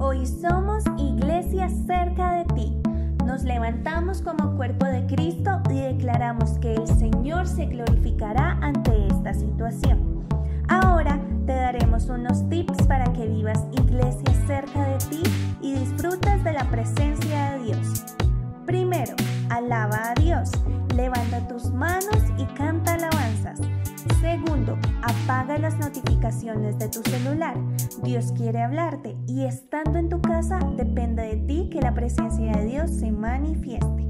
Hoy 0.00 0.26
somos 0.26 0.84
iglesia 0.96 1.68
cerca 1.68 2.32
de 2.34 2.44
ti. 2.54 2.76
Nos 3.24 3.42
levantamos 3.42 4.22
como 4.22 4.56
cuerpo 4.56 4.86
de 4.86 5.04
Cristo 5.06 5.60
y 5.70 5.80
declaramos 5.80 6.52
que 6.60 6.74
el 6.74 6.86
Señor 6.86 7.48
se 7.48 7.66
glorificará 7.66 8.58
ante 8.62 9.08
esta 9.08 9.34
situación. 9.34 10.24
Ahora 10.68 11.20
te 11.46 11.52
daremos 11.52 12.08
unos 12.10 12.48
tips 12.48 12.86
para 12.86 13.12
que 13.12 13.26
vivas 13.26 13.64
iglesia 13.72 14.32
cerca 14.46 14.84
de 14.84 14.98
ti 14.98 15.22
y 15.60 15.74
disfrutes 15.74 16.44
de 16.44 16.52
la 16.52 16.64
presencia 16.70 17.52
de 17.52 17.64
Dios. 17.64 18.04
Primero, 18.66 19.16
alaba 19.50 20.10
a 20.10 20.14
Dios. 20.14 20.52
Levanta 20.94 21.46
tus 21.48 21.72
manos 21.72 22.22
y 22.36 22.44
canta 22.54 22.94
alabanzas. 22.94 23.60
Segundo, 24.28 24.76
apaga 25.00 25.56
las 25.56 25.78
notificaciones 25.78 26.78
de 26.78 26.90
tu 26.90 27.00
celular. 27.08 27.56
Dios 28.02 28.30
quiere 28.36 28.62
hablarte 28.62 29.16
y 29.26 29.46
estando 29.46 29.98
en 29.98 30.10
tu 30.10 30.20
casa 30.20 30.58
depende 30.76 31.22
de 31.22 31.36
ti 31.46 31.70
que 31.72 31.80
la 31.80 31.94
presencia 31.94 32.52
de 32.52 32.66
Dios 32.66 32.90
se 32.90 33.10
manifieste. 33.10 34.06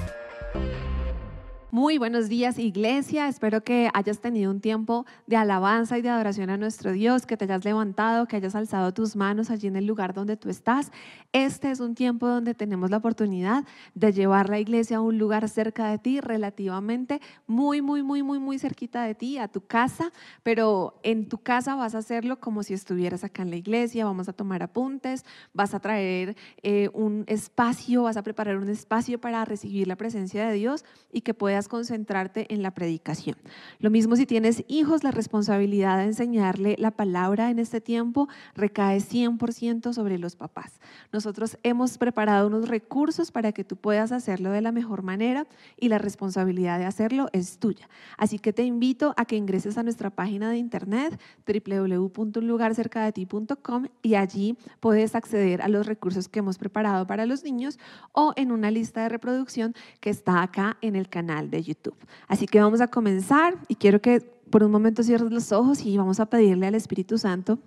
Muy 1.73 1.99
buenos 1.99 2.29
días, 2.29 2.61
iglesia. 2.61 3.27
Espero 3.27 3.65
que 3.65 3.91
hayas 3.93 4.21
tenido 4.21 4.53
un 4.53 4.61
tiempo 4.61 5.05
de 5.27 5.35
alabanza 5.35 5.99
y 5.99 6.03
de 6.03 6.09
adoración 6.09 6.49
a 6.49 6.57
nuestro 6.57 6.93
Dios, 6.93 7.27
que 7.27 7.37
te 7.37 7.43
hayas 7.43 7.65
levantado, 7.65 8.27
que 8.27 8.37
hayas 8.37 8.55
alzado 8.55 8.95
tus 8.95 9.17
manos 9.17 9.51
allí 9.51 9.67
en 9.67 9.75
el 9.75 9.85
lugar 9.85 10.15
donde 10.15 10.37
tú 10.37 10.49
estás. 10.49 10.93
Este 11.33 11.73
es 11.73 11.81
un 11.81 11.97
tiempo 11.97 12.29
donde 12.29 12.55
tenemos 12.55 12.91
la 12.91 12.99
oportunidad 12.99 13.65
de 13.95 14.13
llevar 14.13 14.49
la 14.49 14.61
iglesia 14.61 14.99
a 14.99 15.01
un 15.01 15.19
lugar 15.19 15.49
cerca 15.49 15.91
de 15.91 15.99
ti, 15.99 16.21
relativamente 16.21 17.21
muy, 17.49 17.83
muy, 17.83 18.05
muy, 18.05 18.23
muy, 18.23 18.39
muy 18.39 18.61
cerquita 18.61 19.03
de 19.03 19.17
ti, 19.17 19.37
a 19.39 19.49
tu 19.49 19.67
casa, 19.67 20.13
pero 20.45 21.01
en 21.03 21.29
tu 21.29 21.39
casa 21.39 21.75
vas 21.75 21.97
a 21.97 21.99
hacerlo 21.99 22.39
como 22.39 22.63
si 22.63 22.75
estuvieras 22.75 23.25
acá 23.25 23.43
en 23.43 23.51
la 23.51 23.57
iglesia, 23.57 24.05
vamos 24.05 24.29
a 24.29 24.33
tomar 24.33 24.63
apuntes, 24.63 25.25
vas 25.53 25.75
a 25.75 25.81
traer 25.81 26.37
eh, 26.63 26.91
un 26.95 27.25
espacio, 27.27 28.05
vas 28.05 28.17
a 28.17 28.23
preparar 28.23 28.57
un 28.57 28.69
espacio 28.69 29.21
para 29.21 29.45
recibir 29.45 29.89
la 29.89 29.97
presencia 29.97 30.47
de 30.47 30.55
Dios 30.55 30.85
y 31.13 31.23
que 31.23 31.35
puedas 31.35 31.56
concentrarte 31.65 32.53
en 32.53 32.63
la 32.63 32.73
predicación. 32.73 33.37
Lo 33.81 33.91
mismo 33.91 34.17
si 34.17 34.27
tienes 34.27 34.65
hijos, 34.69 35.03
la 35.03 35.11
responsabilidad 35.11 35.99
de 35.99 36.05
enseñarle 36.05 36.77
la 36.79 36.91
palabra 36.91 37.51
en 37.51 37.59
este 37.59 37.81
tiempo 37.81 38.29
recae 38.55 38.99
100% 38.99 39.93
sobre 39.93 40.19
los 40.19 40.37
papás. 40.37 40.81
Nosotros 41.13 41.59
hemos 41.63 41.97
preparado 41.99 42.47
unos 42.47 42.69
recursos 42.69 43.33
para 43.33 43.53
que 43.53 43.65
tú 43.65 43.77
puedas 43.77 44.13
hacerlo 44.13 44.51
de 44.51 44.61
la 44.61 44.73
mejor 44.73 45.03
manera 45.03 45.47
y 45.79 45.89
la 45.89 45.97
responsabilidad 45.99 46.79
de 46.79 46.85
hacerlo 46.85 47.29
es 47.33 47.59
tuya. 47.59 47.89
Así 48.19 48.39
que 48.39 48.53
te 48.53 48.65
invito 48.65 49.15
a 49.17 49.25
que 49.25 49.37
ingreses 49.37 49.79
a 49.79 49.83
nuestra 49.83 50.11
página 50.11 50.51
de 50.51 50.59
internet 50.59 51.19
www.unlugarcercadeti.com 51.47 53.87
y 54.03 54.15
allí 54.15 54.59
puedes 54.81 55.15
acceder 55.15 55.63
a 55.63 55.69
los 55.69 55.87
recursos 55.87 56.29
que 56.29 56.41
hemos 56.41 56.59
preparado 56.59 57.07
para 57.07 57.25
los 57.27 57.45
niños 57.45 57.79
o 58.13 58.33
en 58.37 58.53
una 58.53 58.71
lista 58.71 59.03
de 59.03 59.09
reproducción 59.09 59.75
que 60.01 60.11
está 60.11 60.43
acá 60.43 60.77
en 60.81 60.97
el 60.97 61.09
canal 61.09 61.46
de 61.51 61.63
YouTube. 61.63 61.97
Así 62.29 62.47
que 62.47 62.61
vamos 62.61 62.81
a 62.81 62.89
comenzar 62.89 63.57
y 63.69 63.77
quiero 63.77 64.01
que 64.01 64.21
por 64.51 64.63
un 64.63 64.71
momento 64.71 65.03
cierres 65.03 65.31
los 65.31 65.53
ojos 65.53 65.85
y 65.85 65.97
vamos 65.97 66.21
a 66.21 66.27
pedirle 66.27 66.67
al 66.67 66.75
Espíritu 66.75 67.19
Santo 67.19 67.59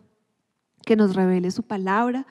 que 0.85 0.95
nos 0.95 1.15
revele 1.15 1.51
su 1.51 1.63
palabra, 1.63 2.25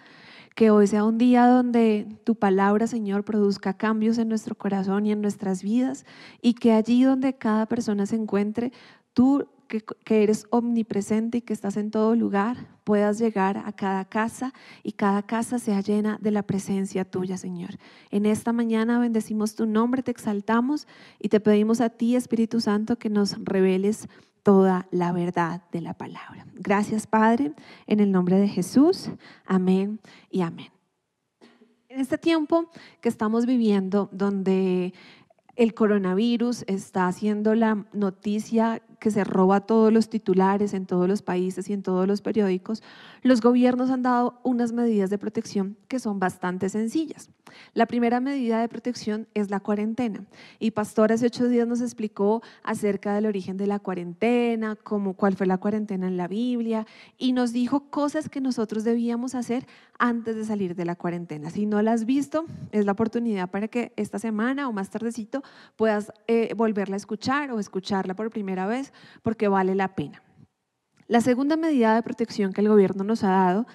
que 0.54 0.70
hoy 0.70 0.86
sea 0.86 1.04
un 1.04 1.18
día 1.18 1.46
donde 1.46 2.06
tu 2.24 2.34
palabra, 2.34 2.86
Señor, 2.86 3.24
produzca 3.24 3.74
cambios 3.74 4.18
en 4.18 4.28
nuestro 4.28 4.56
corazón 4.56 5.06
y 5.06 5.12
en 5.12 5.20
nuestras 5.20 5.62
vidas 5.62 6.04
y 6.42 6.54
que 6.54 6.72
allí 6.72 7.04
donde 7.04 7.34
cada 7.34 7.66
persona 7.66 8.06
se 8.06 8.16
encuentre, 8.16 8.72
tú 9.12 9.46
que, 9.68 9.84
eres 10.22 10.46
omnipresente 10.50 11.38
y 11.38 11.40
que 11.42 11.52
estás 11.52 11.76
en 11.76 11.90
todo 11.90 12.16
lugar, 12.16 12.56
puedas 12.84 13.18
llegar 13.18 13.62
a 13.64 13.72
cada 13.72 14.04
casa 14.06 14.52
y 14.82 14.92
cada 14.92 15.22
casa 15.22 15.58
sea 15.58 15.80
llena 15.80 16.18
de 16.20 16.30
la 16.30 16.42
presencia 16.42 17.04
tuya, 17.04 17.36
Señor. 17.36 17.70
En 18.10 18.26
esta 18.26 18.52
mañana 18.52 18.98
bendecimos 18.98 19.54
tu 19.54 19.66
nombre, 19.66 20.02
te 20.02 20.10
exaltamos 20.10 20.88
y 21.20 21.28
te 21.28 21.38
pedimos 21.38 21.80
a 21.80 21.90
ti, 21.90 22.16
Espíritu 22.16 22.60
Santo, 22.60 22.96
que 22.96 23.10
nos 23.10 23.36
reveles 23.44 24.08
toda 24.42 24.88
la 24.90 25.12
verdad 25.12 25.62
de 25.70 25.82
la 25.82 25.94
palabra. 25.94 26.46
Gracias, 26.54 27.06
Padre, 27.06 27.52
en 27.86 28.00
el 28.00 28.10
nombre 28.10 28.38
de 28.38 28.48
Jesús. 28.48 29.10
Amén 29.44 30.00
y 30.30 30.40
amén. 30.40 30.70
En 31.90 32.00
este 32.00 32.16
tiempo 32.16 32.70
que 33.00 33.08
estamos 33.08 33.44
viviendo, 33.44 34.08
donde 34.12 34.94
el 35.56 35.74
coronavirus 35.74 36.64
está 36.68 37.08
haciendo 37.08 37.54
la 37.54 37.84
noticia 37.92 38.80
que 38.98 39.10
se 39.10 39.24
roba 39.24 39.60
todos 39.60 39.92
los 39.92 40.08
titulares 40.08 40.74
en 40.74 40.86
todos 40.86 41.08
los 41.08 41.22
países 41.22 41.68
y 41.68 41.72
en 41.72 41.82
todos 41.82 42.06
los 42.06 42.20
periódicos, 42.20 42.82
los 43.22 43.40
gobiernos 43.40 43.90
han 43.90 44.02
dado 44.02 44.40
unas 44.42 44.72
medidas 44.72 45.10
de 45.10 45.18
protección 45.18 45.76
que 45.88 45.98
son 45.98 46.18
bastante 46.18 46.68
sencillas. 46.68 47.30
La 47.74 47.86
primera 47.86 48.20
medida 48.20 48.60
de 48.60 48.68
protección 48.68 49.26
es 49.34 49.50
la 49.50 49.60
cuarentena. 49.60 50.24
Y 50.58 50.72
Pastor 50.72 51.12
hace 51.12 51.26
ocho 51.26 51.48
días 51.48 51.66
nos 51.66 51.80
explicó 51.80 52.42
acerca 52.62 53.14
del 53.14 53.26
origen 53.26 53.56
de 53.56 53.66
la 53.66 53.78
cuarentena, 53.78 54.76
cómo, 54.76 55.14
cuál 55.14 55.36
fue 55.36 55.46
la 55.46 55.58
cuarentena 55.58 56.06
en 56.06 56.16
la 56.16 56.28
Biblia, 56.28 56.86
y 57.16 57.32
nos 57.32 57.52
dijo 57.52 57.90
cosas 57.90 58.28
que 58.28 58.40
nosotros 58.40 58.84
debíamos 58.84 59.34
hacer 59.34 59.66
antes 59.98 60.36
de 60.36 60.44
salir 60.44 60.74
de 60.74 60.84
la 60.84 60.96
cuarentena. 60.96 61.50
Si 61.50 61.66
no 61.66 61.82
la 61.82 61.92
has 61.92 62.04
visto, 62.04 62.46
es 62.72 62.84
la 62.84 62.92
oportunidad 62.92 63.50
para 63.50 63.68
que 63.68 63.92
esta 63.96 64.18
semana 64.18 64.68
o 64.68 64.72
más 64.72 64.90
tardecito 64.90 65.42
puedas 65.76 66.12
eh, 66.26 66.52
volverla 66.56 66.96
a 66.96 66.98
escuchar 66.98 67.50
o 67.50 67.58
escucharla 67.58 68.14
por 68.14 68.30
primera 68.30 68.66
vez, 68.66 68.92
porque 69.22 69.48
vale 69.48 69.74
la 69.74 69.94
pena. 69.94 70.22
La 71.06 71.22
segunda 71.22 71.56
medida 71.56 71.94
de 71.94 72.02
protección 72.02 72.52
que 72.52 72.60
el 72.60 72.68
gobierno 72.68 73.02
nos 73.02 73.24
ha 73.24 73.30
dado 73.30 73.66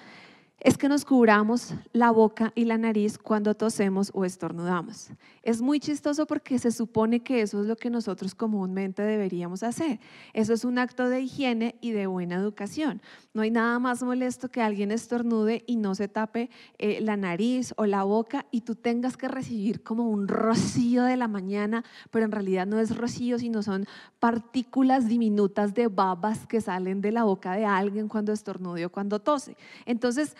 es 0.64 0.78
que 0.78 0.88
nos 0.88 1.04
cubramos 1.04 1.74
la 1.92 2.10
boca 2.10 2.50
y 2.54 2.64
la 2.64 2.78
nariz 2.78 3.18
cuando 3.18 3.54
tosemos 3.54 4.10
o 4.14 4.24
estornudamos. 4.24 5.10
Es 5.42 5.60
muy 5.60 5.78
chistoso 5.78 6.26
porque 6.26 6.58
se 6.58 6.70
supone 6.70 7.20
que 7.20 7.42
eso 7.42 7.60
es 7.60 7.66
lo 7.66 7.76
que 7.76 7.90
nosotros 7.90 8.34
comúnmente 8.34 9.02
deberíamos 9.02 9.62
hacer. 9.62 10.00
Eso 10.32 10.54
es 10.54 10.64
un 10.64 10.78
acto 10.78 11.10
de 11.10 11.20
higiene 11.20 11.74
y 11.82 11.90
de 11.90 12.06
buena 12.06 12.36
educación. 12.36 13.02
No 13.34 13.42
hay 13.42 13.50
nada 13.50 13.78
más 13.78 14.02
molesto 14.02 14.50
que 14.50 14.62
alguien 14.62 14.90
estornude 14.90 15.64
y 15.66 15.76
no 15.76 15.94
se 15.94 16.08
tape 16.08 16.48
eh, 16.78 17.02
la 17.02 17.18
nariz 17.18 17.74
o 17.76 17.84
la 17.84 18.04
boca 18.04 18.46
y 18.50 18.62
tú 18.62 18.74
tengas 18.74 19.18
que 19.18 19.28
recibir 19.28 19.82
como 19.82 20.08
un 20.08 20.28
rocío 20.28 21.04
de 21.04 21.18
la 21.18 21.28
mañana, 21.28 21.84
pero 22.10 22.24
en 22.24 22.32
realidad 22.32 22.66
no 22.66 22.80
es 22.80 22.96
rocío, 22.96 23.38
sino 23.38 23.62
son 23.62 23.84
partículas 24.18 25.08
diminutas 25.08 25.74
de 25.74 25.88
babas 25.88 26.46
que 26.46 26.62
salen 26.62 27.02
de 27.02 27.12
la 27.12 27.24
boca 27.24 27.52
de 27.52 27.66
alguien 27.66 28.08
cuando 28.08 28.32
estornude 28.32 28.86
o 28.86 28.90
cuando 28.90 29.18
tose. 29.18 29.58
Entonces, 29.84 30.34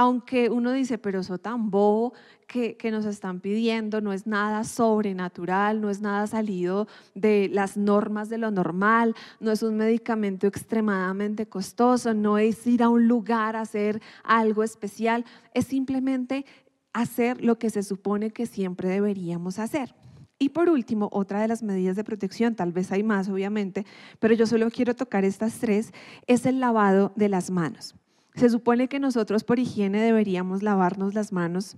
aunque 0.00 0.48
uno 0.48 0.72
dice, 0.72 0.96
pero 0.96 1.20
eso 1.20 1.36
tan 1.36 1.70
bobo 1.70 2.14
que, 2.46 2.78
que, 2.78 2.90
nos 2.90 3.04
están 3.04 3.40
pidiendo, 3.40 4.00
no 4.00 4.14
es 4.14 4.26
nada 4.26 4.64
sobrenatural, 4.64 5.82
no 5.82 5.90
es 5.90 6.00
nada 6.00 6.26
salido 6.26 6.88
de 7.14 7.50
las 7.52 7.76
normas 7.76 8.30
de 8.30 8.38
lo 8.38 8.50
normal, 8.50 9.14
no 9.40 9.52
es 9.52 9.62
un 9.62 9.76
medicamento 9.76 10.46
extremadamente 10.46 11.44
costoso, 11.50 12.14
no 12.14 12.38
es 12.38 12.66
ir 12.66 12.82
a 12.82 12.88
un 12.88 13.08
lugar 13.08 13.56
a 13.56 13.60
hacer 13.60 14.00
algo 14.24 14.62
especial, 14.62 15.26
es 15.52 15.66
simplemente 15.66 16.46
hacer 16.94 17.44
lo 17.44 17.58
que 17.58 17.68
se 17.68 17.82
supone 17.82 18.30
que 18.30 18.46
siempre 18.46 18.88
deberíamos 18.88 19.58
hacer. 19.58 19.94
Y 20.38 20.48
por 20.48 20.70
último, 20.70 21.10
otra 21.12 21.42
de 21.42 21.48
las 21.48 21.62
medidas 21.62 21.94
de 21.96 22.04
protección, 22.04 22.54
tal 22.54 22.72
vez 22.72 22.90
hay 22.90 23.02
más 23.02 23.28
obviamente, 23.28 23.84
pero 24.18 24.32
yo 24.32 24.46
solo 24.46 24.70
quiero 24.70 24.96
tocar 24.96 25.26
estas 25.26 25.58
tres, 25.58 25.92
es 26.26 26.46
el 26.46 26.58
lavado 26.58 27.12
de 27.16 27.28
las 27.28 27.50
manos. 27.50 27.96
Se 28.40 28.48
supone 28.48 28.88
que 28.88 28.98
nosotros 28.98 29.44
por 29.44 29.58
higiene 29.58 30.00
deberíamos 30.00 30.62
lavarnos 30.62 31.12
las 31.12 31.30
manos 31.30 31.76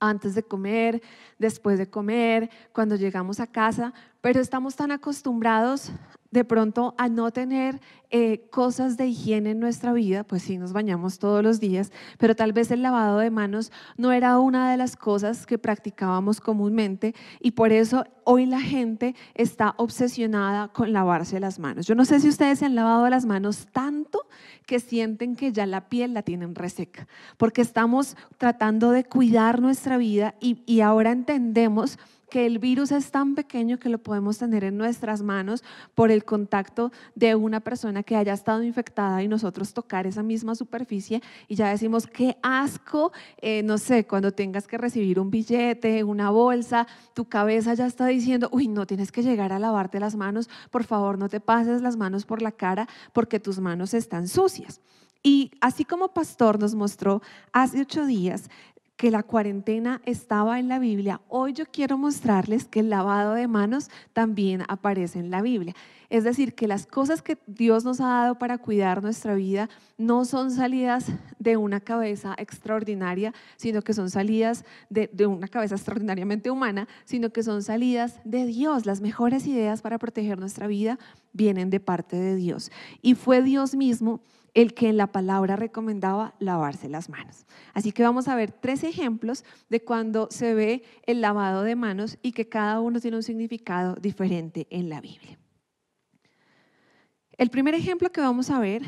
antes 0.00 0.34
de 0.34 0.42
comer, 0.42 1.02
después 1.38 1.78
de 1.78 1.90
comer, 1.90 2.48
cuando 2.72 2.96
llegamos 2.96 3.38
a 3.38 3.46
casa, 3.46 3.92
pero 4.24 4.40
estamos 4.40 4.74
tan 4.74 4.90
acostumbrados 4.90 5.92
de 6.30 6.44
pronto 6.44 6.94
a 6.96 7.10
no 7.10 7.30
tener 7.30 7.78
eh, 8.08 8.48
cosas 8.50 8.96
de 8.96 9.06
higiene 9.08 9.50
en 9.50 9.60
nuestra 9.60 9.92
vida, 9.92 10.24
pues 10.24 10.42
sí 10.42 10.56
nos 10.56 10.72
bañamos 10.72 11.18
todos 11.18 11.42
los 11.42 11.60
días, 11.60 11.92
pero 12.16 12.34
tal 12.34 12.54
vez 12.54 12.70
el 12.70 12.80
lavado 12.80 13.18
de 13.18 13.30
manos 13.30 13.70
no 13.98 14.12
era 14.12 14.38
una 14.38 14.70
de 14.70 14.78
las 14.78 14.96
cosas 14.96 15.44
que 15.44 15.58
practicábamos 15.58 16.40
comúnmente 16.40 17.14
y 17.38 17.50
por 17.50 17.70
eso 17.70 18.06
hoy 18.24 18.46
la 18.46 18.62
gente 18.62 19.14
está 19.34 19.74
obsesionada 19.76 20.68
con 20.68 20.94
lavarse 20.94 21.38
las 21.38 21.58
manos. 21.58 21.86
Yo 21.86 21.94
no 21.94 22.06
sé 22.06 22.18
si 22.18 22.30
ustedes 22.30 22.60
se 22.60 22.64
han 22.64 22.74
lavado 22.74 23.06
las 23.10 23.26
manos 23.26 23.66
tanto 23.72 24.26
que 24.64 24.80
sienten 24.80 25.36
que 25.36 25.52
ya 25.52 25.66
la 25.66 25.90
piel 25.90 26.14
la 26.14 26.22
tienen 26.22 26.54
reseca, 26.54 27.06
porque 27.36 27.60
estamos 27.60 28.16
tratando 28.38 28.90
de 28.90 29.04
cuidar 29.04 29.60
nuestra 29.60 29.98
vida 29.98 30.34
y, 30.40 30.62
y 30.64 30.80
ahora 30.80 31.12
entendemos 31.12 31.98
que 32.34 32.46
el 32.46 32.58
virus 32.58 32.90
es 32.90 33.12
tan 33.12 33.36
pequeño 33.36 33.78
que 33.78 33.88
lo 33.88 33.98
podemos 33.98 34.38
tener 34.38 34.64
en 34.64 34.76
nuestras 34.76 35.22
manos 35.22 35.62
por 35.94 36.10
el 36.10 36.24
contacto 36.24 36.90
de 37.14 37.36
una 37.36 37.60
persona 37.60 38.02
que 38.02 38.16
haya 38.16 38.32
estado 38.32 38.64
infectada 38.64 39.22
y 39.22 39.28
nosotros 39.28 39.72
tocar 39.72 40.08
esa 40.08 40.24
misma 40.24 40.56
superficie 40.56 41.22
y 41.46 41.54
ya 41.54 41.68
decimos, 41.68 42.08
qué 42.08 42.36
asco, 42.42 43.12
eh, 43.40 43.62
no 43.62 43.78
sé, 43.78 44.04
cuando 44.08 44.32
tengas 44.32 44.66
que 44.66 44.78
recibir 44.78 45.20
un 45.20 45.30
billete, 45.30 46.02
una 46.02 46.30
bolsa, 46.30 46.88
tu 47.14 47.26
cabeza 47.26 47.72
ya 47.74 47.86
está 47.86 48.06
diciendo, 48.06 48.48
uy, 48.50 48.66
no 48.66 48.84
tienes 48.84 49.12
que 49.12 49.22
llegar 49.22 49.52
a 49.52 49.60
lavarte 49.60 50.00
las 50.00 50.16
manos, 50.16 50.50
por 50.72 50.82
favor 50.82 51.16
no 51.16 51.28
te 51.28 51.38
pases 51.38 51.82
las 51.82 51.96
manos 51.96 52.26
por 52.26 52.42
la 52.42 52.50
cara 52.50 52.88
porque 53.12 53.38
tus 53.38 53.60
manos 53.60 53.94
están 53.94 54.26
sucias. 54.26 54.80
Y 55.26 55.52
así 55.60 55.86
como 55.86 56.08
Pastor 56.08 56.58
nos 56.60 56.74
mostró 56.74 57.22
hace 57.52 57.80
ocho 57.80 58.04
días, 58.04 58.50
que 58.96 59.10
la 59.10 59.22
cuarentena 59.22 60.00
estaba 60.04 60.60
en 60.60 60.68
la 60.68 60.78
Biblia, 60.78 61.20
hoy 61.28 61.52
yo 61.52 61.64
quiero 61.66 61.98
mostrarles 61.98 62.66
que 62.66 62.80
el 62.80 62.90
lavado 62.90 63.34
de 63.34 63.48
manos 63.48 63.90
también 64.12 64.62
aparece 64.68 65.18
en 65.18 65.30
la 65.30 65.42
Biblia. 65.42 65.74
Es 66.10 66.22
decir, 66.22 66.54
que 66.54 66.68
las 66.68 66.86
cosas 66.86 67.22
que 67.22 67.38
Dios 67.48 67.84
nos 67.84 68.00
ha 68.00 68.06
dado 68.06 68.38
para 68.38 68.58
cuidar 68.58 69.02
nuestra 69.02 69.34
vida 69.34 69.68
no 69.98 70.24
son 70.24 70.52
salidas 70.52 71.06
de 71.40 71.56
una 71.56 71.80
cabeza 71.80 72.36
extraordinaria, 72.38 73.34
sino 73.56 73.82
que 73.82 73.94
son 73.94 74.10
salidas 74.10 74.64
de, 74.90 75.10
de 75.12 75.26
una 75.26 75.48
cabeza 75.48 75.74
extraordinariamente 75.74 76.52
humana, 76.52 76.86
sino 77.04 77.30
que 77.30 77.42
son 77.42 77.64
salidas 77.64 78.20
de 78.24 78.46
Dios. 78.46 78.86
Las 78.86 79.00
mejores 79.00 79.46
ideas 79.48 79.82
para 79.82 79.98
proteger 79.98 80.38
nuestra 80.38 80.68
vida 80.68 81.00
vienen 81.32 81.68
de 81.68 81.80
parte 81.80 82.16
de 82.16 82.36
Dios. 82.36 82.70
Y 83.02 83.14
fue 83.16 83.42
Dios 83.42 83.74
mismo 83.74 84.20
el 84.54 84.72
que 84.72 84.88
en 84.88 84.96
la 84.96 85.08
palabra 85.08 85.56
recomendaba 85.56 86.34
lavarse 86.38 86.88
las 86.88 87.08
manos. 87.08 87.44
Así 87.74 87.92
que 87.92 88.04
vamos 88.04 88.28
a 88.28 88.36
ver 88.36 88.52
tres 88.52 88.84
ejemplos 88.84 89.44
de 89.68 89.82
cuando 89.82 90.28
se 90.30 90.54
ve 90.54 90.84
el 91.06 91.20
lavado 91.20 91.62
de 91.62 91.74
manos 91.74 92.18
y 92.22 92.32
que 92.32 92.48
cada 92.48 92.80
uno 92.80 93.00
tiene 93.00 93.16
un 93.16 93.22
significado 93.22 93.96
diferente 93.96 94.66
en 94.70 94.88
la 94.88 95.00
Biblia. 95.00 95.38
El 97.36 97.50
primer 97.50 97.74
ejemplo 97.74 98.12
que 98.12 98.20
vamos 98.20 98.50
a 98.50 98.60
ver 98.60 98.82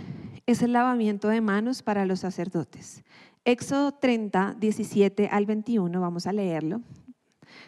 es 0.47 0.63
el 0.63 0.73
lavamiento 0.73 1.29
de 1.29 1.41
manos 1.41 1.83
para 1.83 2.07
los 2.07 2.21
sacerdotes. 2.21 3.03
Éxodo 3.45 3.93
30, 3.93 4.57
17 4.59 5.29
al 5.29 5.47
21, 5.47 6.01
vamos 6.01 6.29
a 6.29 6.33
leerlo. 6.33 6.81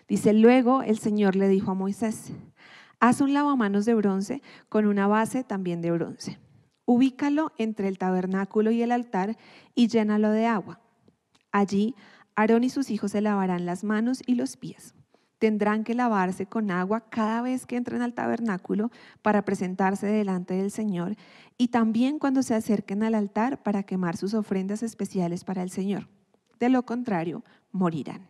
Dice, 0.07 0.33
luego 0.33 0.83
el 0.83 0.99
Señor 0.99 1.35
le 1.35 1.49
dijo 1.49 1.73
a 1.73 1.75
Moisés, 1.75 2.33
haz 3.01 3.21
un 3.21 3.35
lavamanos 3.35 3.85
de 3.87 3.95
bronce 3.95 4.43
con 4.69 4.87
una 4.87 5.09
base 5.09 5.43
también 5.43 5.81
de 5.81 5.91
bronce 5.91 6.39
Ubícalo 6.91 7.53
entre 7.59 7.87
el 7.87 7.99
tabernáculo 7.99 8.71
y 8.71 8.81
el 8.81 8.93
altar 8.93 9.37
y 9.75 9.89
llénalo 9.89 10.31
de 10.31 10.47
agua. 10.47 10.81
Allí 11.53 11.95
Aarón 12.35 12.65
y 12.65 12.71
sus 12.71 12.89
hijos 12.89 13.13
se 13.13 13.21
lavarán 13.21 13.67
las 13.67 13.85
manos 13.85 14.23
y 14.25 14.37
los 14.37 14.57
pies. 14.57 14.95
Tendrán 15.39 15.85
que 15.85 15.93
lavarse 15.93 16.47
con 16.47 16.71
agua 16.71 17.11
cada 17.11 17.43
vez 17.43 17.67
que 17.67 17.77
entren 17.77 18.01
al 18.01 18.15
tabernáculo 18.15 18.91
para 19.21 19.45
presentarse 19.45 20.07
delante 20.07 20.55
del 20.55 20.71
Señor 20.71 21.17
y 21.59 21.69
también 21.69 22.19
cuando 22.19 22.43
se 22.43 22.55
acerquen 22.55 23.03
al 23.03 23.15
altar 23.15 23.63
para 23.63 23.83
quemar 23.83 24.17
sus 24.17 24.33
ofrendas 24.33 24.83
especiales 24.83 25.45
para 25.45 25.63
el 25.63 25.69
Señor. 25.69 26.09
De 26.59 26.71
lo 26.71 26.87
contrario, 26.87 27.45
morirán. 27.71 28.27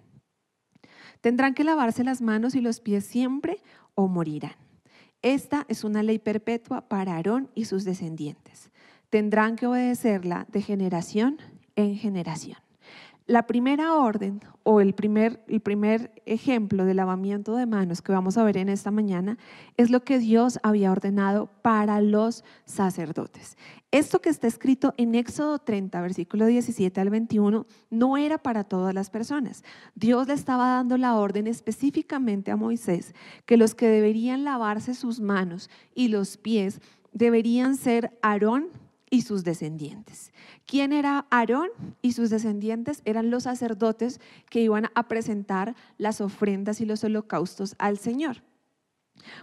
Tendrán 1.20 1.54
que 1.54 1.62
lavarse 1.62 2.02
las 2.02 2.20
manos 2.20 2.56
y 2.56 2.60
los 2.60 2.80
pies 2.80 3.06
siempre 3.06 3.62
o 3.94 4.08
morirán. 4.08 4.67
Esta 5.22 5.64
es 5.68 5.84
una 5.84 6.02
ley 6.02 6.18
perpetua 6.18 6.88
para 6.88 7.16
Aarón 7.16 7.50
y 7.54 7.64
sus 7.64 7.84
descendientes. 7.84 8.70
Tendrán 9.10 9.56
que 9.56 9.66
obedecerla 9.66 10.46
de 10.50 10.62
generación 10.62 11.38
en 11.76 11.96
generación. 11.96 12.58
La 13.28 13.46
primera 13.46 13.92
orden 13.92 14.40
o 14.62 14.80
el 14.80 14.94
primer, 14.94 15.44
el 15.48 15.60
primer 15.60 16.22
ejemplo 16.24 16.86
de 16.86 16.94
lavamiento 16.94 17.56
de 17.56 17.66
manos 17.66 18.00
que 18.00 18.10
vamos 18.10 18.38
a 18.38 18.42
ver 18.42 18.56
en 18.56 18.70
esta 18.70 18.90
mañana 18.90 19.36
es 19.76 19.90
lo 19.90 20.02
que 20.02 20.18
Dios 20.18 20.58
había 20.62 20.90
ordenado 20.90 21.50
para 21.60 22.00
los 22.00 22.42
sacerdotes. 22.64 23.58
Esto 23.90 24.22
que 24.22 24.30
está 24.30 24.46
escrito 24.46 24.94
en 24.96 25.14
Éxodo 25.14 25.58
30, 25.58 26.00
versículo 26.00 26.46
17 26.46 26.98
al 27.02 27.10
21, 27.10 27.66
no 27.90 28.16
era 28.16 28.38
para 28.38 28.64
todas 28.64 28.94
las 28.94 29.10
personas. 29.10 29.62
Dios 29.94 30.26
le 30.26 30.32
estaba 30.32 30.68
dando 30.68 30.96
la 30.96 31.14
orden 31.14 31.48
específicamente 31.48 32.50
a 32.50 32.56
Moisés 32.56 33.14
que 33.44 33.58
los 33.58 33.74
que 33.74 33.88
deberían 33.88 34.42
lavarse 34.42 34.94
sus 34.94 35.20
manos 35.20 35.68
y 35.94 36.08
los 36.08 36.38
pies 36.38 36.80
deberían 37.12 37.76
ser 37.76 38.18
Aarón, 38.22 38.68
y 39.10 39.22
sus 39.22 39.44
descendientes. 39.44 40.32
¿Quién 40.66 40.92
era 40.92 41.26
Aarón 41.30 41.70
y 42.02 42.12
sus 42.12 42.30
descendientes? 42.30 43.02
Eran 43.04 43.30
los 43.30 43.44
sacerdotes 43.44 44.20
que 44.50 44.60
iban 44.60 44.90
a 44.94 45.08
presentar 45.08 45.74
las 45.96 46.20
ofrendas 46.20 46.80
y 46.80 46.86
los 46.86 47.04
holocaustos 47.04 47.74
al 47.78 47.98
Señor. 47.98 48.42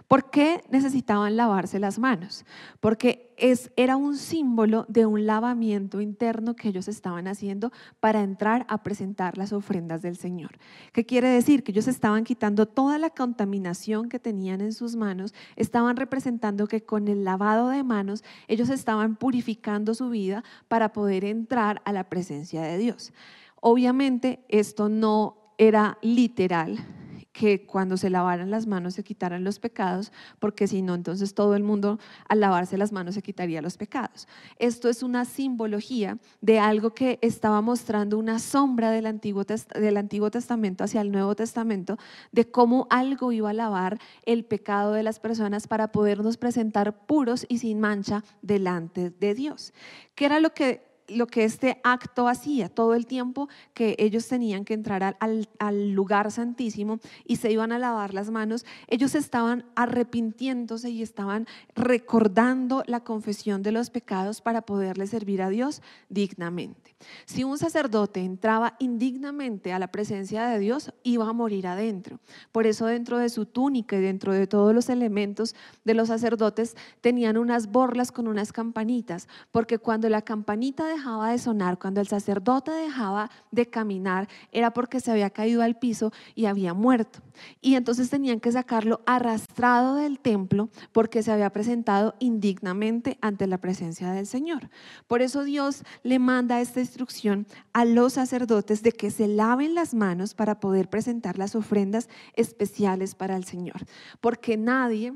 ¿Por 0.08 0.30
qué 0.30 0.62
necesitaban 0.70 1.36
lavarse 1.36 1.78
las 1.78 1.98
manos? 1.98 2.44
Porque 2.80 3.34
es, 3.36 3.70
era 3.76 3.96
un 3.96 4.16
símbolo 4.16 4.86
de 4.88 5.06
un 5.06 5.26
lavamiento 5.26 6.00
interno 6.00 6.56
que 6.56 6.68
ellos 6.68 6.88
estaban 6.88 7.28
haciendo 7.28 7.72
para 8.00 8.22
entrar 8.22 8.66
a 8.68 8.82
presentar 8.82 9.38
las 9.38 9.52
ofrendas 9.52 10.02
del 10.02 10.16
Señor. 10.16 10.58
¿Qué 10.92 11.04
quiere 11.04 11.28
decir? 11.28 11.62
Que 11.62 11.72
ellos 11.72 11.88
estaban 11.88 12.24
quitando 12.24 12.66
toda 12.66 12.98
la 12.98 13.10
contaminación 13.10 14.08
que 14.08 14.18
tenían 14.18 14.60
en 14.60 14.72
sus 14.72 14.96
manos, 14.96 15.34
estaban 15.56 15.96
representando 15.96 16.66
que 16.66 16.82
con 16.82 17.08
el 17.08 17.24
lavado 17.24 17.68
de 17.68 17.82
manos 17.82 18.24
ellos 18.48 18.68
estaban 18.68 19.16
purificando 19.16 19.94
su 19.94 20.10
vida 20.10 20.44
para 20.68 20.92
poder 20.92 21.24
entrar 21.24 21.82
a 21.84 21.92
la 21.92 22.04
presencia 22.04 22.62
de 22.62 22.78
Dios. 22.78 23.12
Obviamente 23.60 24.44
esto 24.48 24.88
no 24.88 25.36
era 25.58 25.98
literal, 26.02 26.78
que 27.36 27.66
cuando 27.66 27.98
se 27.98 28.08
lavaran 28.08 28.50
las 28.50 28.66
manos 28.66 28.94
se 28.94 29.04
quitaran 29.04 29.44
los 29.44 29.58
pecados, 29.58 30.10
porque 30.38 30.66
si 30.66 30.80
no, 30.80 30.94
entonces 30.94 31.34
todo 31.34 31.54
el 31.54 31.62
mundo 31.62 31.98
al 32.30 32.40
lavarse 32.40 32.78
las 32.78 32.92
manos 32.92 33.14
se 33.14 33.20
quitaría 33.20 33.60
los 33.60 33.76
pecados. 33.76 34.26
Esto 34.58 34.88
es 34.88 35.02
una 35.02 35.26
simbología 35.26 36.16
de 36.40 36.58
algo 36.58 36.94
que 36.94 37.18
estaba 37.20 37.60
mostrando 37.60 38.16
una 38.16 38.38
sombra 38.38 38.90
del 38.90 39.04
Antiguo, 39.04 39.44
del 39.44 39.98
Antiguo 39.98 40.30
Testamento 40.30 40.82
hacia 40.82 41.02
el 41.02 41.12
Nuevo 41.12 41.36
Testamento, 41.36 41.98
de 42.32 42.50
cómo 42.50 42.86
algo 42.88 43.32
iba 43.32 43.50
a 43.50 43.52
lavar 43.52 43.98
el 44.24 44.46
pecado 44.46 44.94
de 44.94 45.02
las 45.02 45.20
personas 45.20 45.68
para 45.68 45.92
podernos 45.92 46.38
presentar 46.38 47.04
puros 47.04 47.44
y 47.50 47.58
sin 47.58 47.80
mancha 47.80 48.24
delante 48.40 49.10
de 49.10 49.34
Dios. 49.34 49.74
¿Qué 50.14 50.24
era 50.24 50.40
lo 50.40 50.54
que 50.54 50.85
lo 51.08 51.26
que 51.26 51.44
este 51.44 51.80
acto 51.84 52.28
hacía 52.28 52.68
todo 52.68 52.94
el 52.94 53.06
tiempo 53.06 53.48
que 53.74 53.96
ellos 53.98 54.26
tenían 54.28 54.64
que 54.64 54.74
entrar 54.74 55.16
al, 55.20 55.46
lugar 55.92 56.30
santísimo 56.30 56.98
y 57.24 57.36
se 57.36 57.50
iban 57.50 57.72
a 57.72 57.78
lavar 57.78 58.14
las 58.14 58.30
manos, 58.30 58.64
ellos 58.88 59.14
estaban 59.14 59.64
arrepintiéndose 59.74 60.90
y 60.90 61.02
estaban 61.02 61.46
recordando 61.74 62.82
la 62.86 63.00
confesión 63.00 63.62
de 63.62 63.72
los 63.72 63.90
pecados 63.90 64.40
para 64.40 64.62
poderle 64.62 65.06
servir 65.06 65.42
a 65.42 65.48
Dios 65.48 65.82
dignamente. 66.08 66.96
Si 67.24 67.44
un 67.44 67.58
sacerdote 67.58 68.20
entraba 68.20 68.76
indignamente 68.78 69.72
a 69.72 69.78
la 69.78 69.92
presencia 69.92 70.46
de 70.46 70.58
Dios, 70.58 70.92
iba 71.02 71.28
a 71.28 71.32
morir 71.32 71.66
adentro. 71.66 72.18
Por 72.52 72.66
eso 72.66 72.86
dentro 72.86 73.18
de 73.18 73.28
su 73.28 73.46
túnica 73.46 73.96
y 73.96 74.00
dentro 74.00 74.32
de 74.32 74.46
todos 74.46 74.74
los 74.74 74.88
elementos 74.88 75.54
de 75.84 75.94
los 75.94 76.08
sacerdotes 76.08 76.76
tenían 77.00 77.36
unas 77.36 77.70
borlas 77.70 78.12
con 78.12 78.28
unas 78.28 78.52
campanitas, 78.52 79.28
porque 79.50 79.78
cuando 79.78 80.08
la 80.08 80.22
campanita 80.22 80.86
de 80.86 80.95
dejaba 80.96 81.30
de 81.30 81.38
sonar, 81.38 81.78
cuando 81.78 82.00
el 82.00 82.08
sacerdote 82.08 82.70
dejaba 82.70 83.30
de 83.50 83.66
caminar, 83.66 84.28
era 84.52 84.72
porque 84.72 85.00
se 85.00 85.10
había 85.10 85.30
caído 85.30 85.62
al 85.62 85.78
piso 85.78 86.12
y 86.34 86.46
había 86.46 86.74
muerto. 86.74 87.20
Y 87.60 87.74
entonces 87.74 88.10
tenían 88.10 88.40
que 88.40 88.52
sacarlo 88.52 89.00
arrastrado 89.06 89.94
del 89.96 90.18
templo 90.18 90.70
porque 90.92 91.22
se 91.22 91.32
había 91.32 91.50
presentado 91.50 92.14
indignamente 92.18 93.18
ante 93.20 93.46
la 93.46 93.58
presencia 93.58 94.10
del 94.10 94.26
Señor. 94.26 94.70
Por 95.06 95.22
eso 95.22 95.44
Dios 95.44 95.82
le 96.02 96.18
manda 96.18 96.60
esta 96.60 96.80
instrucción 96.80 97.46
a 97.72 97.84
los 97.84 98.14
sacerdotes 98.14 98.82
de 98.82 98.92
que 98.92 99.10
se 99.10 99.28
laven 99.28 99.74
las 99.74 99.94
manos 99.94 100.34
para 100.34 100.60
poder 100.60 100.88
presentar 100.88 101.38
las 101.38 101.54
ofrendas 101.54 102.08
especiales 102.34 103.14
para 103.14 103.36
el 103.36 103.44
Señor. 103.44 103.84
Porque 104.20 104.56
nadie, 104.56 105.14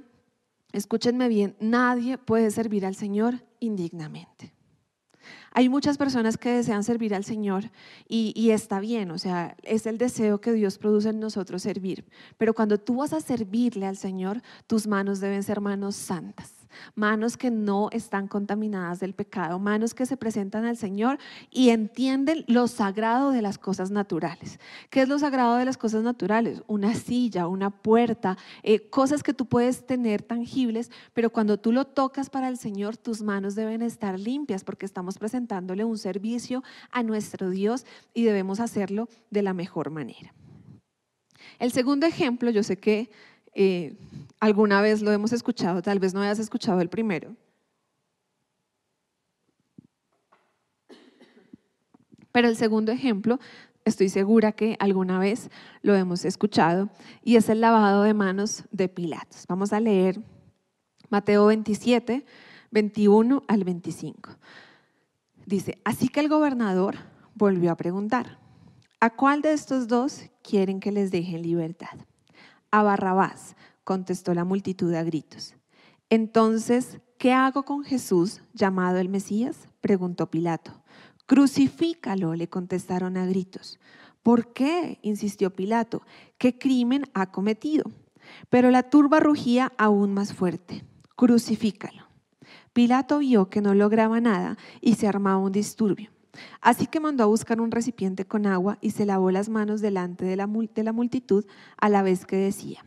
escúchenme 0.73 1.29
bien, 1.29 1.57
nadie 1.59 2.19
puede 2.19 2.51
servir 2.51 2.85
al 2.85 2.95
Señor 2.95 3.43
indignamente. 3.61 4.60
Hay 5.53 5.69
muchas 5.69 5.99
personas 5.99 6.39
que 6.39 6.51
desean 6.51 6.85
servir 6.85 7.15
al 7.15 7.25
Señor 7.25 7.71
y, 8.09 8.51
está 8.51 8.79
bien, 8.79 9.11
o 9.11 9.19
sea, 9.19 9.57
es 9.63 9.87
el 9.87 9.99
deseo 9.99 10.41
que 10.41 10.53
Dios 10.53 10.79
produce 10.79 11.09
en 11.09 11.19
nosotros 11.19 11.63
servir. 11.63 12.05
Pero 12.39 12.55
cuando 12.55 12.79
tú 12.79 12.97
vas 12.97 13.13
a 13.13 13.21
servirle 13.21 13.87
al 13.87 13.97
Señor, 13.97 14.43
tus 14.69 14.87
manos 14.87 15.19
deben 15.19 15.43
ser 15.43 15.61
manos 15.61 15.97
santas. 15.97 16.60
Manos 16.95 17.37
que 17.37 17.51
no 17.51 17.89
están 17.93 18.29
contaminadas 18.29 19.01
del 19.01 19.15
pecado, 19.15 19.59
manos 19.59 19.95
que 19.95 20.07
se 20.07 20.17
presentan 20.17 20.65
al 20.65 20.77
Señor 20.77 21.19
y 21.51 21.71
entienden 21.71 22.45
lo 22.47 22.69
sagrado 22.69 23.31
de 23.31 23.43
las 23.43 23.59
cosas 23.59 23.91
naturales. 23.91 24.59
¿Qué 24.91 25.03
es 25.03 25.09
lo 25.09 25.19
sagrado 25.19 25.57
de 25.57 25.65
las 25.65 25.77
cosas 25.77 26.03
naturales? 26.03 26.63
Una 26.67 26.95
silla, 26.95 27.47
una 27.47 27.71
puerta, 27.71 28.37
eh, 28.63 28.89
cosas 28.89 29.23
que 29.23 29.35
tú 29.35 29.47
puedes 29.47 29.87
tener 29.87 30.23
tangibles, 30.23 30.91
pero 31.15 31.31
cuando 31.31 31.59
tú 31.59 31.73
lo 31.73 31.87
tocas 31.87 32.31
para 32.31 32.49
el 32.49 32.57
Señor, 32.57 32.97
tus 32.97 33.23
manos 33.23 33.55
deben 33.55 33.83
estar 33.83 34.19
limpias 34.19 34.65
porque 34.65 34.87
estamos 34.87 35.19
presentándole 35.19 35.85
un 35.85 35.99
servicio 35.99 36.63
a 36.91 37.03
nuestro 37.03 37.51
Dios 37.51 37.87
y 38.15 38.25
debemos 38.25 38.61
hacerlo 38.61 39.09
de 39.31 39.43
la 39.43 39.55
mejor 39.55 39.91
manera. 39.91 40.33
El 41.59 41.73
segundo 41.73 42.07
ejemplo, 42.07 42.51
yo 42.51 42.63
sé 42.63 42.79
que 42.79 43.11
eh, 43.55 43.97
alguna 44.39 44.81
vez 44.81 45.03
lo 45.03 45.13
hemos 45.13 45.33
escuchado, 45.33 45.83
tal 45.83 45.99
vez 45.99 46.15
no 46.15 46.23
hayas 46.23 46.39
escuchado 46.39 46.81
el 46.81 46.89
primero. 46.89 47.37
Pero 52.33 52.49
el 52.49 52.57
segundo 52.57 52.93
ejemplo, 52.93 53.39
estoy 53.85 54.09
segura 54.09 54.53
que 54.53 54.77
alguna 54.79 55.19
vez 55.19 55.51
lo 55.83 55.95
hemos 55.95 56.25
escuchado, 56.25 56.89
y 57.23 57.37
es 57.37 57.49
el 57.49 57.61
lavado 57.61 58.03
de 58.03 58.15
manos 58.15 58.65
de 58.71 58.89
Pilatos. 58.89 59.47
Vamos 59.49 59.73
a 59.73 59.81
leer 59.81 60.21
Mateo 61.09 61.47
27, 61.47 62.25
21 62.71 63.43
al 63.49 63.65
25. 63.65 64.31
Dice, 65.47 65.81
así 65.85 66.09
que 66.09 66.21
el 66.21 66.29
gobernador 66.29 66.97
volvió 67.35 67.73
a 67.73 67.77
preguntar, 67.77 68.39
¿a 69.01 69.11
cuál 69.11 69.43
de 69.43 69.53
estos 69.53 69.89
dos 69.89 70.23
quieren 70.43 70.79
que 70.79 70.93
les 70.93 71.11
dejen 71.11 71.43
libertad? 71.43 71.99
A 72.71 72.83
Barrabás, 72.83 73.57
contestó 73.85 74.35
la 74.35 74.45
multitud 74.45 74.95
a 74.95 75.03
gritos. 75.03 75.55
Entonces, 76.09 77.01
¿qué 77.19 77.33
hago 77.33 77.65
con 77.65 77.83
Jesús 77.85 78.43
llamado 78.53 78.99
el 78.99 79.09
Mesías? 79.09 79.69
preguntó 79.81 80.31
Pilato. 80.31 80.83
Crucifícalo, 81.27 82.35
le 82.35 82.49
contestaron 82.49 83.17
a 83.17 83.27
gritos. 83.27 83.79
¿Por 84.23 84.53
qué? 84.53 84.99
insistió 85.03 85.51
Pilato. 85.55 86.03
¿Qué 86.39 86.59
crimen 86.59 87.07
ha 87.15 87.31
cometido? 87.31 87.91
Pero 88.49 88.71
la 88.71 88.85
turba 88.85 89.21
rugía 89.21 89.73
aún 89.79 90.13
más 90.13 90.35
fuerte. 90.35 90.85
Crucifícalo. 91.17 92.05
Pilato 92.73 93.19
vio 93.19 93.51
que 93.51 93.61
no 93.61 93.75
lograba 93.75 94.21
nada 94.21 94.57
y 94.81 94.95
se 94.95 95.09
armaba 95.09 95.39
un 95.39 95.53
disturbio. 95.53 96.11
Así 96.61 96.87
que 96.87 97.01
mandó 97.01 97.25
a 97.25 97.29
buscar 97.29 97.61
un 97.61 97.71
recipiente 97.71 98.25
con 98.25 98.47
agua 98.47 98.79
y 98.81 98.91
se 98.91 99.07
lavó 99.07 99.31
las 99.31 99.49
manos 99.49 99.81
delante 99.81 100.25
de 100.25 100.37
la, 100.37 100.47
multitud 100.47 101.45
a 101.77 101.89
la 101.89 102.03
vez 102.03 102.27
que 102.27 102.37
decía, 102.37 102.85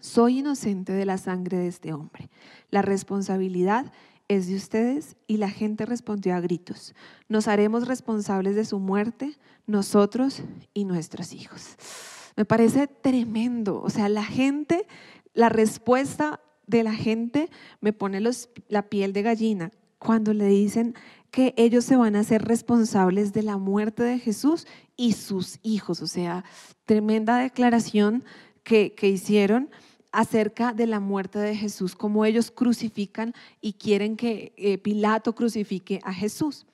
soy 0.00 0.38
inocente 0.38 0.92
de 0.92 1.04
la 1.04 1.18
sangre 1.18 1.58
de 1.58 1.68
este 1.68 1.92
hombre. 1.92 2.30
La 2.70 2.82
responsabilidad 2.82 3.92
es 4.28 4.48
de 4.48 4.56
ustedes 4.56 5.16
y 5.26 5.36
la 5.36 5.50
gente 5.50 5.86
respondió 5.86 6.34
a 6.34 6.40
gritos, 6.40 6.94
nos 7.28 7.48
haremos 7.48 7.86
responsables 7.86 8.56
de 8.56 8.64
su 8.64 8.78
muerte, 8.78 9.36
nosotros 9.66 10.42
y 10.74 10.84
nuestros 10.84 11.32
hijos. 11.32 11.76
Me 12.36 12.44
parece 12.44 12.86
tremendo, 12.86 13.80
o 13.80 13.88
sea, 13.88 14.08
la 14.08 14.24
gente, 14.24 14.86
la 15.32 15.48
respuesta 15.48 16.40
de 16.66 16.82
la 16.82 16.92
gente 16.92 17.48
me 17.80 17.92
pone 17.92 18.20
la 18.20 18.82
piel 18.88 19.12
de 19.12 19.22
gallina 19.22 19.70
cuando 19.98 20.34
le 20.34 20.46
dicen 20.46 20.94
que 21.30 21.54
ellos 21.56 21.84
se 21.84 21.96
van 21.96 22.16
a 22.16 22.24
ser 22.24 22.42
responsables 22.42 23.32
de 23.32 23.42
la 23.42 23.58
muerte 23.58 24.02
de 24.02 24.18
Jesús 24.18 24.66
y 24.96 25.12
sus 25.12 25.58
hijos. 25.62 26.02
O 26.02 26.06
sea, 26.06 26.44
tremenda 26.84 27.38
declaración 27.38 28.24
que, 28.62 28.94
hicieron 29.02 29.70
acerca 30.12 30.72
de 30.72 30.86
la 30.86 31.00
muerte 31.00 31.38
de 31.38 31.54
Jesús, 31.54 31.94
como 31.94 32.24
ellos 32.24 32.50
crucifican 32.50 33.34
y 33.60 33.74
quieren 33.74 34.16
que 34.16 34.52
eh, 34.56 34.78
Pilato 34.78 35.34
crucifique 35.34 36.00
a 36.04 36.12
Jesús. 36.12 36.66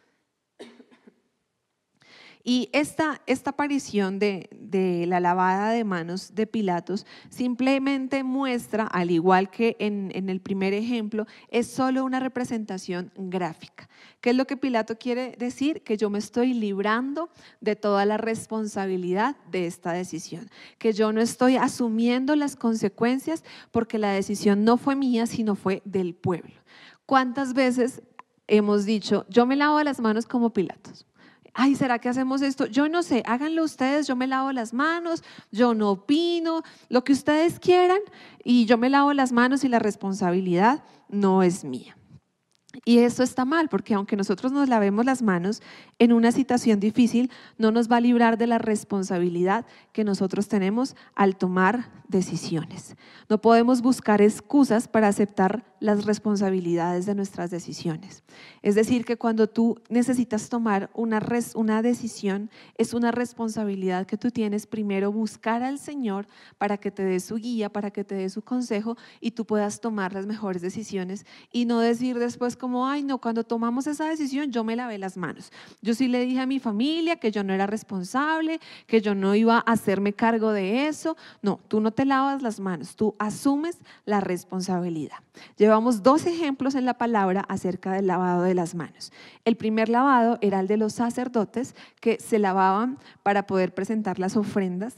Y 2.44 2.70
esta, 2.72 3.20
aparición 3.44 4.18
de, 4.18 4.48
de, 4.52 5.06
la 5.06 5.20
lavada 5.20 5.70
de 5.70 5.84
manos 5.84 6.34
de 6.34 6.46
Pilatos 6.46 7.06
simplemente 7.28 8.24
muestra, 8.24 8.84
al 8.84 9.10
igual 9.12 9.50
que 9.50 9.76
en, 9.78 10.10
en, 10.14 10.28
el 10.28 10.40
primer 10.40 10.74
ejemplo, 10.74 11.26
es 11.50 11.68
solo 11.68 12.04
una 12.04 12.18
representación 12.18 13.12
gráfica. 13.16 13.88
¿Qué 14.20 14.30
es 14.30 14.36
lo 14.36 14.46
que 14.46 14.56
Pilato 14.56 14.98
quiere 14.98 15.36
decir? 15.38 15.82
Que 15.82 15.96
yo 15.96 16.10
me 16.10 16.18
estoy 16.18 16.52
librando 16.52 17.30
de 17.60 17.76
toda 17.76 18.04
la 18.06 18.16
responsabilidad 18.16 19.36
de 19.50 19.66
esta 19.66 19.92
decisión, 19.92 20.48
que 20.78 20.92
yo 20.92 21.12
no 21.12 21.20
estoy 21.20 21.56
asumiendo 21.56 22.34
las 22.34 22.56
consecuencias 22.56 23.44
porque 23.70 23.98
la 23.98 24.12
decisión 24.12 24.64
no 24.64 24.78
fue 24.78 24.96
mía, 24.96 25.26
sino 25.26 25.54
fue 25.54 25.82
del 25.84 26.14
pueblo. 26.14 26.54
¿Cuántas 27.06 27.54
veces 27.54 28.02
hemos 28.48 28.84
dicho, 28.84 29.26
yo 29.28 29.46
me 29.46 29.56
lavo 29.56 29.82
las 29.82 30.00
manos 30.00 30.26
como 30.26 30.52
Pilatos? 30.52 31.06
Ay, 31.54 31.74
¿será 31.74 31.98
que 31.98 32.08
hacemos 32.08 32.42
esto? 32.42 32.66
Yo 32.66 32.88
no 32.88 33.02
sé, 33.02 33.22
háganlo 33.26 33.64
ustedes, 33.64 34.06
yo 34.06 34.16
me 34.16 34.26
lavo 34.26 34.52
las 34.52 34.72
manos, 34.72 35.22
yo 35.50 35.74
no 35.74 35.90
opino, 35.90 36.62
lo 36.88 37.04
que 37.04 37.12
ustedes 37.12 37.58
quieran 37.58 38.00
y 38.44 38.66
yo 38.66 38.78
me 38.78 38.90
lavo 38.90 39.12
las 39.12 39.32
manos 39.32 39.64
y 39.64 39.68
la 39.68 39.78
responsabilidad 39.78 40.82
no 41.08 41.42
es 41.42 41.64
mía. 41.64 41.96
Y 42.84 42.98
eso 42.98 43.22
está 43.22 43.44
mal, 43.44 43.68
porque 43.68 43.94
aunque 43.94 44.16
nosotros 44.16 44.50
nos 44.50 44.68
lavemos 44.68 45.04
las 45.04 45.22
manos 45.22 45.62
en 45.98 46.12
una 46.12 46.32
situación 46.32 46.80
difícil, 46.80 47.30
no 47.58 47.70
nos 47.70 47.90
va 47.90 47.96
a 47.96 48.00
librar 48.00 48.38
de 48.38 48.46
la 48.46 48.58
responsabilidad 48.58 49.66
que 49.92 50.04
nosotros 50.04 50.48
tenemos 50.48 50.96
al 51.14 51.36
tomar 51.36 51.90
decisiones. 52.08 52.96
No 53.28 53.40
podemos 53.40 53.82
buscar 53.82 54.22
excusas 54.22 54.88
para 54.88 55.08
aceptar 55.08 55.64
las 55.80 56.04
responsabilidades 56.04 57.06
de 57.06 57.14
nuestras 57.14 57.50
decisiones. 57.50 58.22
Es 58.62 58.74
decir, 58.74 59.04
que 59.04 59.16
cuando 59.16 59.48
tú 59.48 59.80
necesitas 59.88 60.48
tomar 60.48 60.90
una, 60.94 61.20
una 61.54 61.82
decisión, 61.82 62.50
es 62.76 62.94
una 62.94 63.10
responsabilidad 63.10 64.06
que 64.06 64.16
tú 64.16 64.30
tienes 64.30 64.66
primero 64.66 65.10
buscar 65.10 65.62
al 65.62 65.78
Señor 65.78 66.26
para 66.58 66.76
que 66.76 66.90
te 66.90 67.02
dé 67.02 67.18
su 67.18 67.36
guía, 67.36 67.68
para 67.68 67.90
que 67.90 68.04
te 68.04 68.14
dé 68.14 68.28
su 68.30 68.42
consejo 68.42 68.96
y 69.20 69.32
tú 69.32 69.44
puedas 69.44 69.80
tomar 69.80 70.12
las 70.12 70.26
mejores 70.26 70.62
decisiones 70.62 71.26
y 71.50 71.64
no 71.64 71.80
decir 71.80 72.18
después 72.18 72.56
como, 72.62 72.86
ay, 72.86 73.02
no, 73.02 73.18
cuando 73.18 73.42
tomamos 73.42 73.88
esa 73.88 74.04
decisión 74.08 74.52
yo 74.52 74.62
me 74.62 74.76
lavé 74.76 74.96
las 74.96 75.16
manos. 75.16 75.50
Yo 75.80 75.94
sí 75.94 76.06
le 76.06 76.24
dije 76.24 76.38
a 76.38 76.46
mi 76.46 76.60
familia 76.60 77.16
que 77.16 77.32
yo 77.32 77.42
no 77.42 77.52
era 77.52 77.66
responsable, 77.66 78.60
que 78.86 79.00
yo 79.00 79.16
no 79.16 79.34
iba 79.34 79.56
a 79.56 79.72
hacerme 79.72 80.12
cargo 80.12 80.52
de 80.52 80.86
eso. 80.86 81.16
No, 81.42 81.58
tú 81.66 81.80
no 81.80 81.90
te 81.90 82.04
lavas 82.04 82.40
las 82.40 82.60
manos, 82.60 82.94
tú 82.94 83.16
asumes 83.18 83.78
la 84.04 84.20
responsabilidad. 84.20 85.16
Llevamos 85.56 86.04
dos 86.04 86.24
ejemplos 86.24 86.76
en 86.76 86.84
la 86.84 86.94
palabra 86.94 87.44
acerca 87.48 87.94
del 87.94 88.06
lavado 88.06 88.44
de 88.44 88.54
las 88.54 88.76
manos. 88.76 89.12
El 89.44 89.56
primer 89.56 89.88
lavado 89.88 90.38
era 90.40 90.60
el 90.60 90.68
de 90.68 90.76
los 90.76 90.92
sacerdotes 90.92 91.74
que 92.00 92.20
se 92.20 92.38
lavaban 92.38 92.96
para 93.24 93.44
poder 93.44 93.74
presentar 93.74 94.20
las 94.20 94.36
ofrendas 94.36 94.94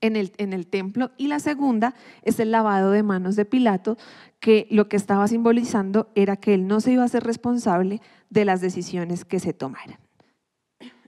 en 0.00 0.16
el, 0.16 0.32
en 0.38 0.52
el, 0.52 0.66
templo 0.66 1.10
y 1.16 1.28
la 1.28 1.40
segunda 1.40 1.94
es 2.22 2.40
el 2.40 2.50
lavado 2.50 2.90
de 2.90 3.02
manos 3.02 3.36
de 3.36 3.44
Pilato, 3.44 3.96
que 4.40 4.66
lo 4.70 4.88
que 4.88 4.96
estaba 4.96 5.28
simbolizando 5.28 6.10
era 6.14 6.36
que 6.36 6.54
él 6.54 6.66
no 6.66 6.80
se 6.80 6.92
iba 6.92 7.04
a 7.04 7.08
ser 7.08 7.24
responsable 7.24 8.00
de 8.30 8.44
las 8.44 8.60
decisiones 8.60 9.24
que 9.24 9.40
se 9.40 9.52
tomaran. 9.52 9.98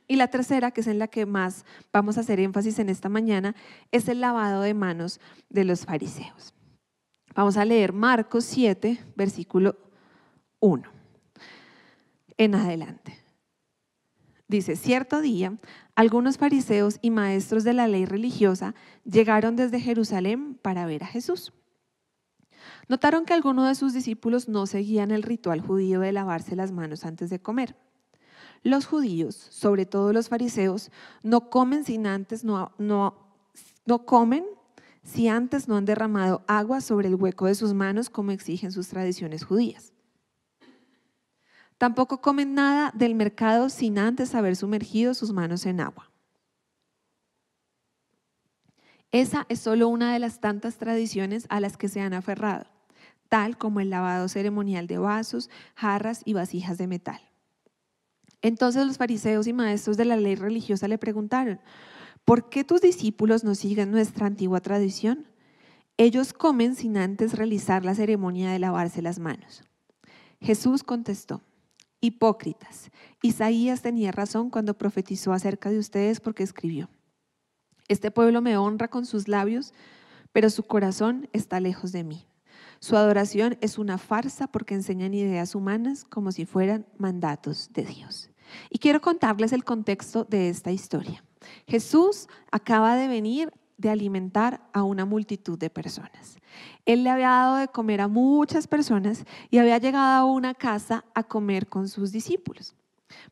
Y 0.07 0.17
la 0.17 0.29
tercera, 0.29 0.71
que 0.71 0.81
es 0.81 0.87
en 0.87 0.99
la 0.99 1.09
que 1.09 1.27
más 1.27 1.67
vamos 1.93 2.17
a 2.17 2.21
hacer 2.21 2.41
énfasis 2.41 2.79
en 2.79 2.89
esta 2.89 3.09
mañana, 3.09 3.55
es 3.93 4.09
el 4.09 4.21
lavado 4.21 4.63
de 4.63 4.73
manos 4.73 5.21
de 5.51 5.65
los 5.65 5.85
fariseos. 5.85 6.55
Vamos 7.35 7.57
a 7.57 7.65
leer 7.65 7.93
Marcos 7.93 8.45
7, 8.45 8.99
versículo 9.17 9.77
1 10.61 10.99
en 12.39 12.55
adelante. 12.55 13.18
Dice, 14.49 14.77
cierto 14.77 15.21
día, 15.21 15.59
algunos 15.95 16.39
fariseos 16.39 16.99
y 17.03 17.11
maestros 17.11 17.65
de 17.65 17.75
la 17.75 17.87
ley 17.87 18.07
religiosa 18.07 18.75
llegaron 19.05 19.57
desde 19.57 19.79
Jerusalén 19.79 20.59
para 20.63 20.87
ver 20.87 21.05
a 21.05 21.07
Jesús. 21.07 21.53
Notaron 22.89 23.27
que 23.27 23.35
algunos 23.35 23.69
de 23.69 23.75
sus 23.75 23.93
discípulos 23.93 24.49
no 24.49 24.67
seguían 24.67 25.11
el 25.11 25.23
ritual 25.23 25.61
judío 25.61 26.01
de 26.01 26.13
lavarse 26.13 26.57
las 26.57 26.73
manos 26.73 27.05
antes 27.05 27.29
de 27.29 27.41
comer. 27.41 27.77
Los 28.63 28.87
judíos, 28.87 29.35
sobre 29.35 29.85
todo 29.85 30.15
los 30.15 30.31
fariseos, 30.31 30.91
no 31.23 31.51
comen 31.51 31.85
sin 31.85 32.07
antes 32.07 32.43
no, 32.43 32.73
no, 32.79 33.15
no 33.85 34.07
comen 34.07 34.47
si 35.03 35.29
antes 35.29 35.69
no 35.69 35.77
han 35.77 35.85
derramado 35.85 36.43
agua 36.49 36.81
sobre 36.81 37.09
el 37.09 37.17
hueco 37.17 37.47
de 37.47 37.55
sus 37.55 37.75
manos 37.75 38.09
como 38.09 38.31
exigen 38.31 38.73
sus 38.73 38.89
tradiciones 38.89 39.45
judías. 39.45 39.93
Tampoco 41.79 42.21
comen 42.21 42.55
nada 42.55 42.91
del 42.95 43.15
mercado 43.15 43.71
sin 43.71 43.99
antes 43.99 44.35
haber 44.35 44.57
sumergido 44.57 45.15
sus 45.15 45.33
manos 45.33 45.65
en 45.65 45.81
agua. 45.81 46.11
Esa 49.13 49.47
es 49.49 49.61
solo 49.61 49.89
una 49.89 50.13
de 50.13 50.19
las 50.19 50.41
tantas 50.41 50.77
tradiciones 50.77 51.47
a 51.49 51.61
las 51.61 51.77
que 51.77 51.89
se 51.89 52.01
han 52.01 52.13
aferrado, 52.13 52.67
tal 53.29 53.57
como 53.57 53.81
el 53.81 53.91
lavado 53.91 54.29
ceremonial 54.29 54.87
de 54.87 54.99
vasos, 54.99 55.49
jarras 55.77 56.23
y 56.25 56.35
vasijas 56.35 56.77
de 56.77 56.89
metal. 56.89 57.21
Entonces 58.43 58.87
los 58.87 58.99
fariseos 58.99 59.47
y 59.47 59.53
maestros 59.53 59.97
de 59.97 60.05
la 60.05 60.17
ley 60.17 60.35
religiosa 60.35 60.89
le 60.89 60.99
preguntaron, 60.99 61.61
¿por 62.25 62.51
qué 62.51 62.65
tus 62.65 62.81
discípulos 62.81 63.45
no 63.45 63.55
siguen 63.55 63.91
nuestra 63.91 64.27
antigua 64.27 64.61
tradición? 64.61 65.27
Ellos 65.97 66.33
comen 66.33 66.75
sin 66.75 66.97
antes 66.97 67.35
realizar 67.35 67.85
la 67.85 67.95
ceremonia 67.95 68.51
de 68.51 68.59
lavarse 68.59 69.01
las 69.01 69.19
manos. 69.19 69.63
Jesús 70.41 70.85
contestó, 70.85 71.43
hipócritas, 72.01 72.91
Isaías 73.23 73.83
tenía 73.83 74.13
razón 74.13 74.51
cuando 74.51 74.79
profetizó 74.79 75.33
acerca 75.33 75.71
de 75.71 75.79
ustedes 75.79 76.21
porque 76.21 76.43
escribió, 76.43 76.89
este 77.89 78.11
pueblo 78.11 78.43
me 78.43 78.57
honra 78.59 78.89
con 78.89 79.07
sus 79.07 79.29
labios, 79.29 79.73
pero 80.33 80.51
su 80.51 80.63
corazón 80.63 81.29
está 81.33 81.59
lejos 81.59 81.91
de 81.91 82.05
mí. 82.05 82.27
Su 82.81 82.97
adoración 82.97 83.57
es 83.61 83.79
una 83.79 83.99
farsa 83.99 84.47
porque 84.47 84.75
enseñan 84.75 85.15
ideas 85.15 85.55
humanas 85.55 86.05
como 86.05 86.31
si 86.31 86.45
fueran 86.45 86.87
mandatos 86.99 87.71
de 87.73 87.85
Dios. 87.85 88.31
Y 88.71 88.79
quiero 88.79 89.01
contarles 89.01 89.53
el 89.53 89.65
contexto 89.65 90.25
de 90.25 90.49
esta 90.49 90.71
historia. 90.71 91.25
Jesús 91.67 92.29
acaba 92.51 92.95
de 92.97 93.09
venir 93.09 93.53
de 93.79 93.89
alimentar 93.89 94.61
a 94.73 94.83
una 94.83 95.07
multitud 95.07 95.59
de 95.59 95.71
personas. 95.71 96.37
Él 96.85 97.05
le 97.05 97.11
había 97.11 97.29
dado 97.29 97.57
de 97.57 97.69
comer 97.69 98.01
a 98.01 98.09
muchas 98.09 98.67
personas 98.67 99.25
y 99.51 99.59
había 99.59 99.79
llegado 99.79 100.21
a 100.21 100.25
una 100.25 100.53
casa 100.53 101.05
a 101.15 101.23
comer 101.23 101.69
con 101.69 101.89
sus 101.89 102.13
discípulos. 102.13 102.75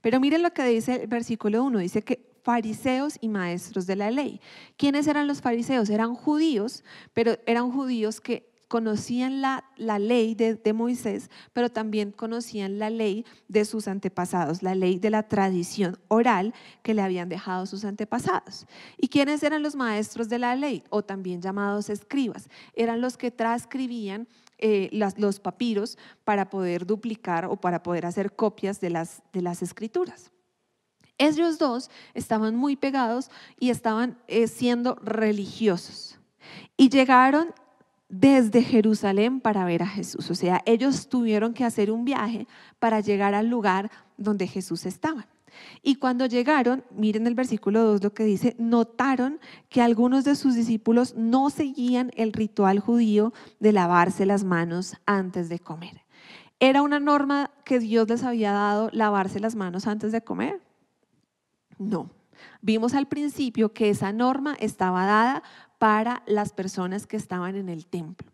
Pero 0.00 0.20
miren 0.20 0.42
lo 0.42 0.52
que 0.52 0.64
dice 0.64 1.02
el 1.02 1.08
versículo 1.08 1.62
1, 1.64 1.80
dice 1.80 2.02
que 2.02 2.32
fariseos 2.42 3.18
y 3.20 3.28
maestros 3.28 3.86
de 3.86 3.96
la 3.96 4.10
ley. 4.10 4.40
¿Quiénes 4.76 5.08
eran 5.08 5.26
los 5.26 5.42
fariseos? 5.42 5.90
Eran 5.90 6.14
judíos, 6.14 6.84
pero 7.12 7.36
eran 7.44 7.72
judíos 7.72 8.20
que 8.20 8.48
conocían 8.68 9.40
la, 9.40 9.64
la 9.76 9.98
ley 9.98 10.34
de, 10.34 10.72
Moisés, 10.72 11.30
pero 11.52 11.70
también 11.70 12.10
conocían 12.10 12.78
la 12.78 12.90
ley 12.90 13.24
de 13.48 13.64
sus 13.64 13.86
antepasados, 13.86 14.62
la 14.62 14.74
ley 14.74 14.98
de 14.98 15.10
la 15.10 15.22
tradición 15.22 15.98
oral 16.08 16.52
que 16.82 16.94
le 16.94 17.02
habían 17.02 17.28
dejado 17.28 17.66
sus 17.66 17.84
antepasados. 17.84 18.66
¿Y 18.96 19.08
quiénes 19.08 19.42
eran 19.42 19.62
los 19.62 19.76
maestros 19.76 20.28
de 20.28 20.38
la 20.38 20.56
ley? 20.56 20.82
O 20.90 21.02
también 21.02 21.40
llamados 21.40 21.90
escribas. 21.90 22.48
Eran 22.74 23.00
los 23.00 23.16
que 23.16 23.30
transcribían 23.30 24.26
eh, 24.58 24.88
los 24.92 25.38
papiros 25.38 25.96
para 26.24 26.50
poder 26.50 26.86
duplicar 26.86 27.44
o 27.44 27.56
para 27.56 27.82
poder 27.82 28.06
hacer 28.06 28.32
copias 28.34 28.80
de 28.80 28.90
las, 28.90 29.22
de 29.32 29.42
las 29.42 29.62
escrituras. 29.62 30.32
Ellos 31.18 31.58
dos 31.58 31.90
estaban 32.14 32.56
muy 32.56 32.76
pegados 32.76 33.30
y 33.58 33.70
estaban 33.70 34.18
eh, 34.28 34.48
siendo 34.48 34.96
religiosos. 34.96 36.18
Y 36.76 36.90
llegaron 36.90 37.54
desde 38.08 38.62
Jerusalén 38.62 39.40
para 39.40 39.64
ver 39.64 39.82
a 39.82 39.88
Jesús. 39.88 40.30
O 40.30 40.34
sea, 40.34 40.62
ellos 40.64 41.08
tuvieron 41.08 41.54
que 41.54 41.64
hacer 41.64 41.90
un 41.90 42.04
viaje 42.04 42.46
para 42.78 43.00
llegar 43.00 43.34
al 43.34 43.48
lugar 43.48 43.90
donde 44.16 44.46
Jesús 44.46 44.86
estaba. 44.86 45.26
Y 45.82 45.96
cuando 45.96 46.26
llegaron, 46.26 46.84
miren 46.90 47.26
el 47.26 47.34
versículo 47.34 47.82
2 47.82 48.02
lo 48.02 48.12
que 48.12 48.24
dice, 48.24 48.54
notaron 48.58 49.40
que 49.68 49.80
algunos 49.80 50.24
de 50.24 50.34
sus 50.34 50.54
discípulos 50.54 51.14
no 51.16 51.50
seguían 51.50 52.10
el 52.14 52.32
ritual 52.32 52.78
judío 52.78 53.32
de 53.58 53.72
lavarse 53.72 54.26
las 54.26 54.44
manos 54.44 54.96
antes 55.06 55.48
de 55.48 55.58
comer. 55.58 56.02
¿Era 56.60 56.82
una 56.82 57.00
norma 57.00 57.50
que 57.64 57.78
Dios 57.78 58.08
les 58.08 58.22
había 58.22 58.52
dado 58.52 58.90
lavarse 58.92 59.40
las 59.40 59.54
manos 59.56 59.86
antes 59.86 60.12
de 60.12 60.22
comer? 60.22 60.60
No. 61.78 62.10
Vimos 62.60 62.94
al 62.94 63.06
principio 63.06 63.72
que 63.72 63.90
esa 63.90 64.12
norma 64.12 64.56
estaba 64.60 65.04
dada 65.04 65.42
para 65.78 66.22
las 66.26 66.52
personas 66.52 67.06
que 67.06 67.16
estaban 67.16 67.56
en 67.56 67.68
el 67.68 67.86
templo. 67.86 68.30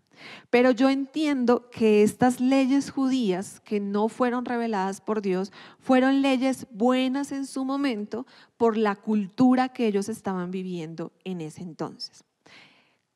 Pero 0.50 0.70
yo 0.70 0.88
entiendo 0.88 1.68
que 1.70 2.02
estas 2.02 2.40
leyes 2.40 2.90
judías 2.90 3.60
que 3.60 3.80
no 3.80 4.08
fueron 4.08 4.44
reveladas 4.44 5.00
por 5.00 5.22
Dios 5.22 5.52
fueron 5.78 6.22
leyes 6.22 6.66
buenas 6.70 7.32
en 7.32 7.46
su 7.46 7.64
momento 7.64 8.26
por 8.56 8.76
la 8.76 8.94
cultura 8.96 9.70
que 9.70 9.86
ellos 9.86 10.08
estaban 10.08 10.50
viviendo 10.50 11.12
en 11.24 11.40
ese 11.40 11.62
entonces. 11.62 12.24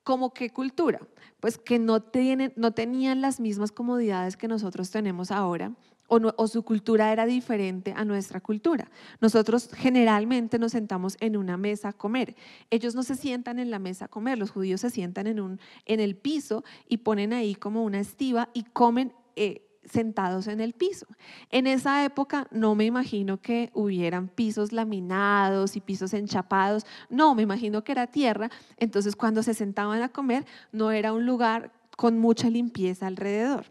¿Cómo 0.02 0.32
qué 0.32 0.50
cultura? 0.50 1.00
Pues 1.40 1.58
que 1.58 1.78
no, 1.78 2.00
tienen, 2.00 2.52
no 2.56 2.72
tenían 2.72 3.20
las 3.20 3.40
mismas 3.40 3.72
comodidades 3.72 4.36
que 4.36 4.48
nosotros 4.48 4.90
tenemos 4.90 5.30
ahora 5.30 5.72
o, 6.08 6.46
su 6.48 6.62
cultura 6.62 7.12
era 7.12 7.26
diferente 7.26 7.92
a 7.96 8.04
nuestra 8.04 8.40
cultura. 8.40 8.90
Nosotros 9.20 9.70
generalmente 9.74 10.58
nos 10.58 10.72
sentamos 10.72 11.16
en 11.20 11.36
una 11.36 11.56
mesa 11.56 11.88
a 11.88 11.92
comer. 11.92 12.36
Ellos 12.70 12.94
no 12.94 13.02
se 13.02 13.16
sientan 13.16 13.58
en 13.58 13.70
la 13.70 13.78
mesa 13.78 14.06
a 14.06 14.08
comer, 14.08 14.38
los 14.38 14.50
judíos 14.50 14.80
se 14.80 14.90
sientan 14.90 15.26
en, 15.26 15.40
un, 15.40 15.60
en 15.84 16.00
el 16.00 16.16
piso 16.16 16.64
y 16.88 16.98
ponen 16.98 17.32
ahí 17.32 17.54
como 17.54 17.84
una 17.84 18.00
estiva 18.00 18.48
y 18.54 18.64
comen 18.64 19.12
eh, 19.36 19.62
sentados 19.84 20.46
en 20.46 20.60
el 20.60 20.72
piso. 20.72 21.06
En 21.50 21.66
esa 21.66 22.04
época 22.04 22.48
no 22.50 22.74
me 22.74 22.84
imagino 22.84 23.40
que 23.40 23.70
hubieran 23.74 24.28
pisos 24.28 24.72
laminados 24.72 25.76
y 25.76 25.80
pisos 25.80 26.12
enchapados, 26.14 26.84
no, 27.08 27.34
me 27.34 27.42
imagino 27.42 27.84
que 27.84 27.92
era 27.92 28.06
tierra, 28.06 28.50
entonces 28.76 29.16
cuando 29.16 29.42
se 29.42 29.54
sentaban 29.54 30.02
a 30.02 30.08
comer 30.08 30.44
no 30.72 30.90
era 30.90 31.12
un 31.12 31.26
lugar 31.26 31.72
con 31.96 32.18
mucha 32.18 32.50
limpieza 32.50 33.06
alrededor. 33.06 33.64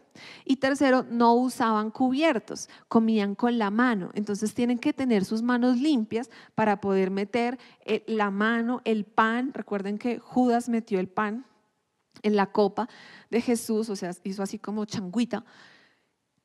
Y 0.44 0.56
tercero, 0.56 1.06
no 1.08 1.34
usaban 1.34 1.90
cubiertos, 1.90 2.68
comían 2.88 3.36
con 3.36 3.56
la 3.56 3.70
mano. 3.70 4.10
Entonces 4.14 4.52
tienen 4.52 4.78
que 4.78 4.92
tener 4.92 5.24
sus 5.24 5.42
manos 5.42 5.78
limpias 5.78 6.28
para 6.54 6.80
poder 6.80 7.10
meter 7.10 7.58
eh, 7.84 8.02
la 8.06 8.30
mano, 8.30 8.82
el 8.84 9.04
pan. 9.04 9.52
Recuerden 9.54 9.96
que 9.98 10.18
Judas 10.18 10.68
metió 10.68 10.98
el 10.98 11.08
pan 11.08 11.46
en 12.22 12.34
la 12.34 12.50
copa 12.50 12.88
de 13.30 13.40
Jesús, 13.40 13.88
o 13.88 13.96
sea, 13.96 14.10
hizo 14.24 14.42
así 14.42 14.58
como 14.58 14.84
changuita, 14.86 15.44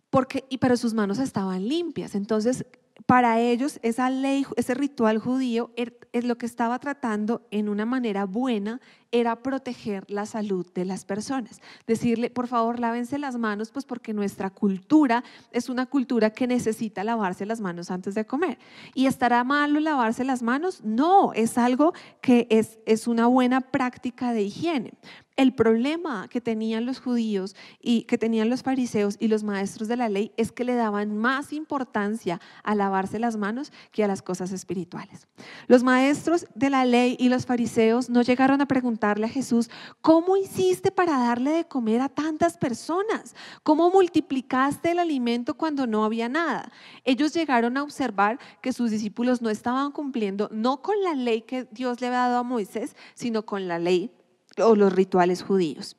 porque, 0.10 0.46
pero 0.60 0.78
sus 0.78 0.94
manos 0.94 1.18
estaban 1.18 1.68
limpias. 1.68 2.14
Entonces 2.14 2.66
para 3.06 3.40
ellos 3.40 3.80
esa 3.82 4.10
ley, 4.10 4.46
ese 4.56 4.74
ritual 4.74 5.18
judío 5.18 5.72
er, 5.76 5.98
es 6.12 6.24
lo 6.24 6.38
que 6.38 6.46
estaba 6.46 6.80
tratando 6.80 7.48
en 7.52 7.70
una 7.70 7.86
manera 7.86 8.26
buena 8.26 8.80
era 9.12 9.38
proteger 9.38 10.06
la 10.10 10.26
salud 10.26 10.66
de 10.74 10.86
las 10.86 11.06
personas. 11.06 11.62
Decirle, 11.86 12.30
por 12.30 12.48
favor, 12.48 12.80
lávense 12.80 13.18
las 13.18 13.38
manos, 13.38 13.72
pues 13.72 13.86
porque 13.86 14.14
nuestra 14.14 14.50
cultura 14.50 15.24
es 15.52 15.70
una 15.70 15.86
cultura 15.86 16.30
que 16.32 16.48
necesita 16.48 17.04
lavarse 17.04 17.46
las 17.46 17.60
manos 17.62 17.92
antes 17.92 18.16
de 18.16 18.26
comer. 18.26 18.58
¿Y 18.94 19.06
estará 19.06 19.44
malo 19.44 19.80
lavarse 19.80 20.24
las 20.24 20.42
manos? 20.42 20.82
No, 20.84 21.34
es 21.34 21.58
algo 21.58 21.94
que 22.22 22.48
es, 22.50 22.80
es 22.86 23.08
una 23.08 23.28
buena 23.28 23.62
práctica 23.62 24.34
de 24.34 24.44
higiene. 24.44 24.94
El 25.38 25.54
problema 25.54 26.28
que 26.28 26.42
tenían 26.42 26.86
los 26.86 27.00
judíos 27.00 27.56
y 27.82 28.04
que 28.04 28.18
tenían 28.18 28.50
los 28.50 28.64
fariseos 28.64 29.16
y 29.20 29.28
los 29.28 29.44
maestros 29.44 29.88
de 29.88 29.96
la 29.96 30.10
ley 30.10 30.34
es 30.38 30.52
que 30.52 30.66
le 30.66 30.76
daban 30.76 31.18
más 31.18 31.54
importancia 31.54 32.40
a 32.64 32.76
lavarse 32.76 33.18
las 33.18 33.38
manos 33.38 33.72
que 33.92 34.04
a 34.04 34.08
las 34.08 34.22
cosas 34.22 34.52
espirituales. 34.52 35.28
Los 35.68 35.84
maestros 35.84 36.46
de 36.54 36.70
la 36.70 36.86
ley 36.86 37.16
y 37.18 37.30
los 37.30 37.46
fariseos 37.46 38.10
no 38.10 38.22
llegaron 38.22 38.62
a 38.62 38.68
a 39.04 39.28
Jesús, 39.28 39.70
¿cómo 40.02 40.38
hiciste 40.38 40.92
para 40.92 41.18
darle 41.18 41.52
de 41.52 41.68
comer 41.68 42.02
a 42.02 42.10
tantas 42.10 42.58
personas? 42.58 43.36
¿Cómo 43.64 43.90
multiplicaste 43.90 44.92
el 44.92 45.00
alimento 45.00 45.56
cuando 45.56 45.88
no 45.88 46.06
había 46.06 46.30
nada? 46.30 46.72
Ellos 47.04 47.34
llegaron 47.34 47.78
a 47.78 47.84
observar 47.84 48.40
que 48.62 48.74
sus 48.74 48.92
discípulos 48.92 49.42
no 49.42 49.50
estaban 49.50 49.92
cumpliendo 49.92 50.50
no 50.52 50.82
con 50.82 51.02
la 51.04 51.16
ley 51.16 51.42
que 51.42 51.68
Dios 51.72 52.00
le 52.00 52.08
había 52.08 52.20
dado 52.20 52.38
a 52.38 52.44
Moisés, 52.44 52.96
sino 53.16 53.44
con 53.46 53.68
la 53.68 53.80
ley 53.80 54.12
o 54.58 54.76
los 54.76 54.94
rituales 54.94 55.42
judíos. 55.42 55.98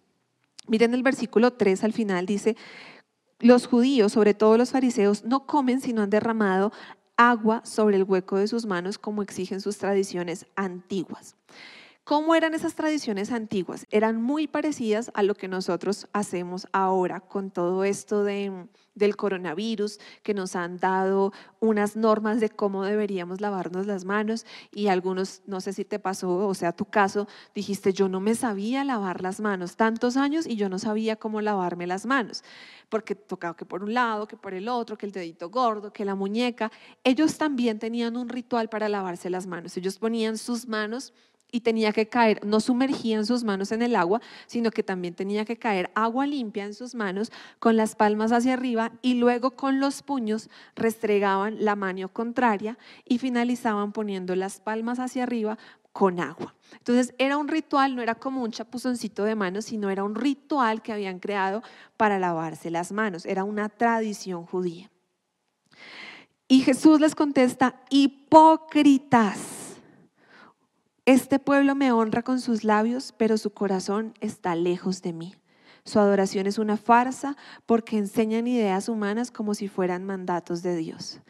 Miren 0.69 0.95
el 0.95 1.03
versículo 1.03 1.53
3 1.53 1.83
al 1.83 1.93
final 1.93 2.25
dice, 2.25 2.57
los 3.41 3.67
judíos, 3.67 4.13
sobre 4.13 4.35
todo 4.35 4.57
los 4.57 4.71
fariseos, 4.71 5.25
no 5.25 5.47
comen 5.47 5.81
sino 5.81 6.03
han 6.03 6.11
derramado 6.11 6.73
agua 7.17 7.63
sobre 7.65 7.97
el 7.97 8.05
hueco 8.05 8.37
de 8.37 8.47
sus 8.47 8.67
manos 8.67 8.99
como 8.99 9.23
exigen 9.23 9.61
sus 9.61 9.79
tradiciones 9.79 10.47
antiguas. 10.55 11.35
¿Cómo 12.05 12.35
eran 12.35 12.53
esas 12.53 12.75
tradiciones 12.75 13.31
antiguas? 13.31 13.87
Eran 13.91 14.21
muy 14.21 14.49
parecidas 14.49 15.13
a 15.15 15.23
lo 15.23 15.37
que 15.37 15.47
nosotros 15.47 16.09
hacemos 16.13 16.67
ahora 16.73 17.21
con 17.21 17.53
todo 17.53 17.85
esto 17.85 18.25
de, 18.25 18.67
del 18.97 19.15
coronavirus, 19.15 20.01
que 20.25 20.35
nos 20.35 20.57
han 20.57 20.79
dado 20.79 21.33
unas 21.61 21.95
normas 21.95 22.41
de 22.41 22.51
cómo 22.51 22.83
deberíamos 22.83 23.41
lavarnos 23.41 23.87
las 23.87 24.05
manos 24.05 24.47
y 24.73 24.89
algunos, 24.89 25.43
no 25.47 25.61
sé 25.61 25.73
si 25.73 25.85
te 25.85 26.01
pasó, 26.01 26.49
o 26.49 26.55
sea, 26.55 26.73
tu 26.73 26.87
caso, 26.87 27.29
dijiste, 27.55 27.93
yo 27.93 28.09
no 28.09 28.19
me 28.19 28.35
sabía 28.35 28.83
lavar 28.83 29.23
las 29.23 29.39
manos 29.39 29.77
tantos 29.77 30.17
años 30.17 30.45
y 30.49 30.57
yo 30.57 30.69
no 30.69 30.81
sabía 30.81 31.15
cómo 31.15 31.41
lavarme 31.41 31.87
las 31.87 32.05
manos, 32.05 32.43
porque 32.89 33.15
tocaba 33.15 33.57
que 33.57 33.65
por 33.65 33.85
un 33.85 33.95
lado, 33.95 34.27
que 34.27 34.37
por 34.37 34.55
el 34.55 34.69
otro, 34.69 34.99
que 34.99 35.07
el 35.07 35.13
dedito 35.13 35.51
gordo, 35.51 35.93
que 35.93 36.05
la 36.05 36.17
muñeca. 36.17 36.73
Ellos 37.05 37.39
también 37.39 37.79
tenían 37.79 38.17
un 38.17 38.29
ritual 38.29 38.69
para 38.69 38.89
lavarse 38.89 39.31
las 39.31 39.47
manos. 39.47 39.77
Ellos 39.77 39.99
ponían 39.99 40.37
sus 40.37 40.67
manos 40.67 41.13
y 41.53 41.61
tenía 41.61 41.93
que 41.93 42.09
caer, 42.09 42.45
no 42.45 42.59
sumergían 42.59 43.27
sus 43.27 43.45
manos 43.45 43.71
en 43.71 43.83
el 43.83 43.95
agua, 43.95 44.21
sino 44.47 44.71
que 44.71 44.83
también 44.83 45.15
tenía 45.15 45.45
que 45.45 45.59
caer 45.59 45.93
agua 45.95 46.27
limpia 46.27 46.65
en 46.65 46.75
sus 46.75 46.95
manos 46.97 47.31
con 47.61 47.77
las 47.77 47.95
palmas 47.95 48.33
hacia 48.33 48.55
arriba 48.55 48.91
y 49.03 49.15
luego 49.15 49.53
con 49.53 49.79
los 49.79 50.03
puños 50.03 50.49
restregaban 50.75 51.65
la 51.65 51.77
mano 51.77 52.09
contraria 52.09 52.79
y 53.05 53.19
finalizaban 53.19 53.93
poniendo 53.93 54.35
las 54.35 54.61
palmas 54.61 54.99
hacia 54.99 55.25
arriba 55.25 55.59
con 55.93 56.21
agua. 56.21 56.55
Entonces 56.73 57.15
era 57.19 57.37
un 57.37 57.49
ritual, 57.49 57.95
no 57.95 58.01
era 58.01 58.15
como 58.15 58.43
un 58.43 58.51
chapuzoncito 58.51 59.25
de 59.25 59.35
manos, 59.35 59.67
sino 59.67 59.91
era 59.91 60.05
un 60.05 60.15
ritual 60.15 60.81
que 60.81 60.93
habían 60.93 61.19
creado 61.19 61.63
para 61.99 62.19
lavarse 62.19 62.71
las 62.71 62.93
manos, 62.93 63.27
era 63.27 63.45
una 63.45 63.69
tradición 63.69 64.47
judía. 64.47 64.91
Y 66.49 66.63
Jesús 66.63 66.99
les 66.99 67.15
contesta, 67.15 67.83
hipócritas 67.91 69.62
Este 71.05 71.41
pueblo 71.41 71.75
me 71.75 71.91
honra 71.91 72.23
con 72.23 72.41
sus 72.41 72.63
labios, 72.63 73.13
pero 73.17 73.37
su 73.37 73.51
corazón 73.51 74.15
está 74.21 74.55
lejos 74.55 75.03
de 75.03 75.13
mí. 75.13 75.35
Su 75.85 75.99
adoración 75.99 76.47
es 76.47 76.59
una 76.59 76.77
farsa 76.77 77.37
porque 77.67 77.99
enseñan 77.99 78.47
ideas 78.47 78.89
humanas 78.89 79.33
como 79.33 79.55
si 79.55 79.67
fueran 79.67 80.05
mandatos 80.05 80.63
de 80.63 80.77
Dios. 80.77 81.21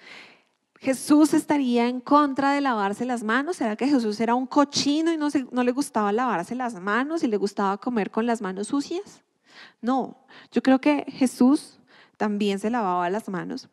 Jesús 0.78 1.32
estaría 1.32 1.88
en 1.88 2.00
contra 2.00 2.52
de 2.52 2.60
lavarse 2.60 3.06
las 3.06 3.22
manos. 3.22 3.56
¿Será 3.56 3.76
que 3.76 3.88
Jesús 3.88 4.20
era 4.20 4.34
un 4.34 4.46
cochino 4.46 5.10
y 5.10 5.16
no, 5.16 5.28
no 5.52 5.62
le 5.62 5.72
gustaba 5.72 6.12
lavarse 6.12 6.54
las 6.54 6.74
manos 6.74 7.22
y 7.22 7.28
le 7.28 7.38
gustaba 7.38 7.78
comer 7.78 8.10
con 8.10 8.26
las 8.26 8.42
manos 8.42 8.66
sucias? 8.66 9.22
No, 9.80 10.18
yo 10.50 10.62
creo 10.62 10.80
que 10.80 11.06
Jesús 11.08 11.78
también 12.18 12.58
se 12.58 12.68
lavaba 12.68 13.08
las 13.08 13.28
manos, 13.28 13.68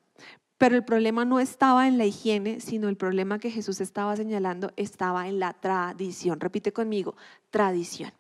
pero 0.60 0.76
el 0.76 0.84
problema 0.84 1.24
no 1.24 1.40
estaba 1.40 1.88
en 1.88 1.98
la 1.98 2.06
higiene, 2.06 2.60
sino 2.60 2.90
el 2.90 2.98
problema 2.98 3.40
que 3.40 3.50
Jesús 3.50 3.80
estaba 3.80 4.16
señalando 4.18 4.72
estaba 4.76 5.30
en 5.30 5.40
la 5.40 5.54
tradición. 5.54 6.42
Repite 6.42 6.74
conmigo, 6.74 7.16
tradición. 7.50 8.12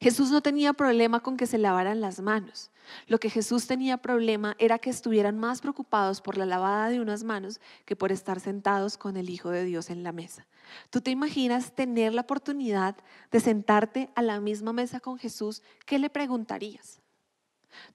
Jesús 0.00 0.30
no 0.30 0.40
tenía 0.40 0.72
problema 0.72 1.18
con 1.18 1.36
que 1.36 1.48
se 1.48 1.58
lavaran 1.58 2.00
las 2.00 2.20
manos. 2.20 2.70
Lo 3.08 3.18
que 3.18 3.28
Jesús 3.28 3.66
tenía 3.66 3.96
problema 3.96 4.54
era 4.60 4.78
que 4.78 4.90
estuvieran 4.90 5.36
más 5.36 5.60
preocupados 5.62 6.20
por 6.20 6.38
la 6.38 6.46
lavada 6.46 6.90
de 6.90 7.00
unas 7.00 7.24
manos 7.24 7.60
que 7.84 7.96
por 7.96 8.12
estar 8.12 8.38
sentados 8.38 8.96
con 8.96 9.16
el 9.16 9.28
Hijo 9.28 9.50
de 9.50 9.64
Dios 9.64 9.90
en 9.90 10.04
la 10.04 10.12
mesa. 10.12 10.46
¿Tú 10.90 11.00
te 11.00 11.10
imaginas 11.10 11.74
tener 11.74 12.14
la 12.14 12.20
oportunidad 12.20 12.94
de 13.32 13.40
sentarte 13.40 14.10
a 14.14 14.22
la 14.22 14.38
misma 14.40 14.72
mesa 14.72 15.00
con 15.00 15.18
Jesús? 15.18 15.60
¿Qué 15.86 15.98
le 15.98 16.08
preguntarías? 16.08 17.02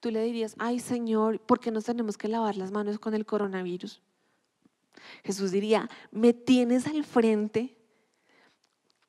Tú 0.00 0.10
le 0.10 0.22
dirías, 0.22 0.54
ay 0.58 0.80
Señor, 0.80 1.40
¿por 1.40 1.60
qué 1.60 1.70
nos 1.70 1.84
tenemos 1.84 2.16
que 2.16 2.28
lavar 2.28 2.56
las 2.56 2.70
manos 2.70 2.98
con 2.98 3.14
el 3.14 3.26
coronavirus? 3.26 4.00
Jesús 5.24 5.50
diría, 5.50 5.88
me 6.10 6.32
tienes 6.32 6.86
al 6.86 7.04
frente 7.04 7.76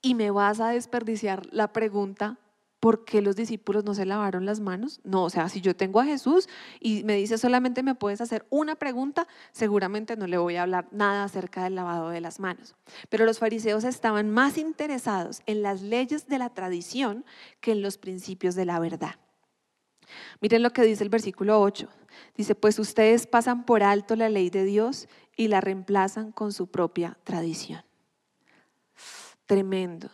y 0.01 0.15
me 0.15 0.32
vas 0.32 0.60
a 0.60 0.69
desperdiciar 0.69 1.47
la 1.51 1.73
pregunta, 1.73 2.39
¿por 2.79 3.03
qué 3.03 3.21
los 3.21 3.36
discípulos 3.36 3.84
no 3.84 3.93
se 3.93 4.05
lavaron 4.05 4.45
las 4.45 4.60
manos? 4.60 5.01
No, 5.03 5.25
o 5.25 5.29
sea, 5.29 5.49
si 5.49 5.62
yo 5.62 5.75
tengo 5.75 5.99
a 5.99 6.05
Jesús 6.05 6.47
y 6.79 7.03
me 7.03 7.15
dice 7.15 7.38
solamente 7.38 7.84
me 7.84 7.95
puedes 7.95 8.21
hacer 8.21 8.45
una 8.49 8.75
pregunta, 8.75 9.27
seguramente 9.51 10.15
no 10.15 10.27
le 10.27 10.38
voy 10.38 10.55
a 10.55 10.63
hablar 10.63 10.88
nada 10.91 11.23
acerca 11.23 11.63
del 11.63 11.75
lavado 11.75 12.10
de 12.10 12.21
las 12.21 12.39
manos. 12.39 12.75
Pero 13.10 13.25
los 13.25 13.39
fariseos 13.39 13.84
estaban 13.84 14.29
más 14.29 14.58
interesados 14.58 15.41
en 15.45 15.62
las 15.62 15.82
leyes 15.82 16.27
de 16.27 16.38
la 16.38 16.49
tradición 16.53 17.25
que 17.60 17.73
en 17.73 17.82
los 17.82 17.97
principios 17.97 18.55
de 18.55 18.65
la 18.65 18.79
verdad. 18.79 19.15
Miren 20.41 20.63
lo 20.63 20.72
que 20.72 20.84
dice 20.84 21.04
el 21.04 21.10
versículo 21.10 21.62
8. 21.62 21.88
Dice, 22.36 22.56
pues 22.56 22.80
ustedes 22.80 23.28
pasan 23.28 23.65
por 23.65 23.84
alto 23.84 24.15
la 24.15 24.30
ley 24.30 24.50
de 24.50 24.63
Dios 24.63 25.08
y 25.36 25.48
la 25.48 25.62
reemplazan 25.62 26.32
con 26.32 26.52
su 26.52 26.67
propia 26.67 27.17
tradición. 27.24 27.84
Tremendo. 29.45 30.10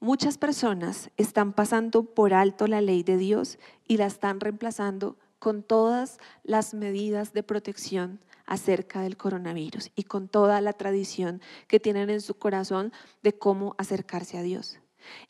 Muchas 0.00 0.38
personas 0.38 1.10
están 1.16 1.52
pasando 1.52 2.04
por 2.04 2.32
alto 2.32 2.66
la 2.68 2.80
ley 2.80 3.02
de 3.02 3.16
Dios 3.16 3.58
y 3.86 3.96
la 3.96 4.06
están 4.06 4.38
reemplazando 4.38 5.16
con 5.38 5.62
todas 5.62 6.18
las 6.44 6.74
medidas 6.74 7.32
de 7.32 7.42
protección 7.42 8.20
acerca 8.46 9.00
del 9.00 9.16
coronavirus 9.16 9.90
y 9.94 10.04
con 10.04 10.28
toda 10.28 10.60
la 10.60 10.72
tradición 10.72 11.42
que 11.66 11.80
tienen 11.80 12.10
en 12.10 12.20
su 12.20 12.34
corazón 12.34 12.92
de 13.22 13.36
cómo 13.36 13.74
acercarse 13.78 14.38
a 14.38 14.42
Dios. 14.42 14.78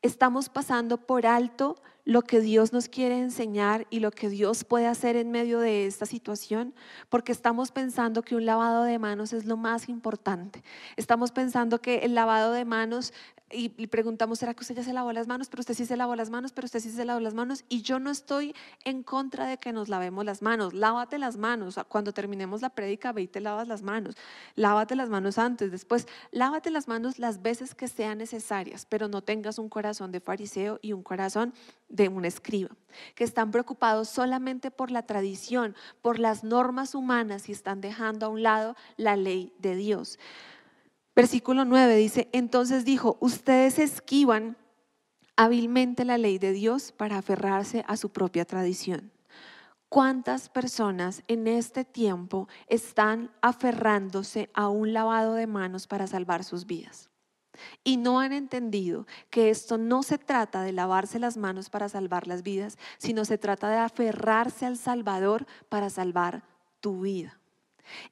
Estamos 0.03 0.49
pasando 0.49 0.99
por 0.99 1.27
alto 1.27 1.77
lo 2.09 2.23
que 2.23 2.41
Dios 2.41 2.73
nos 2.73 2.89
quiere 2.89 3.19
enseñar 3.19 3.87
y 3.91 4.01
lo 4.01 4.11
que 4.13 4.31
Dios 4.31 4.65
puede 4.65 4.87
hacer 4.87 5.15
en 5.15 5.31
medio 5.31 5.61
de 5.61 5.85
esta 5.85 6.07
situación, 6.07 6.73
porque 7.11 7.33
estamos 7.33 7.71
pensando 7.71 8.23
que 8.23 8.35
un 8.35 8.47
lavado 8.47 8.85
de 8.85 8.99
manos 8.99 9.35
es 9.35 9.45
lo 9.45 9.59
más 9.59 9.91
importante. 9.91 10.65
Estamos 10.97 11.33
pensando 11.33 11.83
que 11.83 11.99
el 11.99 12.15
lavado 12.15 12.53
de 12.53 12.65
manos 12.65 13.13
y, 13.51 13.87
preguntamos, 13.87 14.39
¿será 14.39 14.53
que 14.55 14.61
usted 14.61 14.75
ya 14.75 14.83
se 14.83 14.93
lavó 14.93 15.13
las 15.13 15.27
manos? 15.27 15.49
Pero 15.49 15.61
usted 15.61 15.75
sí 15.75 15.87
se 15.87 15.97
lavó 15.97 16.15
las 16.15 16.29
manos, 16.29 16.53
pero 16.53 16.67
usted 16.67 16.81
sí 16.81 16.91
se 16.91 17.05
lavó 17.05 17.21
las 17.21 17.35
manos. 17.35 17.65
Y 17.69 17.83
yo 17.83 17.99
no 17.99 18.11
estoy 18.11 18.55
en 18.85 19.03
contra 19.03 19.47
de 19.47 19.59
que 19.59 19.73
nos 19.73 19.89
lavemos 19.89 20.25
las 20.25 20.43
manos. 20.43 20.75
Lávate 20.75 21.19
las 21.19 21.37
manos. 21.37 21.79
Cuando 21.89 22.13
terminemos 22.13 22.61
la 22.61 22.71
prédica, 22.71 23.13
ve 23.13 23.23
y 23.23 23.29
te 23.29 23.41
lavas 23.41 23.67
las 23.67 23.83
manos. 23.83 24.17
Lávate 24.55 24.97
las 24.97 25.09
manos 25.09 25.39
antes, 25.39 25.71
después. 25.71 26.07
Lávate 26.31 26.71
las 26.71 26.89
manos 26.89 27.19
las 27.19 27.41
veces 27.41 27.75
que 27.75 27.89
sean 27.89 28.19
necesarias, 28.19 28.87
pero 28.87 29.09
no 29.09 29.23
tengas 29.23 29.59
un 29.59 29.69
corazón 29.69 30.13
de 30.13 30.21
fariseo 30.21 30.79
y 30.83 30.93
un 30.93 31.03
corazón 31.03 31.55
de 31.89 32.09
un 32.09 32.25
escriba, 32.25 32.71
que 33.15 33.25
están 33.25 33.51
preocupados 33.51 34.09
solamente 34.09 34.71
por 34.71 34.91
la 34.91 35.07
tradición, 35.07 35.75
por 36.03 36.19
las 36.19 36.45
normas 36.45 36.95
humanas 36.95 37.49
y 37.49 37.53
están 37.53 37.81
dejando 37.81 38.27
a 38.27 38.29
un 38.29 38.43
lado 38.43 38.77
la 38.97 39.17
ley 39.17 39.55
de 39.59 39.75
Dios. 39.75 40.19
Versículo 41.19 41.65
9 41.65 41.97
dice, 41.97 42.29
entonces 42.31 42.85
dijo, 42.85 43.17
ustedes 43.19 43.81
esquivan 43.81 44.57
hábilmente 45.35 46.05
la 46.05 46.17
ley 46.17 46.39
de 46.39 46.53
Dios 46.53 46.93
para 46.93 47.19
aferrarse 47.19 47.85
a 47.89 47.97
su 47.97 48.11
propia 48.11 48.45
tradición. 48.45 49.11
¿Cuántas 49.89 50.49
personas 50.49 51.25
en 51.27 51.49
este 51.49 51.85
tiempo 51.85 52.47
están 52.69 53.33
aferrándose 53.41 54.49
a 54.55 54.69
un 54.69 54.93
lavado 54.93 55.35
de 55.35 55.49
manos 55.49 55.89
para 55.89 56.07
salvar 56.07 56.45
sus 56.45 56.67
vidas? 56.67 57.11
Y 57.83 57.97
no 57.97 58.21
han 58.21 58.33
entendido 58.33 59.05
que 59.29 59.51
esto 59.51 59.77
no 59.77 60.05
se 60.05 60.19
trata 60.19 60.63
de 60.63 60.71
lavarse 60.71 61.19
las 61.19 61.37
manos 61.37 61.69
para 61.69 61.89
salvar 61.89 62.29
las 62.29 62.45
vidas, 62.45 62.79
sino 62.97 63.25
se 63.25 63.39
trata 63.39 63.69
de 63.71 63.79
aferrarse 63.79 64.67
al 64.67 64.77
Salvador 64.77 65.47
para 65.69 65.91
salvar 65.91 66.45
tu 66.79 67.01
vida. 67.01 67.38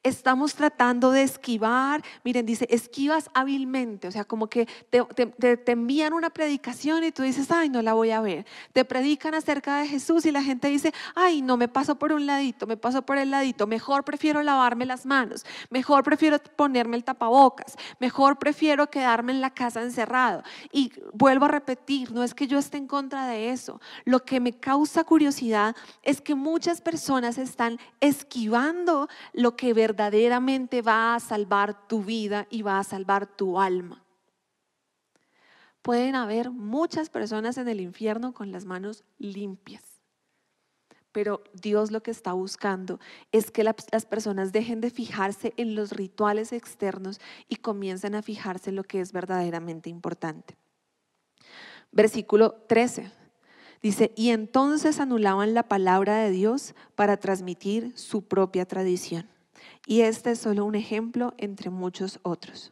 Estamos 0.03 0.55
tratando 0.55 1.11
de 1.11 1.23
esquivar, 1.23 2.03
miren, 2.23 2.45
dice, 2.45 2.67
esquivas 2.69 3.29
hábilmente, 3.33 4.07
o 4.07 4.11
sea, 4.11 4.25
como 4.25 4.47
que 4.47 4.67
te, 4.89 5.71
envían 5.71 6.13
una 6.13 6.29
predicación 6.29 7.03
y 7.03 7.11
tú 7.11 7.23
dices, 7.23 7.51
ay, 7.51 7.69
no 7.69 7.81
la 7.81 7.93
voy 7.93 8.11
a 8.11 8.21
ver. 8.21 8.45
Te 8.73 8.85
predican 8.85 9.33
acerca 9.33 9.79
de 9.79 9.87
Jesús 9.87 10.25
y 10.25 10.31
la 10.31 10.43
gente 10.43 10.67
dice, 10.67 10.93
ay, 11.15 11.41
no, 11.41 11.57
me 11.57 11.67
paso 11.67 11.97
por 11.97 12.11
un 12.11 12.25
ladito, 12.25 12.67
me 12.67 12.77
paso 12.77 13.01
por 13.01 13.17
el 13.17 13.31
ladito, 13.31 13.67
mejor 13.67 14.03
prefiero 14.03 14.43
lavarme 14.43 14.85
las 14.85 15.05
manos, 15.05 15.45
mejor 15.69 16.03
prefiero 16.03 16.39
ponerme 16.39 16.97
el 16.97 17.03
tapabocas, 17.03 17.75
mejor 17.99 18.39
prefiero 18.39 18.89
quedarme 18.89 19.31
en 19.33 19.41
la 19.41 19.53
casa 19.53 19.81
encerrado. 19.81 20.43
Y 20.71 20.91
vuelvo 21.13 21.45
a 21.45 21.49
repetir, 21.49 22.11
no 22.11 22.23
es 22.23 22.33
que 22.33 22.47
yo 22.47 22.59
esté 22.59 22.77
en 22.77 22.87
contra 22.87 23.27
de 23.27 23.51
eso, 23.51 23.81
lo 24.05 24.23
que 24.23 24.39
me 24.39 24.53
causa 24.53 25.03
curiosidad 25.03 25.75
es 26.03 26.21
que 26.21 26.35
muchas 26.35 26.81
personas 26.81 27.37
están 27.37 27.79
esquivando 27.99 29.07
lo 29.33 29.55
que 29.67 29.73
verdaderamente 29.73 30.81
va 30.81 31.13
a 31.13 31.19
salvar 31.19 31.89
tu 31.89 32.01
vida 32.01 32.47
y 32.49 32.61
va 32.61 32.79
a 32.79 32.85
salvar 32.85 33.27
tu 33.27 33.59
alma. 33.59 34.01
Pueden 35.81 36.15
haber 36.15 36.51
muchas 36.51 37.09
personas 37.09 37.57
en 37.57 37.67
el 37.67 37.81
infierno 37.81 38.33
con 38.33 38.53
las 38.53 38.63
manos 38.63 39.03
limpias, 39.17 39.83
pero 41.11 41.43
Dios 41.53 41.91
lo 41.91 42.01
que 42.01 42.11
está 42.11 42.31
buscando 42.31 43.01
es 43.33 43.51
que 43.51 43.65
las 43.65 44.05
personas 44.09 44.53
dejen 44.53 44.79
de 44.79 44.89
fijarse 44.89 45.53
en 45.57 45.75
los 45.75 45.91
rituales 45.91 46.53
externos 46.53 47.19
y 47.49 47.57
comiencen 47.57 48.15
a 48.15 48.21
fijarse 48.21 48.69
en 48.69 48.77
lo 48.77 48.85
que 48.85 49.01
es 49.01 49.11
verdaderamente 49.11 49.89
importante. 49.89 50.55
Versículo 51.91 52.53
13. 52.69 53.11
Dice, 53.81 54.13
y 54.15 54.29
entonces 54.29 55.01
anulaban 55.01 55.53
la 55.53 55.63
palabra 55.63 56.19
de 56.19 56.31
Dios 56.31 56.73
para 56.95 57.17
transmitir 57.17 57.91
su 57.97 58.21
propia 58.21 58.65
tradición. 58.65 59.29
Y 59.85 60.01
este 60.01 60.31
es 60.31 60.39
solo 60.39 60.65
un 60.65 60.75
ejemplo 60.75 61.33
entre 61.37 61.69
muchos 61.69 62.19
otros. 62.23 62.71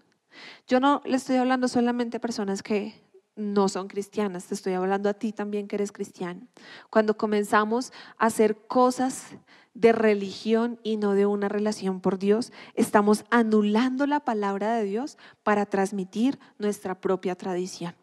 Yo 0.68 0.80
no 0.80 1.02
le 1.06 1.18
estoy 1.18 1.38
hablando 1.38 1.68
solamente 1.68 2.18
a 2.18 2.22
personas 2.22 2.62
que 2.62 2.94
no 3.36 3.68
son 3.68 3.88
cristianas, 3.88 4.46
te 4.46 4.54
estoy 4.54 4.74
hablando 4.74 5.10
a 5.10 5.14
ti 5.14 5.34
también 5.34 5.68
que 5.68 5.76
eres 5.76 5.92
cristiano. 5.92 6.48
Cuando 6.90 7.18
comenzamos 7.18 7.92
a 8.18 8.28
hacer 8.28 8.58
cosas 8.68 9.36
de 9.74 9.92
religión 9.92 10.80
y 10.84 10.98
no 10.98 11.14
de 11.14 11.26
una 11.26 11.50
relación 11.50 12.00
por 12.00 12.18
Dios, 12.18 12.54
estamos 12.76 13.26
anulando 13.30 14.08
la 14.08 14.22
palabra 14.22 14.76
de 14.76 14.86
Dios 14.86 15.18
para 15.44 15.66
transmitir 15.66 16.40
nuestra 16.58 17.00
propia 17.00 17.36
tradición. 17.36 17.94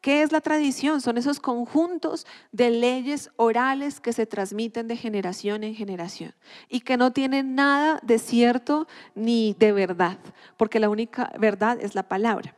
¿Qué 0.00 0.22
es 0.22 0.32
la 0.32 0.40
tradición? 0.40 1.00
Son 1.00 1.16
esos 1.16 1.40
conjuntos 1.40 2.26
de 2.52 2.70
leyes 2.70 3.30
orales 3.36 4.00
que 4.00 4.12
se 4.12 4.26
transmiten 4.26 4.86
de 4.86 4.96
generación 4.96 5.64
en 5.64 5.74
generación 5.74 6.34
y 6.68 6.80
que 6.80 6.96
no 6.96 7.12
tienen 7.12 7.54
nada 7.54 8.00
de 8.02 8.18
cierto 8.18 8.86
ni 9.14 9.54
de 9.58 9.72
verdad, 9.72 10.18
porque 10.56 10.80
la 10.80 10.88
única 10.88 11.32
verdad 11.38 11.78
es 11.80 11.94
la 11.94 12.02
palabra. 12.02 12.54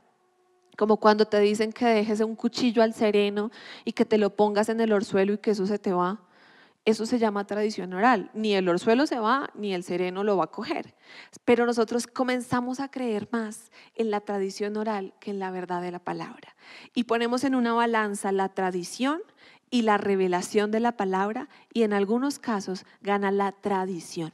Como 0.77 0.99
cuando 0.99 1.27
te 1.27 1.41
dicen 1.41 1.73
que 1.73 1.87
dejes 1.87 2.21
un 2.21 2.37
cuchillo 2.37 2.83
al 2.83 2.93
sereno 2.93 3.51
y 3.85 3.93
que 3.93 4.05
te 4.05 4.19
lo 4.19 4.31
pongas 4.31 4.69
en 4.69 4.81
el 4.81 4.93
orzuelo 4.93 5.35
y 5.35 5.39
que 5.39 5.53
eso 5.53 5.67
se 5.67 5.79
te 5.79 5.93
va. 5.93 6.26
Eso 6.87 7.05
se 7.05 7.19
llama 7.19 7.49
tradición 7.49 7.93
oral. 7.95 8.31
Ni 8.33 8.55
el 8.55 8.69
orzuelo 8.69 9.07
se 9.07 9.19
va, 9.19 9.51
ni 9.55 9.75
el 9.75 9.83
sereno 9.83 10.23
lo 10.23 10.37
va 10.37 10.45
a 10.45 10.51
coger. 10.53 10.95
Pero 11.45 11.67
nosotros 11.67 12.07
comenzamos 12.07 12.79
a 12.79 12.93
creer 12.93 13.29
más 13.33 13.73
en 13.97 14.13
la 14.13 14.21
tradición 14.21 14.77
oral 14.77 15.13
que 15.19 15.33
en 15.33 15.41
la 15.41 15.51
verdad 15.51 15.83
de 15.83 15.91
la 15.91 15.99
palabra. 15.99 16.55
Y 16.95 17.05
ponemos 17.05 17.43
en 17.43 17.57
una 17.57 17.75
balanza 17.75 18.31
la 18.31 18.51
tradición 18.51 19.21
y 19.69 19.83
la 19.83 19.99
revelación 19.99 20.71
de 20.71 20.79
la 20.79 20.97
palabra 20.97 21.49
y 21.73 21.83
en 21.83 21.93
algunos 21.93 22.39
casos 22.39 22.87
gana 23.03 23.33
la 23.33 23.51
tradición. 23.51 24.33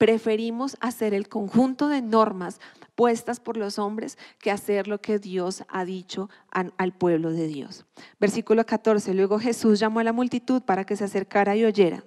Preferimos 0.00 0.78
hacer 0.80 1.12
el 1.12 1.28
conjunto 1.28 1.88
de 1.88 2.00
normas 2.00 2.58
puestas 2.94 3.38
por 3.38 3.58
los 3.58 3.78
hombres 3.78 4.16
que 4.38 4.50
hacer 4.50 4.88
lo 4.88 5.02
que 5.02 5.18
Dios 5.18 5.62
ha 5.68 5.84
dicho 5.84 6.30
al 6.50 6.92
pueblo 6.94 7.32
de 7.32 7.46
Dios. 7.46 7.84
Versículo 8.18 8.64
14. 8.64 9.12
Luego 9.12 9.38
Jesús 9.38 9.78
llamó 9.78 10.00
a 10.00 10.04
la 10.04 10.14
multitud 10.14 10.62
para 10.62 10.86
que 10.86 10.96
se 10.96 11.04
acercara 11.04 11.54
y 11.54 11.66
oyera. 11.66 12.02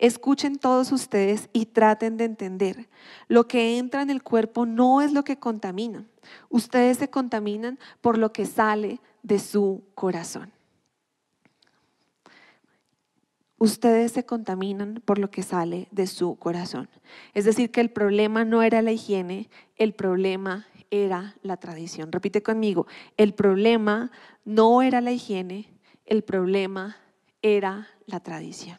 Escuchen 0.00 0.56
todos 0.56 0.90
ustedes 0.90 1.48
y 1.52 1.66
traten 1.66 2.16
de 2.16 2.24
entender. 2.24 2.88
Lo 3.28 3.46
que 3.46 3.78
entra 3.78 4.02
en 4.02 4.10
el 4.10 4.24
cuerpo 4.24 4.66
no 4.66 5.00
es 5.00 5.12
lo 5.12 5.22
que 5.22 5.38
contamina. 5.38 6.04
Ustedes 6.48 6.98
se 6.98 7.08
contaminan 7.08 7.78
por 8.00 8.18
lo 8.18 8.32
que 8.32 8.46
sale 8.46 9.00
de 9.22 9.38
su 9.38 9.84
corazón. 9.94 10.57
Ustedes 13.58 14.12
se 14.12 14.24
contaminan 14.24 15.02
por 15.04 15.18
lo 15.18 15.30
que 15.30 15.42
sale 15.42 15.88
de 15.90 16.06
su 16.06 16.36
corazón. 16.36 16.88
Es 17.34 17.44
decir, 17.44 17.72
que 17.72 17.80
el 17.80 17.90
problema 17.90 18.44
no 18.44 18.62
era 18.62 18.82
la 18.82 18.92
higiene, 18.92 19.50
el 19.76 19.94
problema 19.94 20.66
era 20.90 21.34
la 21.42 21.56
tradición. 21.56 22.12
Repite 22.12 22.42
conmigo, 22.42 22.86
el 23.16 23.34
problema 23.34 24.12
no 24.44 24.80
era 24.80 25.00
la 25.00 25.10
higiene, 25.10 25.72
el 26.06 26.22
problema 26.22 26.96
era 27.42 27.88
la 28.06 28.20
tradición. 28.20 28.78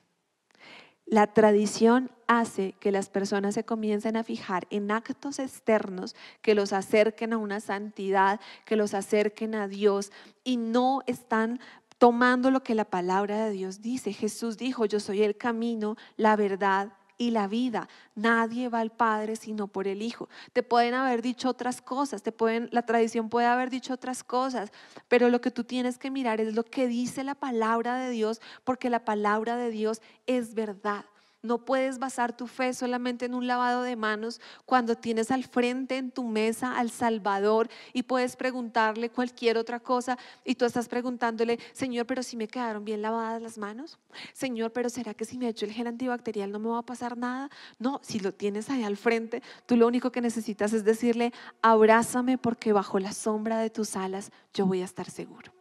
La 1.06 1.26
tradición 1.26 2.12
hace 2.28 2.74
que 2.80 2.92
las 2.92 3.10
personas 3.10 3.56
se 3.56 3.64
comiencen 3.64 4.16
a 4.16 4.24
fijar 4.24 4.68
en 4.70 4.92
actos 4.92 5.40
externos 5.40 6.16
que 6.44 6.54
los 6.54 6.72
acerquen 6.72 7.34
a 7.34 7.38
una 7.38 7.60
santidad, 7.60 8.40
que 8.64 8.76
los 8.76 8.94
acerquen 8.94 9.56
a 9.56 9.68
Dios 9.68 10.12
y 10.44 10.58
no 10.58 11.02
están 11.08 11.60
tomando 12.00 12.50
lo 12.50 12.64
que 12.64 12.74
la 12.74 12.86
palabra 12.86 13.46
de 13.46 13.52
Dios 13.52 13.82
dice. 13.82 14.14
Jesús 14.14 14.58
dijo, 14.58 14.86
yo 14.86 15.00
soy 15.00 15.22
el 15.22 15.38
camino, 15.38 15.96
la 16.18 16.36
verdad 16.36 16.94
y 17.20 17.32
la 17.32 17.48
vida. 17.48 17.90
Nadie 18.16 18.70
va 18.70 18.80
al 18.80 18.92
Padre 18.92 19.36
sino 19.36 19.68
por 19.68 19.88
el 19.88 20.02
Hijo. 20.02 20.30
Te 20.54 20.64
pueden 20.64 20.96
haber 20.96 21.22
dicho 21.22 21.50
otras 21.50 21.82
cosas, 21.82 22.24
te 22.24 22.32
pueden, 22.32 22.70
la 22.72 22.84
tradición 22.84 23.30
puede 23.30 23.46
haber 23.46 23.70
dicho 23.70 23.94
otras 23.94 24.24
cosas, 24.24 24.72
pero 25.10 25.30
lo 25.30 25.42
que 25.42 25.52
tú 25.52 25.66
tienes 25.66 26.00
que 26.00 26.10
mirar 26.10 26.42
es 26.42 26.56
lo 26.56 26.64
que 26.64 26.88
dice 26.88 27.24
la 27.24 27.36
palabra 27.36 27.98
de 27.98 28.10
Dios, 28.10 28.42
porque 28.64 28.90
la 28.90 29.04
palabra 29.04 29.58
de 29.58 29.70
Dios 29.70 30.02
es 30.26 30.56
verdad. 30.56 31.06
No 31.42 31.64
puedes 31.64 32.00
basar 32.00 32.36
tu 32.36 32.48
fe 32.48 32.74
solamente 32.74 33.26
en 33.26 33.34
un 33.34 33.48
lavado 33.48 33.84
de 33.84 33.96
manos 33.96 34.42
cuando 34.66 34.96
tienes 34.96 35.32
al 35.32 35.46
frente 35.46 35.96
en 35.96 36.12
tu 36.12 36.26
mesa 36.26 36.78
al 36.78 36.92
Salvador 36.92 37.70
y 37.94 38.04
puedes 38.04 38.36
preguntarle 38.36 39.10
cualquier 39.10 39.58
otra 39.58 39.80
cosa 39.80 40.18
y 40.44 40.56
tú 40.56 40.66
estás 40.66 40.90
preguntándole, 40.90 41.58
Señor, 41.72 42.06
pero 42.06 42.24
si 42.24 42.36
me 42.36 42.50
quedaron 42.50 42.84
bien 42.84 43.02
lavadas 43.02 43.42
las 43.42 43.58
manos. 43.58 44.00
Señor, 44.34 44.74
pero 44.74 44.90
¿será 44.90 45.14
que 45.14 45.24
si 45.24 45.38
me 45.38 45.48
echo 45.48 45.66
el 45.66 45.72
gel 45.72 45.88
antibacterial 45.88 46.52
no 46.52 46.60
me 46.60 46.68
va 46.68 46.80
a 46.80 46.86
pasar 46.86 47.18
nada? 47.18 47.50
No, 47.78 48.02
si 48.04 48.20
lo 48.20 48.34
tienes 48.34 48.70
ahí 48.70 48.84
al 48.84 48.98
frente, 48.98 49.42
tú 49.66 49.78
lo 49.78 49.88
único 49.88 50.12
que 50.12 50.20
necesitas 50.20 50.74
es 50.74 50.84
decirle, 50.84 51.32
abrázame 51.62 52.38
porque 52.38 52.74
bajo 52.74 53.00
la 53.00 53.14
sombra 53.14 53.60
de 53.60 53.70
tus 53.70 53.96
alas 53.96 54.32
yo 54.54 54.66
voy 54.66 54.82
a 54.82 54.86
estar 54.86 55.10
seguro. 55.10 55.54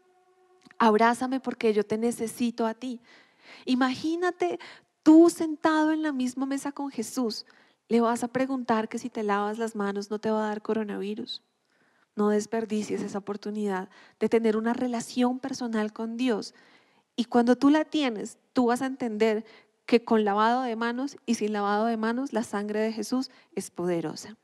Abrázame 0.76 1.38
porque 1.38 1.72
yo 1.72 1.84
te 1.84 1.98
necesito 1.98 2.66
a 2.66 2.74
ti. 2.74 3.00
Imagínate 3.64 4.58
tú 5.08 5.30
sentado 5.30 5.90
en 5.92 6.02
la 6.02 6.12
misma 6.12 6.44
mesa 6.44 6.70
con 6.70 6.90
Jesús, 6.90 7.46
le 7.88 8.02
vas 8.02 8.22
a 8.24 8.28
preguntar 8.28 8.90
que 8.90 8.98
si 8.98 9.08
te 9.08 9.22
lavas 9.22 9.56
las 9.56 9.74
manos 9.74 10.10
no 10.10 10.18
te 10.18 10.30
va 10.30 10.44
a 10.44 10.48
dar 10.48 10.60
coronavirus. 10.60 11.42
No 12.14 12.28
desperdicies 12.28 13.00
esa 13.00 13.16
oportunidad 13.16 13.88
de 14.20 14.28
tener 14.28 14.54
una 14.54 14.74
relación 14.74 15.38
personal 15.38 15.94
con 15.94 16.18
Dios. 16.18 16.54
Y 17.16 17.24
cuando 17.24 17.56
tú 17.56 17.70
la 17.70 17.86
tienes, 17.86 18.36
tú 18.52 18.66
vas 18.66 18.82
a 18.82 18.86
entender 18.86 19.46
que 19.86 20.04
con 20.04 20.26
lavado 20.26 20.60
de 20.60 20.76
manos 20.76 21.16
y 21.24 21.36
sin 21.36 21.54
lavado 21.54 21.86
de 21.86 21.96
manos, 21.96 22.34
la 22.34 22.42
sangre 22.42 22.80
de 22.80 22.92
Jesús 22.92 23.30
es 23.54 23.70
poderosa. 23.70 24.36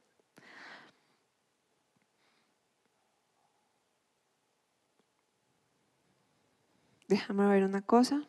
Déjame 7.07 7.47
ver 7.49 7.65
una 7.65 7.83
cosa. 7.83 8.27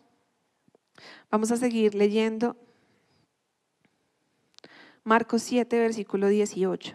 Vamos 1.29 1.51
a 1.51 1.57
seguir 1.57 1.95
leyendo 1.95 2.55
Marcos 5.03 5.43
7, 5.43 5.79
versículo 5.79 6.27
18. 6.27 6.93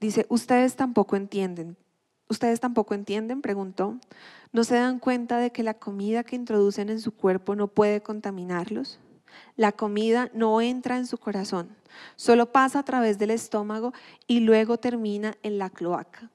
Dice, 0.00 0.26
ustedes 0.28 0.76
tampoco 0.76 1.16
entienden. 1.16 1.76
¿Ustedes 2.28 2.60
tampoco 2.60 2.94
entienden? 2.94 3.40
Preguntó. 3.40 3.98
¿No 4.52 4.64
se 4.64 4.74
dan 4.74 4.98
cuenta 4.98 5.38
de 5.38 5.52
que 5.52 5.62
la 5.62 5.74
comida 5.74 6.24
que 6.24 6.36
introducen 6.36 6.90
en 6.90 7.00
su 7.00 7.12
cuerpo 7.12 7.54
no 7.54 7.68
puede 7.68 8.02
contaminarlos? 8.02 8.98
La 9.56 9.72
comida 9.72 10.30
no 10.34 10.60
entra 10.60 10.96
en 10.96 11.06
su 11.06 11.18
corazón, 11.18 11.76
solo 12.16 12.52
pasa 12.52 12.80
a 12.80 12.84
través 12.84 13.18
del 13.18 13.30
estómago 13.30 13.92
y 14.26 14.40
luego 14.40 14.78
termina 14.78 15.36
en 15.42 15.58
la 15.58 15.70
cloaca. 15.70 16.30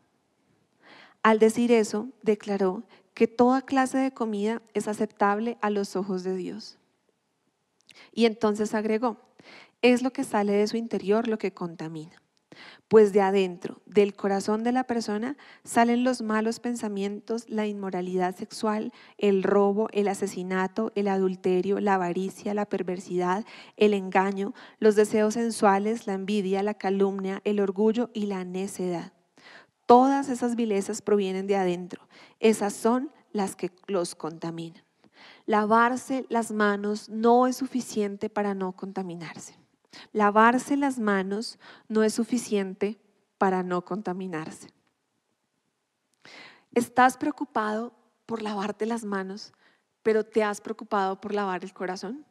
Al 1.24 1.40
decir 1.40 1.72
eso, 1.72 2.10
declaró 2.24 2.84
que 3.14 3.28
toda 3.28 3.62
clase 3.62 3.98
de 3.98 4.12
comida 4.12 4.62
es 4.74 4.88
aceptable 4.88 5.58
a 5.62 5.70
los 5.70 5.96
ojos 5.96 6.24
de 6.24 6.36
Dios. 6.36 6.78
Y 8.14 8.26
entonces 8.26 8.74
agregó, 8.74 9.18
es 9.82 10.02
lo 10.02 10.12
que 10.12 10.24
sale 10.24 10.54
de 10.54 10.68
su 10.68 10.78
interior 10.78 11.28
lo 11.28 11.38
que 11.38 11.54
contamina. 11.54 12.22
Pues 12.88 13.14
de 13.14 13.22
adentro, 13.22 13.82
del 13.86 14.14
corazón 14.14 14.64
de 14.64 14.74
la 14.74 14.84
persona, 14.84 15.38
salen 15.64 16.04
los 16.04 16.22
malos 16.22 16.60
pensamientos, 16.60 17.50
la 17.50 17.66
inmoralidad 17.66 18.36
sexual, 18.36 18.92
el 19.18 19.44
robo, 19.44 19.88
el 19.94 20.10
asesinato, 20.10 20.92
el 20.96 21.08
adulterio, 21.08 21.80
la 21.80 21.96
avaricia, 21.96 22.54
la 22.54 22.66
perversidad, 22.66 23.46
el 23.78 23.94
engaño, 23.94 24.54
los 24.80 24.96
deseos 24.96 25.36
sensuales, 25.36 26.06
la 26.06 26.14
envidia, 26.14 26.62
la 26.64 26.74
calumnia, 26.74 27.42
el 27.46 27.62
orgullo 27.62 28.10
y 28.14 28.26
la 28.26 28.44
necedad. 28.44 29.14
Todas 29.92 30.30
esas 30.30 30.56
vilezas 30.56 31.02
provienen 31.02 31.48
de 31.48 31.58
adentro. 31.58 32.08
Esas 32.40 32.72
son 32.72 33.12
las 33.34 33.58
que 33.58 33.74
los 33.88 34.16
contaminan. 34.16 34.82
Lavarse 35.46 36.26
las 36.30 36.54
manos 36.54 37.10
no 37.10 37.46
es 37.46 37.58
suficiente 37.58 38.30
para 38.30 38.54
no 38.54 38.72
contaminarse. 38.72 39.58
Lavarse 40.14 40.78
las 40.78 40.98
manos 40.98 41.60
no 41.90 42.04
es 42.04 42.14
suficiente 42.14 43.02
para 43.38 43.64
no 43.64 43.84
contaminarse. 43.84 44.70
Estás 46.74 47.18
preocupado 47.18 47.92
por 48.26 48.42
lavarte 48.42 48.86
las 48.86 49.04
manos, 49.04 49.52
pero 50.04 50.24
te 50.24 50.42
has 50.42 50.62
preocupado 50.62 51.20
por 51.20 51.34
lavar 51.34 51.66
el 51.66 51.74
corazón. 51.74 52.26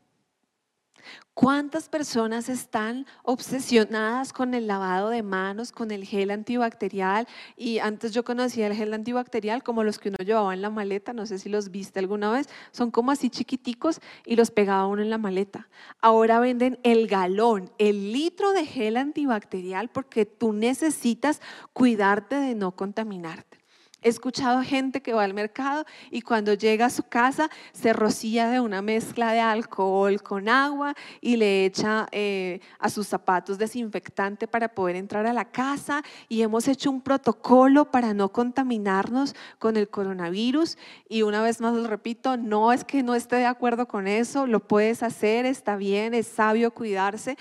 ¿Cuántas 1.34 1.88
personas 1.88 2.50
están 2.50 3.06
obsesionadas 3.22 4.32
con 4.32 4.52
el 4.52 4.66
lavado 4.66 5.08
de 5.08 5.22
manos, 5.22 5.72
con 5.72 5.90
el 5.90 6.04
gel 6.04 6.30
antibacterial? 6.30 7.26
Y 7.56 7.78
antes 7.78 8.12
yo 8.12 8.24
conocía 8.24 8.66
el 8.66 8.74
gel 8.74 8.92
antibacterial 8.92 9.62
como 9.62 9.82
los 9.82 9.98
que 9.98 10.10
uno 10.10 10.18
llevaba 10.18 10.52
en 10.52 10.60
la 10.60 10.68
maleta, 10.68 11.14
no 11.14 11.24
sé 11.24 11.38
si 11.38 11.48
los 11.48 11.70
viste 11.70 11.98
alguna 11.98 12.30
vez, 12.30 12.48
son 12.72 12.90
como 12.90 13.10
así 13.10 13.30
chiquiticos 13.30 14.00
y 14.26 14.36
los 14.36 14.50
pegaba 14.50 14.86
uno 14.86 15.00
en 15.00 15.08
la 15.08 15.18
maleta. 15.18 15.68
Ahora 16.00 16.40
venden 16.40 16.78
el 16.82 17.06
galón, 17.06 17.70
el 17.78 18.12
litro 18.12 18.52
de 18.52 18.66
gel 18.66 18.98
antibacterial 18.98 19.88
porque 19.88 20.26
tú 20.26 20.52
necesitas 20.52 21.40
cuidarte 21.72 22.36
de 22.36 22.54
no 22.54 22.72
contaminarte. 22.72 23.59
He 24.02 24.08
escuchado 24.08 24.62
gente 24.62 25.02
que 25.02 25.12
va 25.12 25.24
al 25.24 25.34
mercado 25.34 25.84
y 26.10 26.22
cuando 26.22 26.54
llega 26.54 26.86
a 26.86 26.90
su 26.90 27.02
casa 27.02 27.50
se 27.72 27.92
rocía 27.92 28.48
de 28.48 28.58
una 28.60 28.80
mezcla 28.80 29.32
de 29.32 29.40
alcohol 29.40 30.22
con 30.22 30.48
agua 30.48 30.94
y 31.20 31.36
le 31.36 31.66
echa 31.66 32.08
eh, 32.10 32.60
a 32.78 32.88
sus 32.88 33.06
zapatos 33.06 33.58
desinfectante 33.58 34.48
para 34.48 34.68
poder 34.68 34.96
entrar 34.96 35.26
a 35.26 35.32
la 35.32 35.44
casa. 35.44 36.02
Y 36.28 36.40
hemos 36.42 36.66
hecho 36.66 36.90
un 36.90 37.02
protocolo 37.02 37.90
para 37.90 38.14
no 38.14 38.30
contaminarnos 38.30 39.34
con 39.58 39.76
el 39.76 39.88
coronavirus. 39.88 40.78
Y 41.08 41.22
una 41.22 41.42
vez 41.42 41.60
más 41.60 41.74
lo 41.74 41.86
repito, 41.86 42.36
no 42.36 42.72
es 42.72 42.84
que 42.84 43.02
no 43.02 43.14
esté 43.14 43.36
de 43.36 43.46
acuerdo 43.46 43.86
con 43.86 44.06
eso, 44.06 44.46
lo 44.46 44.60
puedes 44.60 45.02
hacer, 45.02 45.44
está 45.44 45.76
bien, 45.76 46.14
es 46.14 46.26
sabio 46.26 46.70
cuidarse, 46.70 47.36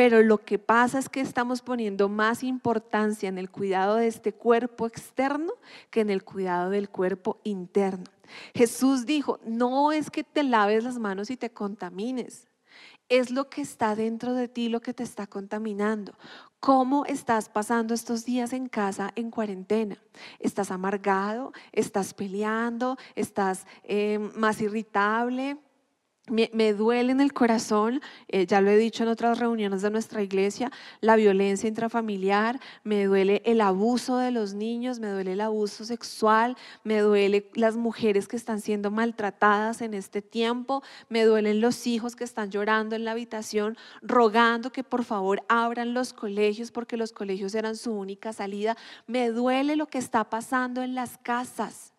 pero 0.00 0.22
lo 0.22 0.38
que 0.38 0.58
pasa 0.58 0.98
es 0.98 1.10
que 1.10 1.20
estamos 1.20 1.60
poniendo 1.60 2.08
más 2.08 2.42
importancia 2.42 3.28
en 3.28 3.36
el 3.36 3.50
cuidado 3.50 3.96
de 3.96 4.06
este 4.06 4.32
cuerpo 4.32 4.86
externo 4.86 5.52
que 5.90 6.00
en 6.00 6.08
el 6.08 6.24
cuidado 6.24 6.70
del 6.70 6.88
cuerpo 6.88 7.38
interno. 7.44 8.04
Jesús 8.54 9.04
dijo, 9.04 9.40
no 9.44 9.92
es 9.92 10.10
que 10.10 10.24
te 10.24 10.42
laves 10.42 10.84
las 10.84 10.98
manos 10.98 11.28
y 11.28 11.36
te 11.36 11.50
contamines, 11.50 12.48
es 13.10 13.30
lo 13.30 13.50
que 13.50 13.60
está 13.60 13.94
dentro 13.94 14.32
de 14.32 14.48
ti 14.48 14.70
lo 14.70 14.80
que 14.80 14.94
te 14.94 15.02
está 15.02 15.26
contaminando. 15.26 16.14
¿Cómo 16.60 17.04
estás 17.04 17.50
pasando 17.50 17.92
estos 17.92 18.24
días 18.24 18.54
en 18.54 18.68
casa 18.70 19.10
en 19.16 19.30
cuarentena? 19.30 20.02
¿Estás 20.38 20.70
amargado? 20.70 21.52
¿Estás 21.72 22.14
peleando? 22.14 22.96
¿Estás 23.16 23.66
eh, 23.82 24.18
más 24.34 24.62
irritable? 24.62 25.58
Me, 26.30 26.72
duele 26.72 27.12
en 27.12 27.20
el 27.20 27.32
corazón, 27.32 28.00
eh, 28.28 28.46
ya 28.46 28.60
lo 28.60 28.70
he 28.70 28.76
dicho 28.76 29.02
en 29.02 29.08
otras 29.08 29.38
reuniones 29.38 29.82
de 29.82 29.90
nuestra 29.90 30.22
iglesia, 30.22 30.70
la 31.00 31.16
violencia 31.16 31.68
intrafamiliar, 31.68 32.60
me 32.84 33.04
duele 33.04 33.42
el 33.44 33.60
abuso 33.60 34.16
de 34.16 34.30
los 34.30 34.54
niños, 34.54 35.00
me 35.00 35.08
duele 35.08 35.32
el 35.32 35.40
abuso 35.40 35.84
sexual, 35.84 36.56
me 36.84 37.00
duele 37.00 37.50
las 37.54 37.76
mujeres 37.76 38.28
que 38.28 38.36
están 38.36 38.60
siendo 38.60 38.90
maltratadas 38.90 39.82
en 39.82 39.94
este 39.94 40.22
tiempo, 40.22 40.82
me 41.08 41.24
duelen 41.24 41.60
los 41.60 41.86
hijos 41.86 42.16
que 42.16 42.24
están 42.24 42.50
llorando 42.50 42.96
en 42.96 43.04
la 43.04 43.12
habitación, 43.12 43.76
rogando 44.02 44.72
que 44.72 44.84
por 44.84 45.04
favor 45.04 45.42
abran 45.48 45.94
los 45.94 46.12
colegios 46.12 46.70
porque 46.70 46.96
los 46.96 47.12
colegios 47.12 47.54
eran 47.54 47.76
su 47.76 47.92
única 47.92 48.32
salida, 48.32 48.76
me 49.06 49.30
duele 49.30 49.76
lo 49.76 49.86
que 49.86 49.98
está 49.98 50.30
pasando 50.30 50.82
en 50.82 50.94
las 50.94 51.18
casas. 51.18 51.92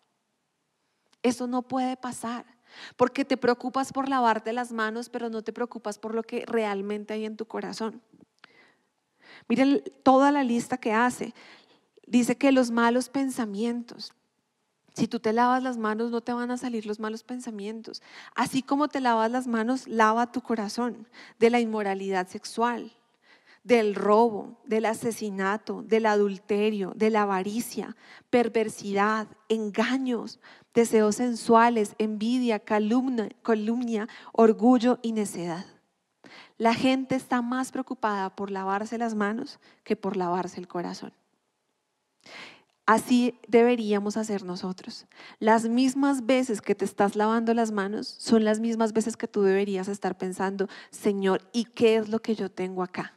Eso 1.22 1.46
no 1.46 1.62
puede 1.62 1.96
pasar. 1.96 2.51
Porque 2.96 3.24
te 3.24 3.36
preocupas 3.36 3.92
por 3.92 4.08
lavarte 4.08 4.52
las 4.52 4.72
manos, 4.72 5.08
pero 5.08 5.30
no 5.30 5.42
te 5.42 5.52
preocupas 5.52 5.98
por 5.98 6.14
lo 6.14 6.22
que 6.22 6.44
realmente 6.46 7.14
hay 7.14 7.24
en 7.24 7.36
tu 7.36 7.46
corazón. 7.46 8.02
Miren 9.48 9.82
toda 10.02 10.30
la 10.30 10.44
lista 10.44 10.76
que 10.78 10.92
hace. 10.92 11.34
Dice 12.06 12.36
que 12.36 12.52
los 12.52 12.70
malos 12.70 13.08
pensamientos, 13.08 14.12
si 14.94 15.08
tú 15.08 15.20
te 15.20 15.32
lavas 15.32 15.62
las 15.62 15.78
manos, 15.78 16.10
no 16.10 16.20
te 16.20 16.32
van 16.32 16.50
a 16.50 16.58
salir 16.58 16.84
los 16.84 17.00
malos 17.00 17.22
pensamientos. 17.22 18.02
Así 18.34 18.62
como 18.62 18.88
te 18.88 19.00
lavas 19.00 19.30
las 19.30 19.46
manos, 19.46 19.88
lava 19.88 20.30
tu 20.30 20.42
corazón 20.42 21.08
de 21.38 21.50
la 21.50 21.60
inmoralidad 21.60 22.28
sexual, 22.28 22.92
del 23.64 23.94
robo, 23.94 24.58
del 24.64 24.86
asesinato, 24.86 25.82
del 25.82 26.06
adulterio, 26.06 26.92
de 26.96 27.10
la 27.10 27.22
avaricia, 27.22 27.96
perversidad, 28.30 29.28
engaños, 29.48 30.40
deseos 30.74 31.16
sensuales, 31.16 31.94
envidia, 31.98 32.58
calumnia, 32.58 34.08
orgullo 34.32 34.98
y 35.02 35.12
necedad. 35.12 35.66
La 36.58 36.74
gente 36.74 37.14
está 37.14 37.42
más 37.42 37.72
preocupada 37.72 38.34
por 38.34 38.50
lavarse 38.50 38.98
las 38.98 39.14
manos 39.14 39.60
que 39.84 39.96
por 39.96 40.16
lavarse 40.16 40.60
el 40.60 40.68
corazón. 40.68 41.12
Así 42.84 43.38
deberíamos 43.46 44.16
hacer 44.16 44.44
nosotros. 44.44 45.06
Las 45.38 45.68
mismas 45.68 46.26
veces 46.26 46.60
que 46.60 46.74
te 46.74 46.84
estás 46.84 47.14
lavando 47.14 47.54
las 47.54 47.70
manos 47.70 48.16
son 48.18 48.44
las 48.44 48.58
mismas 48.58 48.92
veces 48.92 49.16
que 49.16 49.28
tú 49.28 49.42
deberías 49.42 49.86
estar 49.86 50.18
pensando, 50.18 50.68
Señor, 50.90 51.42
¿y 51.52 51.64
qué 51.64 51.96
es 51.96 52.08
lo 52.08 52.20
que 52.20 52.34
yo 52.34 52.50
tengo 52.50 52.82
acá? 52.82 53.14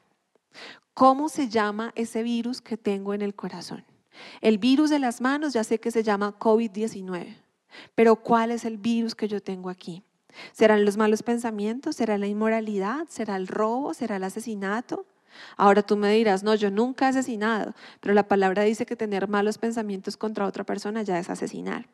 ¿Cómo 0.94 1.30
se 1.30 1.50
llama 1.50 1.92
ese 1.96 2.24
virus 2.24 2.62
que 2.62 2.78
tengo 2.78 3.14
en 3.14 3.22
el 3.22 3.36
corazón? 3.36 3.86
El 4.42 4.58
virus 4.58 4.90
de 4.90 5.00
las 5.00 5.22
manos 5.22 5.54
ya 5.54 5.64
sé 5.64 5.80
que 5.80 5.92
se 5.92 6.04
llama 6.04 6.38
COVID-19. 6.40 7.36
Pero 7.96 8.16
¿cuál 8.16 8.52
es 8.52 8.64
el 8.66 8.78
virus 8.78 9.16
que 9.16 9.28
yo 9.28 9.42
tengo 9.42 9.70
aquí? 9.70 10.04
¿Serán 10.54 10.86
los 10.86 10.98
malos 10.98 11.24
pensamientos? 11.24 11.96
¿Será 11.96 12.18
la 12.18 12.28
inmoralidad? 12.28 13.08
¿Será 13.10 13.36
el 13.36 13.48
robo? 13.48 13.94
¿Será 13.94 14.18
el 14.18 14.24
asesinato? 14.24 15.06
Ahora 15.58 15.82
tú 15.82 15.98
me 15.98 16.12
dirás, 16.14 16.44
no, 16.44 16.56
yo 16.56 16.72
nunca 16.72 17.06
he 17.06 17.10
asesinado, 17.10 17.74
pero 18.00 18.14
la 18.14 18.28
palabra 18.28 18.64
dice 18.64 18.86
que 18.86 18.96
tener 18.96 19.28
malos 19.28 19.58
pensamientos 19.58 20.16
contra 20.16 20.46
otra 20.46 20.64
persona 20.64 21.04
ya 21.04 21.20
es 21.20 21.30
asesinar. 21.30 21.88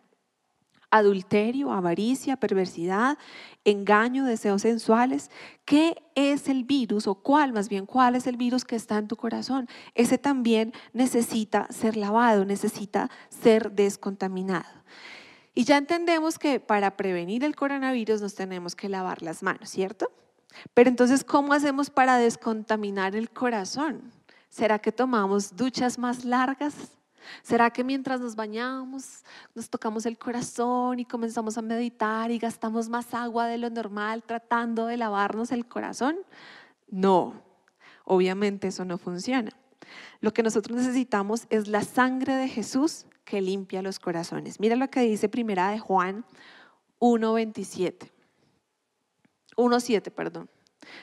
Adulterio, 0.91 1.71
avaricia, 1.71 2.35
perversidad, 2.35 3.17
engaño, 3.63 4.25
deseos 4.25 4.61
sensuales. 4.61 5.31
¿Qué 5.65 5.95
es 6.15 6.49
el 6.49 6.65
virus 6.65 7.07
o 7.07 7.15
cuál, 7.15 7.53
más 7.53 7.69
bien, 7.69 7.85
cuál 7.85 8.15
es 8.15 8.27
el 8.27 8.37
virus 8.37 8.65
que 8.65 8.75
está 8.75 8.97
en 8.97 9.07
tu 9.07 9.15
corazón? 9.15 9.67
Ese 9.95 10.17
también 10.17 10.73
necesita 10.93 11.67
ser 11.71 11.97
lavado, 11.97 12.45
necesita 12.45 13.09
ser 13.29 13.71
descontaminado. 13.71 14.69
Y 15.53 15.63
ya 15.63 15.77
entendemos 15.77 16.39
que 16.39 16.59
para 16.59 16.95
prevenir 16.95 17.43
el 17.43 17.55
coronavirus 17.55 18.21
nos 18.21 18.35
tenemos 18.35 18.75
que 18.75 18.89
lavar 18.89 19.21
las 19.21 19.43
manos, 19.43 19.69
¿cierto? 19.69 20.11
Pero 20.73 20.89
entonces, 20.89 21.23
¿cómo 21.23 21.53
hacemos 21.53 21.89
para 21.89 22.17
descontaminar 22.17 23.15
el 23.15 23.29
corazón? 23.29 24.11
¿Será 24.49 24.79
que 24.79 24.91
tomamos 24.91 25.55
duchas 25.55 25.97
más 25.97 26.25
largas? 26.25 26.73
¿Será 27.43 27.71
que 27.71 27.83
mientras 27.83 28.19
nos 28.19 28.35
bañamos 28.35 29.23
nos 29.55 29.69
tocamos 29.69 30.05
el 30.05 30.17
corazón 30.17 30.99
y 30.99 31.05
comenzamos 31.05 31.57
a 31.57 31.61
meditar 31.61 32.31
y 32.31 32.39
gastamos 32.39 32.89
más 32.89 33.13
agua 33.13 33.47
de 33.47 33.57
lo 33.57 33.69
normal 33.69 34.23
tratando 34.23 34.87
de 34.87 34.97
lavarnos 34.97 35.51
el 35.51 35.65
corazón? 35.67 36.17
No, 36.89 37.41
obviamente 38.05 38.67
eso 38.67 38.85
no 38.85 38.97
funciona. 38.97 39.51
Lo 40.19 40.33
que 40.33 40.43
nosotros 40.43 40.77
necesitamos 40.77 41.47
es 41.49 41.67
la 41.67 41.83
sangre 41.83 42.35
de 42.35 42.47
Jesús 42.47 43.05
que 43.25 43.41
limpia 43.41 43.81
los 43.81 43.99
corazones. 43.99 44.59
Mira 44.59 44.75
lo 44.75 44.89
que 44.89 45.01
dice 45.01 45.29
primera 45.29 45.69
de 45.69 45.79
Juan 45.79 46.25
1.27. 46.99 48.09
1.7, 49.55 50.11
perdón. 50.11 50.49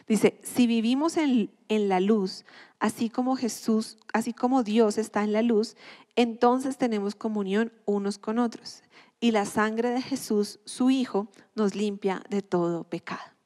Dice, 0.06 0.40
si 0.42 0.66
vivimos 0.66 1.16
en, 1.16 1.50
en, 1.68 1.88
la 1.88 2.00
luz, 2.00 2.44
así 2.78 3.10
como 3.10 3.36
Jesús, 3.36 3.98
así 4.12 4.32
como 4.32 4.62
Dios 4.62 4.98
está 4.98 5.22
en 5.24 5.32
la 5.32 5.42
luz, 5.42 5.76
entonces 6.16 6.78
tenemos 6.78 7.14
comunión 7.14 7.72
unos 7.84 8.18
con 8.18 8.38
otros. 8.38 8.82
Y 9.20 9.30
la 9.30 9.44
sangre 9.44 9.90
de 9.90 10.02
Jesús, 10.02 10.60
su 10.64 10.90
Hijo, 10.90 11.28
nos 11.54 11.74
limpia 11.74 12.22
de 12.28 12.42
todo 12.42 12.84
pecado. 12.84 13.38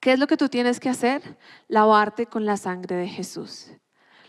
¿Qué 0.00 0.12
es 0.12 0.18
lo 0.18 0.26
que 0.26 0.36
tú 0.36 0.48
tienes 0.48 0.80
que 0.80 0.88
hacer? 0.88 1.38
Lavarte 1.68 2.26
con 2.26 2.44
la 2.44 2.56
sangre 2.56 2.96
de 2.96 3.08
Jesús. 3.08 3.70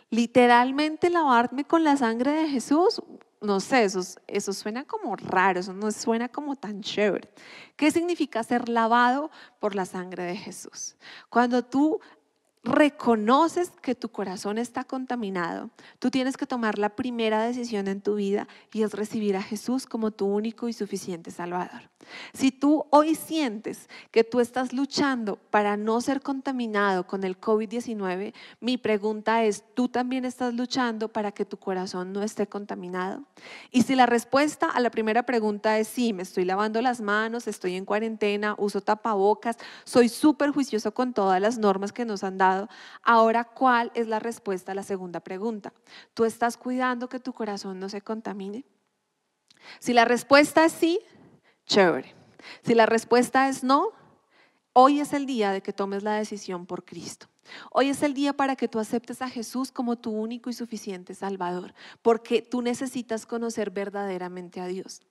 Literalmente 0.09 1.09
lavarme 1.09 1.63
con 1.65 1.83
la 1.83 1.97
sangre 1.97 2.31
de 2.31 2.49
Jesús 2.49 3.01
no 3.41 3.59
sé, 3.59 3.83
eso, 3.83 4.01
eso 4.27 4.53
suena 4.53 4.85
como 4.85 5.15
raro, 5.15 5.59
eso 5.59 5.73
no 5.73 5.91
suena 5.91 6.29
como 6.29 6.55
tan 6.55 6.81
chévere. 6.81 7.29
¿Qué 7.75 7.89
significa 7.89 8.43
ser 8.43 8.69
lavado 8.69 9.31
por 9.59 9.75
la 9.75 9.85
sangre 9.85 10.23
de 10.23 10.35
Jesús? 10.35 10.95
Cuando 11.29 11.63
tú 11.63 11.99
reconoces 12.63 13.71
que 13.81 13.95
tu 13.95 14.09
corazón 14.09 14.57
está 14.57 14.83
contaminado, 14.83 15.71
tú 15.99 16.11
tienes 16.11 16.37
que 16.37 16.45
tomar 16.45 16.77
la 16.77 16.89
primera 16.89 17.43
decisión 17.43 17.87
en 17.87 18.01
tu 18.01 18.15
vida 18.15 18.47
y 18.71 18.83
es 18.83 18.93
recibir 18.93 19.35
a 19.35 19.41
Jesús 19.41 19.85
como 19.85 20.11
tu 20.11 20.27
único 20.27 20.67
y 20.67 20.73
suficiente 20.73 21.31
Salvador. 21.31 21.91
Si 22.33 22.51
tú 22.51 22.85
hoy 22.89 23.15
sientes 23.15 23.89
que 24.11 24.23
tú 24.23 24.39
estás 24.39 24.73
luchando 24.73 25.37
para 25.49 25.77
no 25.77 26.01
ser 26.01 26.21
contaminado 26.21 27.05
con 27.05 27.23
el 27.23 27.39
COVID-19, 27.39 28.33
mi 28.59 28.77
pregunta 28.77 29.43
es, 29.43 29.63
¿tú 29.73 29.87
también 29.87 30.25
estás 30.25 30.53
luchando 30.53 31.09
para 31.09 31.31
que 31.31 31.45
tu 31.45 31.57
corazón 31.57 32.13
no 32.13 32.23
esté 32.23 32.47
contaminado? 32.47 33.23
Y 33.71 33.83
si 33.83 33.95
la 33.95 34.05
respuesta 34.05 34.69
a 34.69 34.79
la 34.79 34.91
primera 34.91 35.23
pregunta 35.23 35.77
es 35.79 35.87
sí, 35.87 36.13
me 36.13 36.23
estoy 36.23 36.45
lavando 36.45 36.81
las 36.81 37.01
manos, 37.01 37.47
estoy 37.47 37.75
en 37.75 37.85
cuarentena, 37.85 38.55
uso 38.57 38.81
tapabocas, 38.81 39.57
soy 39.83 40.09
súper 40.09 40.51
juicioso 40.51 40.93
con 40.93 41.13
todas 41.13 41.41
las 41.41 41.57
normas 41.57 41.91
que 41.91 42.05
nos 42.05 42.23
han 42.23 42.37
dado, 42.37 42.50
ahora 43.03 43.43
¿cuál 43.43 43.91
es 43.95 44.07
la 44.07 44.19
respuesta 44.19 44.71
a 44.71 44.75
la 44.75 44.83
segunda 44.83 45.19
pregunta? 45.19 45.73
¿Tú 46.13 46.25
estás 46.25 46.57
cuidando 46.57 47.09
que 47.09 47.19
tu 47.19 47.33
corazón 47.33 47.79
no 47.79 47.89
se 47.89 48.01
contamine? 48.01 48.65
Si 49.79 49.93
la 49.93 50.05
respuesta 50.05 50.65
es 50.65 50.71
sí, 50.71 50.99
Chévere. 51.65 52.13
Si 52.63 52.75
la 52.75 52.85
respuesta 52.85 53.47
es 53.47 53.63
no, 53.63 53.91
hoy 54.73 54.99
es 54.99 55.13
el 55.13 55.25
día 55.25 55.51
de 55.51 55.61
que 55.61 55.73
tomes 55.73 56.03
la 56.03 56.15
decisión 56.15 56.65
por 56.65 56.83
Cristo. 56.83 57.27
Hoy 57.71 57.89
es 57.89 58.03
el 58.03 58.13
día 58.13 58.33
para 58.33 58.55
que 58.55 58.67
tú 58.67 58.79
aceptes 58.79 59.21
a 59.21 59.29
Jesús 59.29 59.71
como 59.71 59.97
tu 59.97 60.11
único 60.11 60.49
y 60.49 60.53
suficiente 60.53 61.15
Salvador, 61.15 61.73
porque 62.01 62.41
tú 62.41 62.61
necesitas 62.61 63.25
conocer 63.25 63.71
verdaderamente 63.71 64.59
a 64.59 64.67
Dios. 64.67 65.01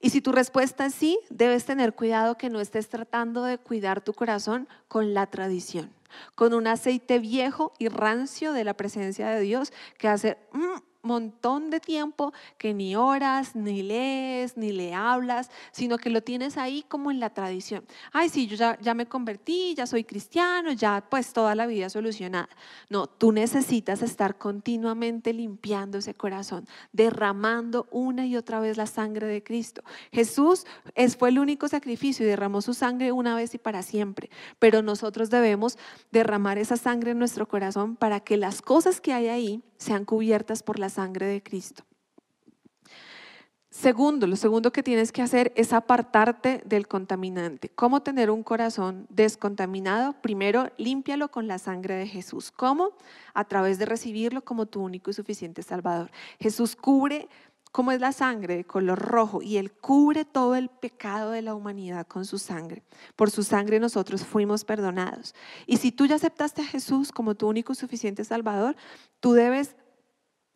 Y 0.00 0.10
si 0.10 0.20
tu 0.20 0.32
respuesta 0.32 0.86
es 0.86 0.94
sí, 0.94 1.18
debes 1.30 1.64
tener 1.64 1.94
cuidado 1.94 2.36
que 2.36 2.50
no 2.50 2.60
estés 2.60 2.88
tratando 2.88 3.44
de 3.44 3.58
cuidar 3.58 4.00
tu 4.00 4.12
corazón 4.12 4.68
con 4.88 5.14
la 5.14 5.26
tradición, 5.26 5.92
con 6.34 6.54
un 6.54 6.66
aceite 6.66 7.18
viejo 7.18 7.72
y 7.78 7.88
rancio 7.88 8.52
de 8.52 8.64
la 8.64 8.74
presencia 8.74 9.28
de 9.28 9.40
Dios 9.40 9.72
que 9.98 10.08
hace... 10.08 10.38
Mm, 10.52 10.91
montón 11.02 11.70
de 11.70 11.80
tiempo 11.80 12.32
que 12.58 12.74
ni 12.74 12.96
oras, 12.96 13.54
ni 13.56 13.82
lees, 13.82 14.56
ni 14.56 14.72
le 14.72 14.94
hablas, 14.94 15.50
sino 15.72 15.98
que 15.98 16.10
lo 16.10 16.22
tienes 16.22 16.56
ahí 16.56 16.84
como 16.88 17.10
en 17.10 17.20
la 17.20 17.30
tradición. 17.30 17.84
Ay, 18.12 18.28
sí, 18.28 18.46
yo 18.46 18.56
ya, 18.56 18.94
me 18.94 19.06
convertí, 19.06 19.74
ya 19.74 19.86
soy 19.86 20.04
cristiano, 20.04 20.72
ya 20.72 21.04
pues 21.08 21.32
toda 21.32 21.54
la 21.54 21.66
vida 21.66 21.90
solucionada. 21.90 22.48
No, 22.88 23.06
tú 23.06 23.32
necesitas 23.32 24.02
estar 24.02 24.38
continuamente 24.38 25.32
limpiando 25.32 25.98
ese 25.98 26.14
corazón, 26.14 26.66
derramando 26.92 27.86
una 27.90 28.26
y 28.26 28.36
otra 28.36 28.60
vez 28.60 28.76
la 28.76 28.86
sangre 28.86 29.26
de 29.26 29.42
Cristo. 29.42 29.82
Jesús 30.12 30.66
es, 30.94 31.16
fue 31.16 31.30
el 31.30 31.38
único 31.38 31.68
sacrificio 31.68 32.24
y 32.24 32.28
derramó 32.28 32.62
su 32.62 32.74
sangre 32.74 33.12
una 33.12 33.34
vez 33.34 33.54
y 33.54 33.58
para 33.58 33.82
siempre, 33.82 34.30
pero 34.58 34.82
nosotros 34.82 35.30
debemos 35.30 35.78
derramar 36.10 36.58
esa 36.58 36.76
sangre 36.76 37.10
en 37.12 37.18
nuestro 37.18 37.48
corazón 37.48 37.96
para 37.96 38.20
que 38.20 38.36
las 38.36 38.62
cosas 38.62 39.00
que 39.00 39.12
hay 39.12 39.28
ahí 39.28 39.62
sean 39.82 40.04
cubiertas 40.04 40.62
por 40.62 40.78
la 40.78 40.88
sangre 40.88 41.26
de 41.26 41.42
Cristo. 41.42 41.84
Segundo, 43.72 44.26
lo 44.26 44.36
segundo 44.36 44.70
que 44.70 44.82
tienes 44.82 45.12
que 45.12 45.22
hacer 45.22 45.50
es 45.56 45.72
apartarte 45.72 46.62
del 46.66 46.86
contaminante. 46.86 47.70
¿Cómo 47.70 48.02
tener 48.02 48.30
un 48.30 48.42
corazón 48.42 49.06
descontaminado? 49.08 50.12
Primero, 50.20 50.70
límpialo 50.76 51.30
con 51.30 51.48
la 51.48 51.58
sangre 51.58 51.94
de 51.94 52.06
Jesús. 52.06 52.50
¿Cómo? 52.50 52.90
A 53.32 53.44
través 53.44 53.78
de 53.78 53.86
recibirlo 53.86 54.44
como 54.44 54.66
tu 54.66 54.82
único 54.82 55.10
y 55.10 55.14
suficiente 55.14 55.62
Salvador. 55.62 56.10
Jesús 56.38 56.76
cubre 56.76 57.30
como 57.72 57.90
es 57.90 58.00
la 58.00 58.12
sangre 58.12 58.56
de 58.56 58.64
color 58.64 58.98
rojo 58.98 59.42
y 59.42 59.56
Él 59.56 59.72
cubre 59.72 60.26
todo 60.26 60.54
el 60.54 60.68
pecado 60.68 61.30
de 61.30 61.40
la 61.40 61.54
humanidad 61.54 62.06
con 62.06 62.26
su 62.26 62.38
sangre. 62.38 62.82
Por 63.16 63.30
su 63.30 63.42
sangre 63.42 63.80
nosotros 63.80 64.24
fuimos 64.24 64.64
perdonados. 64.64 65.34
Y 65.66 65.78
si 65.78 65.90
tú 65.90 66.06
ya 66.06 66.16
aceptaste 66.16 66.60
a 66.60 66.66
Jesús 66.66 67.10
como 67.10 67.34
tu 67.34 67.48
único 67.48 67.72
y 67.72 67.76
suficiente 67.76 68.24
Salvador, 68.24 68.76
tú 69.20 69.32
debes 69.32 69.74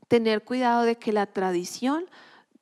tener 0.08 0.44
cuidado 0.44 0.82
de 0.82 0.96
que 0.96 1.12
la 1.12 1.26
tradición 1.26 2.04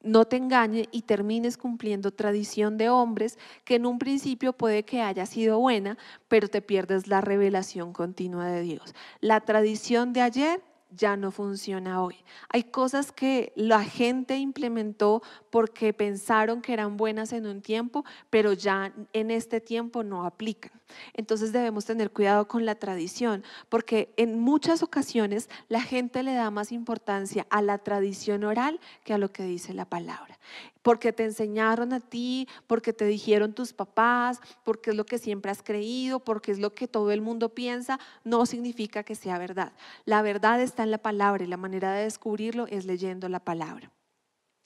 no 0.05 0.27
te 0.27 0.37
engañe 0.37 0.89
y 0.93 1.03
termines 1.03 1.57
cumpliendo 1.57 2.13
tradición 2.13 2.77
de 2.77 2.91
hombres 2.91 3.39
que 3.65 3.77
en 3.77 3.87
un 3.87 3.99
principio 3.99 4.53
puede 4.53 4.85
que 4.85 5.01
haya 5.01 5.27
sido 5.27 5.59
buena, 5.59 5.99
pero 6.29 6.47
te 6.47 6.63
pierdes 6.63 7.09
la 7.09 7.23
revelación 7.23 7.93
continua 7.93 8.47
de 8.47 8.61
Dios. 8.61 8.95
La 9.21 9.41
tradición 9.41 10.13
de 10.13 10.21
ayer 10.21 10.63
ya 10.97 11.17
no 11.17 11.31
funciona 11.31 12.03
hoy. 12.03 12.17
Hay 12.49 12.65
cosas 12.65 13.13
que 13.13 13.53
la 13.57 13.85
gente 13.85 14.37
implementó 14.39 15.23
porque 15.55 15.93
pensaron 15.93 16.63
que 16.63 16.73
eran 16.73 16.97
buenas 16.97 17.33
en 17.33 17.47
un 17.47 17.63
tiempo, 17.63 18.05
pero 18.29 18.55
ya 18.55 18.93
en 19.13 19.31
este 19.31 19.61
tiempo 19.61 20.03
no 20.03 20.27
aplican. 20.27 20.73
Entonces 21.13 21.53
debemos 21.53 21.85
tener 21.85 22.11
cuidado 22.11 22.49
con 22.49 22.67
la 22.67 22.75
tradición, 22.75 23.45
porque 23.69 24.13
en 24.17 24.41
muchas 24.41 24.83
ocasiones 24.83 25.49
la 25.69 25.81
gente 25.81 26.25
le 26.25 26.35
da 26.35 26.51
más 26.51 26.73
importancia 26.73 27.47
a 27.51 27.63
la 27.63 27.79
tradición 27.79 28.43
oral 28.43 28.81
que 29.05 29.15
a 29.15 29.19
lo 29.19 29.31
que 29.31 29.45
dice 29.45 29.75
la 29.75 29.85
palabra 29.85 30.41
porque 30.83 31.15
te 31.15 31.25
enseñaron 31.25 31.95
a 31.95 32.01
ti, 32.01 32.47
porque 32.67 32.93
te 32.93 33.07
dijeron 33.07 33.55
tus 33.55 33.73
papás, 33.73 34.41
porque 34.65 34.91
es 34.91 34.97
lo 34.97 35.07
que 35.07 35.19
siempre 35.19 35.51
has 35.51 35.63
creído, 35.63 36.21
porque 36.21 36.53
es 36.53 36.59
lo 36.59 36.75
que 36.75 36.89
todo 36.89 37.11
el 37.11 37.23
mundo 37.23 37.55
piensa, 37.55 37.99
no 38.23 38.45
significa 38.45 39.03
que 39.03 39.15
sea 39.15 39.39
verdad. 39.39 39.73
La 40.05 40.21
verdad 40.21 40.61
está 40.61 40.83
en 40.83 40.91
la 40.91 40.99
palabra 40.99 41.43
y 41.43 41.47
la 41.47 41.57
manera 41.57 41.95
de 41.95 42.05
descubrirlo 42.05 42.67
es 42.67 42.85
leyendo 42.85 43.31
la 43.31 43.41
palabra. 43.41 43.91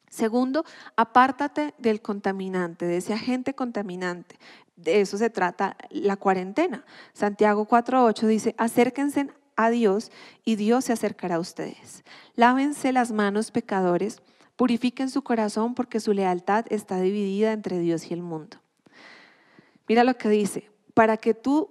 Segundo, 0.08 0.64
apártate 0.96 1.74
del 1.78 2.00
contaminante, 2.00 2.86
de 2.86 2.98
ese 2.98 3.14
agente 3.14 3.54
contaminante. 3.54 4.36
De 4.76 5.00
eso 5.00 5.18
se 5.18 5.30
trata 5.30 5.76
la 5.90 6.16
cuarentena. 6.16 6.84
Santiago 7.12 7.66
4.8 7.66 8.26
dice, 8.26 8.54
acérquense 8.58 9.28
a 9.56 9.70
Dios 9.70 10.10
y 10.44 10.56
Dios 10.56 10.84
se 10.86 10.92
acercará 10.92 11.36
a 11.36 11.40
ustedes. 11.40 12.04
Lávense 12.34 12.92
las 12.92 13.12
manos 13.12 13.50
pecadores 13.50 14.22
Purifiquen 14.58 15.08
su 15.08 15.22
corazón 15.22 15.76
porque 15.76 16.00
su 16.00 16.12
lealtad 16.12 16.66
está 16.68 17.00
dividida 17.00 17.52
entre 17.52 17.78
Dios 17.78 18.10
y 18.10 18.14
el 18.14 18.22
mundo. 18.22 18.56
Mira 19.86 20.02
lo 20.02 20.18
que 20.18 20.28
dice, 20.28 20.68
para 20.94 21.16
que 21.16 21.32
tú 21.32 21.70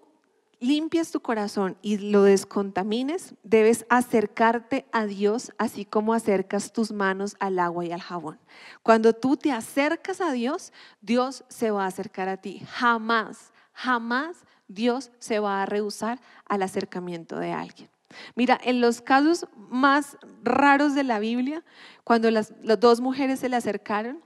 limpies 0.59 1.11
tu 1.11 1.19
corazón 1.19 1.77
y 1.81 1.97
lo 1.97 2.23
descontamines, 2.23 3.35
debes 3.43 3.85
acercarte 3.89 4.85
a 4.91 5.05
Dios 5.05 5.51
así 5.57 5.85
como 5.85 6.13
acercas 6.13 6.73
tus 6.73 6.91
manos 6.91 7.35
al 7.39 7.59
agua 7.59 7.85
y 7.85 7.91
al 7.91 8.01
jabón. 8.01 8.39
Cuando 8.83 9.13
tú 9.13 9.37
te 9.37 9.51
acercas 9.51 10.21
a 10.21 10.31
Dios, 10.31 10.73
Dios 11.01 11.43
se 11.47 11.71
va 11.71 11.85
a 11.85 11.87
acercar 11.87 12.29
a 12.29 12.37
ti. 12.37 12.61
Jamás, 12.69 13.51
jamás 13.73 14.45
Dios 14.67 15.11
se 15.19 15.39
va 15.39 15.61
a 15.61 15.65
rehusar 15.65 16.19
al 16.45 16.63
acercamiento 16.63 17.37
de 17.39 17.53
alguien. 17.53 17.89
Mira, 18.35 18.59
en 18.63 18.81
los 18.81 19.01
casos 19.01 19.47
más 19.69 20.17
raros 20.43 20.95
de 20.95 21.03
la 21.03 21.19
Biblia, 21.19 21.63
cuando 22.03 22.31
las, 22.31 22.53
dos 22.79 23.01
mujeres 23.01 23.39
se 23.39 23.49
le 23.49 23.55
acercaron 23.55 24.23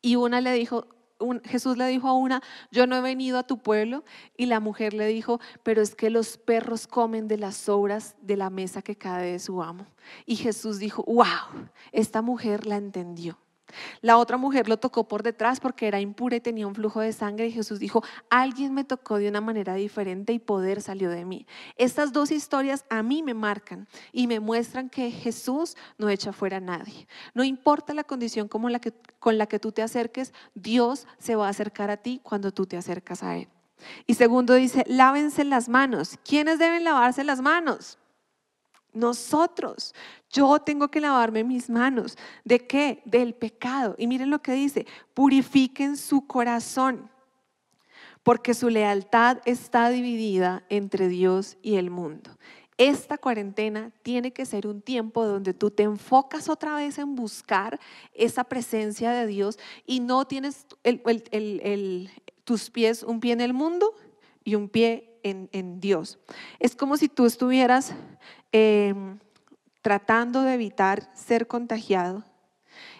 y 0.00 0.16
una 0.16 0.40
le 0.40 0.52
dijo, 0.52 0.86
Jesús 1.44 1.76
le 1.76 1.86
dijo 1.86 2.08
a 2.08 2.14
una, 2.14 2.42
yo 2.70 2.86
no 2.86 2.96
he 2.96 3.00
venido 3.00 3.38
a 3.38 3.46
tu 3.46 3.58
pueblo, 3.58 4.04
y 4.36 4.46
la 4.46 4.60
mujer 4.60 4.94
le 4.94 5.06
dijo, 5.06 5.40
pero 5.62 5.82
es 5.82 5.94
que 5.94 6.10
los 6.10 6.38
perros 6.38 6.86
comen 6.86 7.28
de 7.28 7.38
las 7.38 7.56
sobras 7.56 8.16
de 8.20 8.36
la 8.36 8.50
mesa 8.50 8.82
que 8.82 8.96
cae 8.96 9.32
de 9.32 9.38
su 9.38 9.62
amo. 9.62 9.86
Y 10.26 10.36
Jesús 10.36 10.78
dijo, 10.78 11.04
wow, 11.06 11.68
esta 11.92 12.22
mujer 12.22 12.66
la 12.66 12.76
entendió. 12.76 13.38
La 14.00 14.18
otra 14.18 14.36
mujer 14.36 14.68
lo 14.68 14.76
tocó 14.76 15.08
por 15.08 15.22
detrás 15.22 15.60
porque 15.60 15.86
era 15.86 16.00
impura 16.00 16.36
y 16.36 16.40
tenía 16.40 16.66
un 16.66 16.74
flujo 16.74 17.00
de 17.00 17.12
sangre 17.12 17.46
y 17.46 17.52
Jesús 17.52 17.78
dijo, 17.78 18.02
alguien 18.30 18.74
me 18.74 18.84
tocó 18.84 19.18
de 19.18 19.28
una 19.28 19.40
manera 19.40 19.74
diferente 19.74 20.32
y 20.32 20.38
poder 20.38 20.82
salió 20.82 21.10
de 21.10 21.24
mí. 21.24 21.46
Estas 21.76 22.12
dos 22.12 22.30
historias 22.30 22.84
a 22.90 23.02
mí 23.02 23.22
me 23.22 23.34
marcan 23.34 23.88
y 24.12 24.26
me 24.26 24.40
muestran 24.40 24.90
que 24.90 25.10
Jesús 25.10 25.76
no 25.98 26.08
echa 26.08 26.32
fuera 26.32 26.58
a 26.58 26.60
nadie. 26.60 27.06
No 27.34 27.44
importa 27.44 27.94
la 27.94 28.04
condición 28.04 28.48
con 28.48 28.70
la 29.38 29.46
que 29.46 29.58
tú 29.58 29.72
te 29.72 29.82
acerques, 29.82 30.32
Dios 30.54 31.06
se 31.18 31.36
va 31.36 31.46
a 31.46 31.50
acercar 31.50 31.90
a 31.90 31.96
ti 31.96 32.20
cuando 32.22 32.52
tú 32.52 32.66
te 32.66 32.76
acercas 32.76 33.22
a 33.22 33.36
Él. 33.36 33.48
Y 34.06 34.14
segundo 34.14 34.54
dice, 34.54 34.84
lávense 34.86 35.44
las 35.44 35.68
manos. 35.68 36.18
¿Quiénes 36.24 36.58
deben 36.58 36.84
lavarse 36.84 37.24
las 37.24 37.40
manos? 37.40 37.98
Nosotros, 38.92 39.94
yo 40.30 40.58
tengo 40.58 40.88
que 40.88 41.00
lavarme 41.00 41.44
mis 41.44 41.70
manos. 41.70 42.18
¿De 42.44 42.66
qué? 42.66 43.02
Del 43.04 43.34
pecado. 43.34 43.94
Y 43.98 44.06
miren 44.06 44.30
lo 44.30 44.42
que 44.42 44.52
dice, 44.52 44.86
purifiquen 45.14 45.96
su 45.96 46.26
corazón, 46.26 47.10
porque 48.22 48.54
su 48.54 48.68
lealtad 48.68 49.38
está 49.44 49.88
dividida 49.88 50.64
entre 50.68 51.08
Dios 51.08 51.56
y 51.62 51.76
el 51.76 51.90
mundo. 51.90 52.38
Esta 52.78 53.18
cuarentena 53.18 53.92
tiene 54.02 54.32
que 54.32 54.46
ser 54.46 54.66
un 54.66 54.80
tiempo 54.80 55.24
donde 55.26 55.54
tú 55.54 55.70
te 55.70 55.82
enfocas 55.82 56.48
otra 56.48 56.74
vez 56.74 56.98
en 56.98 57.14
buscar 57.14 57.78
esa 58.14 58.44
presencia 58.44 59.12
de 59.12 59.26
Dios 59.26 59.58
y 59.86 60.00
no 60.00 60.26
tienes 60.26 60.66
tus 62.44 62.70
pies, 62.70 63.02
un 63.02 63.20
pie 63.20 63.32
en 63.32 63.40
el 63.40 63.52
mundo 63.52 63.94
y 64.42 64.54
un 64.54 64.68
pie 64.68 65.12
en, 65.22 65.80
Dios. 65.80 66.18
Es 66.58 66.74
como 66.74 66.96
si 66.96 67.08
tú 67.08 67.26
estuvieras 67.26 67.94
Em, 68.52 69.18
tratando 69.80 70.42
de 70.42 70.54
evitar 70.54 71.10
ser 71.14 71.46
contagiado 71.46 72.24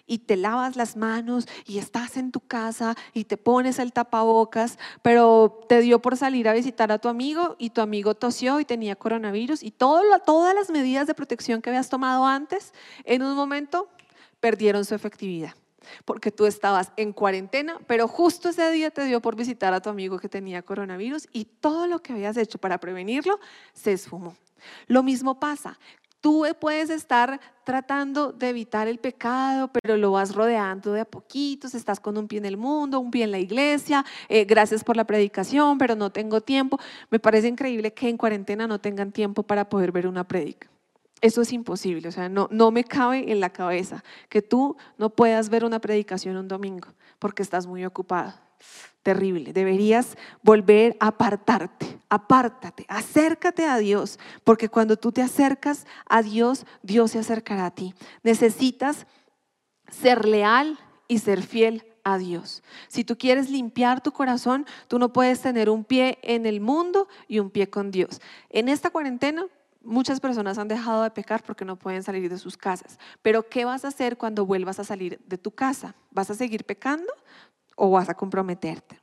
y 0.07 0.19
te 0.19 0.37
lavas 0.37 0.77
las 0.77 0.97
manos 0.97 1.47
y 1.67 1.79
estás 1.79 2.17
en 2.17 2.33
tu 2.33 2.41
casa 2.41 2.97
y 3.15 3.25
te 3.25 3.37
pones 3.37 3.79
el 3.79 3.93
tapabocas, 3.93 4.79
pero 5.03 5.61
te 5.69 5.81
dio 5.81 6.01
por 6.01 6.17
salir 6.17 6.49
a 6.49 6.55
visitar 6.55 6.91
a 6.91 6.99
tu 6.99 7.09
amigo 7.09 7.57
y 7.59 7.71
tu 7.71 7.81
amigo 7.81 8.15
tosió 8.15 8.61
y 8.61 8.65
tenía 8.65 8.97
coronavirus 8.97 9.63
y 9.63 9.71
todas 9.71 10.55
las 10.55 10.71
medidas 10.71 11.07
de 11.07 11.15
protección 11.15 11.63
que 11.63 11.71
habías 11.71 11.89
tomado 11.89 12.27
antes, 12.27 12.73
en 13.05 13.23
un 13.23 13.37
momento 13.37 13.89
perdieron 14.41 14.85
su 14.85 14.95
efectividad. 14.95 15.55
Porque 16.05 16.31
tú 16.31 16.47
estabas 16.47 16.93
en 16.97 17.13
cuarentena, 17.13 17.79
pero 17.87 18.09
justo 18.09 18.49
ese 18.49 18.71
día 18.71 18.91
te 18.91 19.05
dio 19.05 19.21
por 19.21 19.37
visitar 19.37 19.75
a 19.75 19.81
tu 19.81 19.91
amigo 19.91 20.19
que 20.19 20.29
tenía 20.29 20.63
coronavirus 20.63 21.29
y 21.33 21.45
todo 21.45 21.87
lo 21.87 22.01
que 22.01 22.13
habías 22.13 22.37
hecho 22.37 22.59
para 22.59 22.79
prevenirlo 22.79 23.39
se 23.73 23.93
esfumó. 23.93 24.37
Lo 24.87 25.03
mismo 25.03 25.41
pasa. 25.41 25.79
Tú 26.23 26.47
puedes 26.61 26.89
estar 26.89 27.41
tratando 27.65 28.31
de 28.31 28.51
evitar 28.51 28.87
el 28.87 29.01
pecado, 29.01 29.73
pero 29.73 29.97
lo 29.97 30.13
vas 30.13 30.37
rodeando 30.37 30.93
de 30.93 31.01
a 31.01 31.05
poquitos, 31.05 31.75
estás 31.75 31.99
con 31.99 32.17
un 32.17 32.29
pie 32.29 32.39
en 32.39 32.45
el 32.45 32.57
mundo, 32.57 33.01
un 33.01 33.11
pie 33.11 33.25
en 33.25 33.33
la 33.33 33.41
iglesia, 33.41 34.05
eh, 34.29 34.45
gracias 34.45 34.85
por 34.85 34.97
la 34.97 35.05
predicación, 35.05 35.79
pero 35.79 35.97
no 35.97 36.11
tengo 36.11 36.41
tiempo. 36.41 36.79
Me 37.11 37.19
parece 37.19 37.49
increíble 37.49 37.93
que 37.93 38.09
en 38.09 38.17
cuarentena 38.17 38.69
no 38.69 38.81
tengan 38.81 39.11
tiempo 39.11 39.43
para 39.43 39.69
poder 39.69 39.91
ver 39.91 40.07
una 40.07 40.23
predica. 40.23 40.72
Eso 41.23 41.41
es 41.41 41.53
imposible, 41.53 42.09
o 42.09 42.13
sea, 42.13 42.29
no, 42.29 42.49
no 42.51 42.71
me 42.71 42.85
cabe 42.85 43.33
en 43.33 43.41
la 43.41 43.51
cabeza 43.51 44.05
que 44.29 44.43
tú 44.43 44.77
no 44.99 45.09
puedas 45.09 45.49
ver 45.49 45.65
una 45.65 45.81
predicación 45.81 46.37
un 46.37 46.49
domingo 46.49 46.89
porque 47.19 47.43
estás 47.43 47.67
muy 47.67 47.85
ocupado 47.85 48.35
terrible. 49.03 49.53
Deberías 49.53 50.17
volver 50.43 50.97
a 51.01 51.09
apartarte, 51.09 51.99
apártate, 52.09 52.85
acércate 52.89 53.65
a 53.65 53.79
Dios, 53.79 54.19
porque 54.45 54.69
cuando 54.69 54.97
tú 54.97 55.13
te 55.13 55.23
acercas 55.23 55.87
a 56.09 56.23
Dios, 56.23 56.67
Dios 56.83 57.13
se 57.13 57.19
acercará 57.19 57.67
a 57.67 57.75
ti. 57.75 57.95
Necesitas 58.23 59.07
ser 59.91 60.27
leal 60.27 60.79
y 61.09 61.19
ser 61.19 61.43
fiel 61.43 61.85
a 62.05 62.19
Dios. 62.19 62.63
Si 62.89 63.05
tú 63.05 63.17
quieres 63.17 63.51
limpiar 63.51 64.03
tu 64.03 64.13
corazón, 64.13 64.67
tú 64.89 64.99
no 64.99 65.13
puedes 65.13 65.41
tener 65.41 65.71
un 65.71 65.85
pie 65.85 66.19
en 66.23 66.47
el 66.47 66.61
mundo 66.61 67.09
y 67.29 67.39
un 67.39 67.51
pie 67.51 67.71
con 67.71 67.91
Dios. 67.91 68.21
En 68.51 68.69
esta 68.69 68.91
cuarentena, 68.91 69.47
muchas 69.85 70.21
personas 70.21 70.59
han 70.59 70.69
dejado 70.69 71.03
de 71.03 71.11
pecar 71.11 71.43
porque 71.43 71.65
no 71.65 71.77
pueden 71.77 72.03
salir 72.03 72.29
de 72.29 72.39
sus 72.39 72.57
casas. 72.57 72.99
Pero 73.23 73.49
¿qué 73.49 73.65
vas 73.65 73.85
a 73.85 73.89
hacer 73.89 74.17
cuando 74.17 74.47
vuelvas 74.47 74.79
a 74.79 74.85
salir 74.85 75.21
de 75.27 75.39
tu 75.39 75.51
casa? 75.51 75.95
¿Vas 76.11 76.31
a 76.31 76.35
seguir 76.35 76.65
pecando? 76.65 77.13
o 77.77 77.91
vas 77.91 78.09
a 78.09 78.15
comprometerte. 78.15 79.01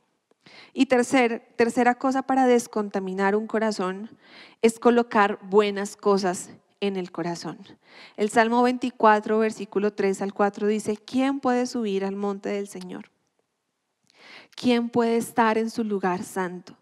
Y 0.72 0.86
tercer, 0.86 1.52
tercera 1.56 1.94
cosa 1.94 2.22
para 2.22 2.46
descontaminar 2.46 3.36
un 3.36 3.46
corazón 3.46 4.10
es 4.62 4.78
colocar 4.78 5.38
buenas 5.42 5.96
cosas 5.96 6.50
en 6.80 6.96
el 6.96 7.12
corazón. 7.12 7.58
El 8.16 8.30
Salmo 8.30 8.62
24, 8.62 9.38
versículo 9.38 9.92
3 9.92 10.22
al 10.22 10.32
4 10.32 10.66
dice, 10.66 10.96
¿quién 10.96 11.40
puede 11.40 11.66
subir 11.66 12.04
al 12.04 12.16
monte 12.16 12.48
del 12.48 12.68
Señor? 12.68 13.10
¿Quién 14.56 14.88
puede 14.88 15.16
estar 15.16 15.58
en 15.58 15.70
su 15.70 15.84
lugar 15.84 16.22
santo? 16.22 16.76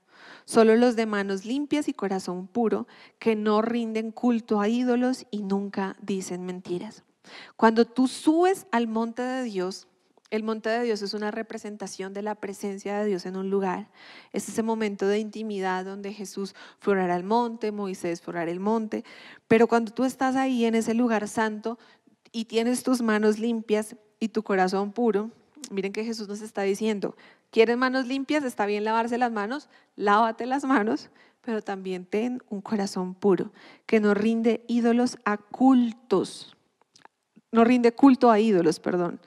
Solo 0.49 0.77
los 0.77 0.97
de 0.97 1.05
manos 1.05 1.45
limpias 1.45 1.89
y 1.89 1.93
corazón 1.93 2.47
puro, 2.47 2.87
que 3.19 3.37
no 3.37 3.61
rinden 3.61 4.13
culto 4.13 4.63
a 4.63 4.69
ídolos 4.69 5.27
y 5.31 5.43
nunca 5.43 5.95
dicen 6.01 6.47
mentiras. 6.47 7.05
Cuando 7.57 7.85
tú 7.85 8.09
subes 8.09 8.67
al 8.73 8.87
monte 8.87 9.21
de 9.21 9.43
Dios, 9.43 9.89
el 10.31 10.45
monte 10.45 10.71
de 10.71 10.85
Dios 10.85 11.03
es 11.03 11.13
una 11.13 11.31
representación 11.31 12.15
de 12.15 12.23
la 12.23 12.35
presencia 12.35 12.99
de 12.99 13.05
Dios 13.05 13.27
en 13.27 13.37
un 13.37 13.51
lugar. 13.51 13.91
Es 14.33 14.49
ese 14.49 14.63
momento 14.63 15.07
de 15.07 15.19
intimidad 15.19 15.85
donde 15.85 16.15
Jesús 16.15 16.55
florará 16.79 17.17
el 17.17 17.25
monte, 17.25 17.71
Moisés 17.71 18.23
florará 18.23 18.51
el 18.51 18.59
monte. 18.59 19.05
Pero 19.49 19.69
cuando 19.69 19.93
tú 19.93 20.05
estás 20.05 20.35
ahí 20.35 20.65
en 20.65 20.75
ese 20.75 20.95
lugar 20.95 21.29
santo, 21.29 21.79
y 22.33 22.47
tienes 22.47 22.85
tus 22.85 23.03
manos 23.03 23.39
limpias 23.39 23.97
y 24.19 24.29
tu 24.29 24.43
corazón 24.43 24.93
puro, 24.93 25.31
miren 25.71 25.93
que 25.93 26.05
Jesús 26.05 26.29
nos 26.29 26.41
está 26.41 26.63
diciendo, 26.63 27.17
¿quieres 27.51 27.77
manos 27.77 28.07
limpias? 28.07 28.45
Está 28.45 28.67
bien 28.67 28.85
lavarse 28.85 29.19
las 29.19 29.33
manos, 29.33 29.69
lávate 29.97 30.47
las 30.47 30.65
manos, 30.65 31.11
pero 31.43 31.63
también 31.63 32.05
ten 32.05 32.43
un 32.49 32.61
corazón 32.61 33.15
puro, 33.15 33.53
que 33.87 34.01
no 34.01 34.15
rinde 34.15 34.65
ídolos 34.69 35.19
a 35.25 35.37
cultos, 35.37 36.57
no 37.53 37.65
rinde 37.65 37.93
culto 37.93 38.31
a 38.31 38.41
ídolos, 38.41 38.81
perdón, 38.81 39.21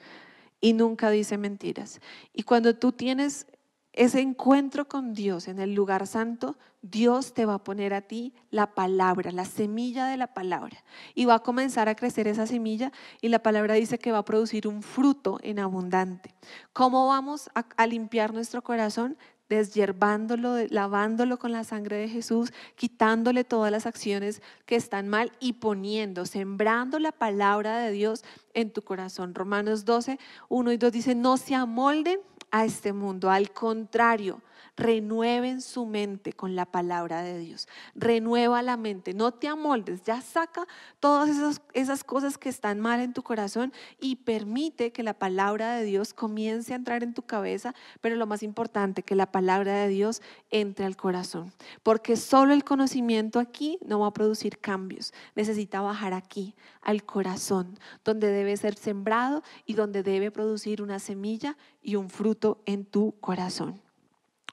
y 0.60 0.72
nunca 0.72 1.10
dice 1.10 1.38
mentiras. 1.38 2.00
Y 2.32 2.44
cuando 2.44 2.76
tú 2.76 2.92
tienes 2.92 3.46
ese 3.92 4.20
encuentro 4.20 4.88
con 4.88 5.12
Dios 5.12 5.48
en 5.48 5.58
el 5.58 5.74
lugar 5.74 6.06
santo, 6.06 6.56
Dios 6.80 7.34
te 7.34 7.44
va 7.44 7.54
a 7.54 7.64
poner 7.64 7.92
a 7.92 8.00
ti 8.00 8.32
la 8.50 8.74
palabra, 8.74 9.30
la 9.32 9.44
semilla 9.44 10.06
de 10.06 10.16
la 10.16 10.28
palabra. 10.28 10.82
Y 11.14 11.26
va 11.26 11.34
a 11.34 11.42
comenzar 11.42 11.88
a 11.88 11.94
crecer 11.94 12.26
esa 12.26 12.46
semilla 12.46 12.90
y 13.20 13.28
la 13.28 13.42
palabra 13.42 13.74
dice 13.74 13.98
que 13.98 14.10
va 14.10 14.18
a 14.18 14.24
producir 14.24 14.66
un 14.66 14.82
fruto 14.82 15.38
en 15.42 15.58
abundante. 15.58 16.34
¿Cómo 16.72 17.06
vamos 17.06 17.50
a, 17.54 17.86
limpiar 17.86 18.32
nuestro 18.32 18.62
corazón? 18.62 19.18
Desyervándolo, 19.48 20.56
lavándolo 20.70 21.38
con 21.38 21.52
la 21.52 21.62
sangre 21.62 21.98
de 21.98 22.08
Jesús, 22.08 22.52
quitándole 22.74 23.44
todas 23.44 23.70
las 23.70 23.84
acciones 23.84 24.40
que 24.64 24.76
están 24.76 25.08
mal 25.08 25.30
y 25.38 25.54
poniendo, 25.54 26.24
sembrando 26.24 26.98
la 26.98 27.12
palabra 27.12 27.78
de 27.78 27.92
Dios 27.92 28.24
en 28.54 28.72
tu 28.72 28.80
corazón. 28.80 29.34
Romanos 29.34 29.84
12, 29.84 30.18
1 30.48 30.72
y 30.72 30.76
2 30.78 30.92
dice, 30.92 31.14
no 31.14 31.36
se 31.36 31.54
amolden 31.54 32.18
a 32.52 32.64
este 32.64 32.92
mundo. 32.92 33.28
Al 33.30 33.50
contrario, 33.50 34.40
renueven 34.76 35.60
su 35.60 35.84
mente 35.84 36.32
con 36.32 36.56
la 36.56 36.66
palabra 36.66 37.22
de 37.22 37.38
Dios. 37.38 37.68
Renueva 37.94 38.62
la 38.62 38.76
mente, 38.76 39.12
no 39.12 39.32
te 39.32 39.48
amoldes, 39.48 40.02
ya 40.02 40.20
saca 40.20 40.66
todas 40.98 41.60
esas, 41.74 42.04
cosas 42.04 42.38
que 42.38 42.48
están 42.48 42.80
mal 42.80 43.00
en 43.00 43.12
tu 43.12 43.22
corazón 43.22 43.72
y 44.00 44.16
permite 44.16 44.92
que 44.92 45.02
la 45.02 45.14
palabra 45.14 45.76
de 45.76 45.84
Dios 45.84 46.14
comience 46.14 46.72
a 46.72 46.76
entrar 46.76 47.02
en 47.02 47.14
tu 47.14 47.22
cabeza, 47.22 47.74
pero 48.00 48.16
lo 48.16 48.26
más 48.26 48.42
importante, 48.42 49.02
que 49.02 49.14
la 49.14 49.30
palabra 49.30 49.74
de 49.82 49.88
Dios 49.88 50.22
entre 50.50 50.86
al 50.86 50.96
corazón. 50.96 51.52
Porque 51.82 52.16
solo 52.16 52.54
el 52.54 52.64
conocimiento 52.64 53.38
aquí 53.40 53.78
no 53.84 54.00
va 54.00 54.08
a 54.08 54.12
producir 54.12 54.58
cambios, 54.58 55.12
necesita 55.34 55.80
bajar 55.80 56.14
aquí, 56.14 56.54
al 56.80 57.04
corazón, 57.04 57.78
donde 58.04 58.28
debe 58.28 58.56
ser 58.56 58.74
sembrado 58.74 59.42
y 59.66 59.74
donde 59.74 60.02
debe 60.02 60.30
producir 60.30 60.82
una 60.82 60.98
semilla 60.98 61.56
y 61.82 61.96
un 61.96 62.08
fruto 62.08 62.62
en 62.64 62.84
tu 62.84 63.14
corazón. 63.20 63.81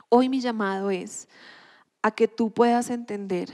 Hoy 0.10 0.28
mi 0.28 0.42
llamado 0.42 0.90
es 0.90 1.28
a 2.02 2.12
que 2.12 2.28
tú 2.28 2.52
puedas 2.52 2.90
entender 2.90 3.50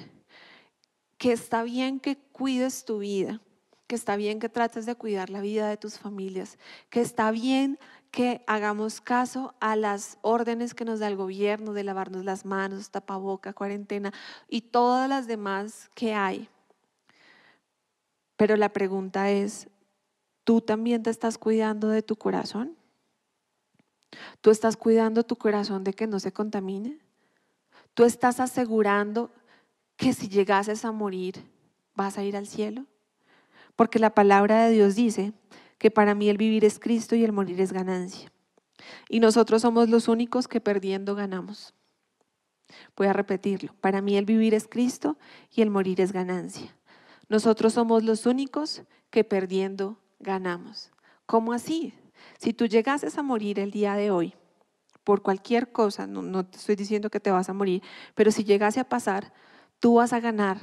que 1.18 1.34
está 1.34 1.64
bien 1.64 2.00
que 2.00 2.18
cuides 2.18 2.86
tu 2.86 3.00
vida, 3.00 3.42
que 3.88 3.96
está 3.96 4.16
bien 4.16 4.40
que 4.40 4.50
trates 4.50 4.86
de 4.86 4.96
cuidar 4.96 5.30
la 5.30 5.42
vida 5.42 5.68
de 5.68 5.78
tus 5.78 6.00
familias, 6.00 6.58
que 6.90 7.02
está 7.02 7.32
bien 7.32 7.78
que 8.10 8.44
hagamos 8.48 9.02
caso 9.02 9.54
a 9.60 9.76
las 9.76 10.18
órdenes 10.22 10.74
que 10.74 10.86
nos 10.86 11.00
da 11.02 11.08
el 11.08 11.18
gobierno 11.18 11.74
de 11.74 11.84
lavarnos 11.84 12.24
las 12.24 12.46
manos, 12.46 12.90
tapaboca, 12.90 13.52
cuarentena 13.52 14.14
y 14.48 14.62
todas 14.62 15.10
las 15.10 15.28
demás 15.28 15.90
que 15.94 16.14
hay. 16.14 16.48
Pero 18.38 18.56
la 18.56 18.70
pregunta 18.70 19.30
es, 19.30 19.68
¿tú 20.46 20.62
también 20.62 21.04
te 21.04 21.10
estás 21.10 21.38
cuidando 21.38 21.90
de 21.90 22.02
tu 22.02 22.16
corazón? 22.16 22.78
¿Tú 24.42 24.52
estás 24.52 24.78
cuidando 24.78 25.24
tu 25.24 25.36
corazón 25.36 25.84
de 25.84 25.94
que 25.94 26.08
no 26.08 26.20
se 26.20 26.32
contamine? 26.32 27.00
¿Tú 27.94 28.04
estás 28.04 28.40
asegurando 28.40 29.32
que 29.96 30.14
si 30.14 30.28
llegases 30.28 30.86
a 30.86 30.92
morir 30.92 31.44
vas 31.96 32.18
a 32.18 32.24
ir 32.24 32.36
al 32.36 32.48
cielo? 32.48 32.86
Porque 33.76 34.00
la 34.00 34.14
palabra 34.14 34.66
de 34.66 34.72
Dios 34.72 34.96
dice 34.96 35.34
que 35.78 35.92
para 35.92 36.16
mí 36.16 36.30
el 36.30 36.38
vivir 36.38 36.66
es 36.66 36.80
Cristo 36.80 37.16
y 37.16 37.24
el 37.24 37.32
morir 37.32 37.60
es 37.62 37.74
ganancia. 37.74 38.32
Y 39.10 39.20
nosotros 39.20 39.62
somos 39.62 39.90
los 39.90 40.08
únicos 40.08 40.48
que 40.48 40.62
perdiendo 40.62 41.16
ganamos. 41.16 41.74
Voy 42.96 43.08
a 43.08 43.14
repetirlo. 43.14 43.74
Para 43.82 44.02
mí 44.02 44.18
el 44.18 44.26
vivir 44.26 44.54
es 44.54 44.68
Cristo 44.68 45.18
y 45.52 45.62
el 45.62 45.70
morir 45.70 46.02
es 46.02 46.12
ganancia. 46.12 46.76
Nosotros 47.30 47.74
somos 47.74 48.04
los 48.04 48.26
únicos 48.26 48.84
que 49.10 49.24
perdiendo 49.24 49.98
ganamos. 50.20 50.92
¿Cómo 51.26 51.54
así? 51.54 51.94
Si 52.38 52.54
tú 52.54 52.66
llegases 52.66 53.18
a 53.18 53.24
morir 53.24 53.60
el 53.60 53.72
día 53.72 53.96
de 53.96 54.12
hoy, 54.12 54.34
por 55.04 55.22
cualquier 55.22 55.72
cosa, 55.72 56.08
no, 56.08 56.46
te 56.46 56.58
estoy 56.58 56.76
diciendo 56.76 57.10
que 57.10 57.20
te 57.20 57.32
vas 57.32 57.50
a 57.50 57.54
morir, 57.54 57.82
pero 58.16 58.32
si 58.32 58.44
llegase 58.44 58.80
a 58.80 58.90
pasar, 58.90 59.34
tú 59.80 59.96
vas 59.96 60.14
a 60.14 60.20
ganar 60.20 60.58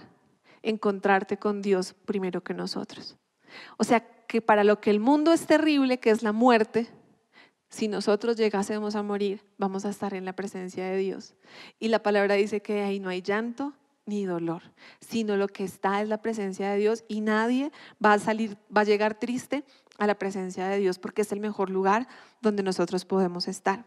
encontrarte 0.63 1.39
con 1.39 1.63
Dios 1.63 1.95
primero 2.05 2.43
que 2.43 2.55
nosotros. 2.55 3.17
O 3.79 3.85
sea, 3.85 4.01
que 4.27 4.41
para 4.41 4.65
lo 4.65 4.81
que 4.81 4.91
el 4.91 5.01
mundo 5.01 5.33
es 5.33 5.47
terrible, 5.47 5.99
que 5.99 6.11
es 6.11 6.23
la 6.23 6.33
muerte, 6.33 6.89
si 7.69 7.89
nosotros 7.89 8.37
llegásemos 8.37 8.97
a 8.97 9.03
morir, 9.03 9.43
vamos 9.59 9.85
a 9.85 9.91
estar 9.91 10.13
en 10.15 10.25
la 10.25 10.35
presencia 10.35 10.85
de 10.87 10.97
Dios. 10.99 11.35
Y 11.79 11.89
la 11.89 12.03
palabra 12.03 12.35
dice 12.35 12.61
que 12.61 12.83
ahí 12.83 13.01
no 13.01 13.09
hay 13.09 13.23
llanto 13.23 13.75
ni 14.05 14.25
dolor, 14.25 14.63
sino 15.01 15.37
lo 15.37 15.49
que 15.49 15.65
está 15.65 16.03
es 16.03 16.09
la 16.09 16.21
presencia 16.21 16.71
de 16.71 16.79
Dios 16.79 17.05
y 17.09 17.21
nadie 17.21 17.71
va 18.05 18.15
a 18.15 18.19
salir, 18.19 18.57
va 18.75 18.83
a 18.83 18.85
llegar 18.85 19.19
triste 19.19 19.65
a 20.03 20.07
la 20.09 20.17
presencia 20.17 20.67
de 20.67 20.79
Dios 20.79 20.99
porque 20.99 21.23
es 21.23 21.31
el 21.31 21.39
mejor 21.39 21.71
lugar 21.71 22.09
donde 22.41 22.65
nosotros 22.65 23.05
podemos 23.05 23.47
estar. 23.47 23.85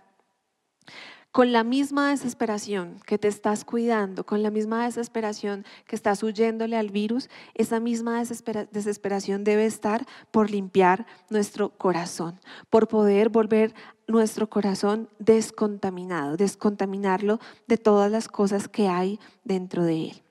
Con 1.32 1.52
la 1.52 1.66
misma 1.66 2.12
desesperación 2.12 3.02
que 3.06 3.18
te 3.18 3.28
estás 3.28 3.66
cuidando, 3.66 4.26
con 4.26 4.42
la 4.42 4.52
misma 4.52 4.86
desesperación 4.86 5.66
que 5.86 5.98
estás 5.98 6.24
huyéndole 6.24 6.78
al 6.78 6.92
virus, 6.92 7.30
esa 7.54 7.82
misma 7.82 8.24
desesperación 8.72 9.44
debe 9.44 9.66
estar 9.66 10.06
por 10.32 10.50
limpiar 10.50 11.06
nuestro 11.30 11.72
corazón, 11.72 12.40
por 12.70 12.88
poder 12.88 13.28
volver 13.28 13.76
nuestro 14.08 14.50
corazón 14.50 15.10
descontaminado, 15.20 16.38
descontaminarlo 16.38 17.42
de 17.68 17.76
todas 17.76 18.10
las 18.10 18.30
cosas 18.30 18.70
que 18.70 18.88
hay 18.88 19.20
dentro 19.44 19.84
de 19.84 20.12
él. 20.12 20.25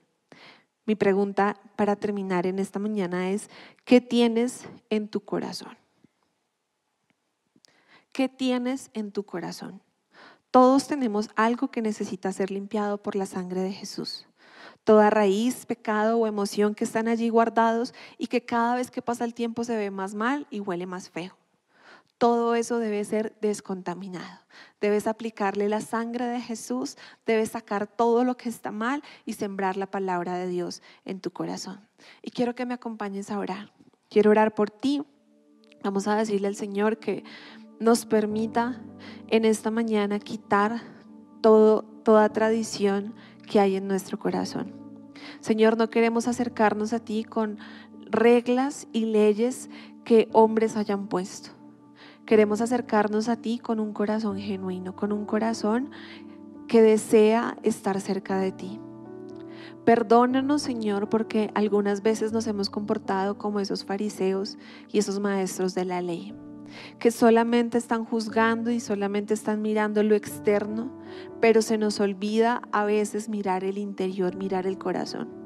Mi 0.86 0.94
pregunta 0.94 1.56
para 1.76 1.96
terminar 1.96 2.46
en 2.46 2.58
esta 2.58 2.78
mañana 2.78 3.30
es, 3.30 3.48
¿qué 3.84 4.00
tienes 4.00 4.66
en 4.90 5.08
tu 5.08 5.20
corazón? 5.20 5.76
¿Qué 8.12 8.28
tienes 8.28 8.90
en 8.92 9.10
tu 9.10 9.24
corazón? 9.24 9.80
Todos 10.50 10.86
tenemos 10.86 11.30
algo 11.34 11.70
que 11.70 11.82
necesita 11.82 12.32
ser 12.32 12.50
limpiado 12.50 13.02
por 13.02 13.16
la 13.16 13.26
sangre 13.26 13.60
de 13.60 13.72
Jesús. 13.72 14.26
Toda 14.84 15.10
raíz, 15.10 15.66
pecado 15.66 16.18
o 16.18 16.26
emoción 16.26 16.74
que 16.74 16.84
están 16.84 17.08
allí 17.08 17.28
guardados 17.28 17.92
y 18.18 18.28
que 18.28 18.44
cada 18.44 18.76
vez 18.76 18.90
que 18.90 19.02
pasa 19.02 19.24
el 19.24 19.34
tiempo 19.34 19.64
se 19.64 19.76
ve 19.76 19.90
más 19.90 20.14
mal 20.14 20.46
y 20.50 20.60
huele 20.60 20.86
más 20.86 21.10
feo. 21.10 21.36
Todo 22.18 22.54
eso 22.54 22.78
debe 22.78 23.04
ser 23.04 23.36
descontaminado. 23.40 24.40
Debes 24.80 25.06
aplicarle 25.06 25.68
la 25.68 25.80
sangre 25.80 26.26
de 26.26 26.40
Jesús, 26.40 26.96
debes 27.26 27.50
sacar 27.50 27.86
todo 27.86 28.24
lo 28.24 28.36
que 28.36 28.48
está 28.48 28.70
mal 28.70 29.02
y 29.24 29.34
sembrar 29.34 29.76
la 29.76 29.90
palabra 29.90 30.36
de 30.38 30.46
Dios 30.46 30.82
en 31.04 31.20
tu 31.20 31.32
corazón. 31.32 31.80
Y 32.22 32.30
quiero 32.30 32.54
que 32.54 32.66
me 32.66 32.74
acompañes 32.74 33.30
a 33.30 33.38
orar. 33.38 33.72
Quiero 34.08 34.30
orar 34.30 34.54
por 34.54 34.70
ti. 34.70 35.02
Vamos 35.82 36.06
a 36.06 36.16
decirle 36.16 36.48
al 36.48 36.56
Señor 36.56 36.98
que 36.98 37.24
nos 37.80 38.06
permita 38.06 38.80
en 39.28 39.44
esta 39.44 39.70
mañana 39.70 40.18
quitar 40.18 40.80
toda 41.42 42.28
tradición 42.32 43.14
que 43.46 43.60
hay 43.60 43.76
en 43.76 43.88
nuestro 43.88 44.18
corazón. 44.18 44.72
Señor, 45.40 45.76
no 45.76 45.90
queremos 45.90 46.28
acercarnos 46.28 46.92
a 46.92 47.00
ti 47.00 47.24
con 47.24 47.58
reglas 48.06 48.86
y 48.92 49.06
leyes 49.06 49.68
que 50.04 50.28
hombres 50.32 50.76
hayan 50.76 51.08
puesto. 51.08 51.50
Queremos 52.26 52.62
acercarnos 52.62 53.28
a 53.28 53.36
ti 53.36 53.58
con 53.58 53.80
un 53.80 53.92
corazón 53.92 54.38
genuino, 54.38 54.96
con 54.96 55.12
un 55.12 55.26
corazón 55.26 55.90
que 56.68 56.80
desea 56.80 57.58
estar 57.62 58.00
cerca 58.00 58.38
de 58.38 58.50
ti. 58.50 58.80
Perdónanos, 59.84 60.62
Señor, 60.62 61.10
porque 61.10 61.50
algunas 61.54 62.02
veces 62.02 62.32
nos 62.32 62.46
hemos 62.46 62.70
comportado 62.70 63.36
como 63.36 63.60
esos 63.60 63.84
fariseos 63.84 64.56
y 64.90 64.98
esos 64.98 65.20
maestros 65.20 65.74
de 65.74 65.84
la 65.84 66.00
ley, 66.00 66.34
que 66.98 67.10
solamente 67.10 67.76
están 67.76 68.06
juzgando 68.06 68.70
y 68.70 68.80
solamente 68.80 69.34
están 69.34 69.60
mirando 69.60 70.02
lo 70.02 70.14
externo, 70.14 70.90
pero 71.42 71.60
se 71.60 71.76
nos 71.76 72.00
olvida 72.00 72.62
a 72.72 72.86
veces 72.86 73.28
mirar 73.28 73.64
el 73.64 73.76
interior, 73.76 74.34
mirar 74.34 74.66
el 74.66 74.78
corazón. 74.78 75.43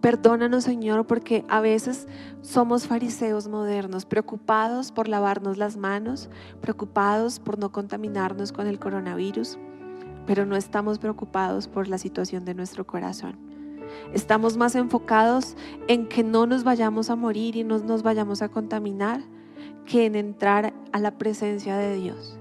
Perdónanos, 0.00 0.64
Señor, 0.64 1.06
porque 1.06 1.44
a 1.48 1.60
veces 1.60 2.08
somos 2.42 2.86
fariseos 2.86 3.48
modernos, 3.48 4.04
preocupados 4.04 4.92
por 4.92 5.08
lavarnos 5.08 5.58
las 5.58 5.76
manos, 5.76 6.28
preocupados 6.60 7.38
por 7.40 7.58
no 7.58 7.72
contaminarnos 7.72 8.52
con 8.52 8.66
el 8.66 8.78
coronavirus, 8.78 9.58
pero 10.26 10.46
no 10.46 10.56
estamos 10.56 10.98
preocupados 10.98 11.68
por 11.68 11.88
la 11.88 11.98
situación 11.98 12.44
de 12.44 12.54
nuestro 12.54 12.86
corazón. 12.86 13.36
Estamos 14.12 14.56
más 14.56 14.74
enfocados 14.74 15.56
en 15.88 16.08
que 16.08 16.22
no 16.22 16.46
nos 16.46 16.64
vayamos 16.64 17.10
a 17.10 17.16
morir 17.16 17.56
y 17.56 17.64
no 17.64 17.78
nos 17.78 18.02
vayamos 18.02 18.42
a 18.42 18.48
contaminar 18.48 19.22
que 19.86 20.06
en 20.06 20.14
entrar 20.14 20.72
a 20.92 20.98
la 20.98 21.18
presencia 21.18 21.76
de 21.76 21.96
Dios. 21.96 22.38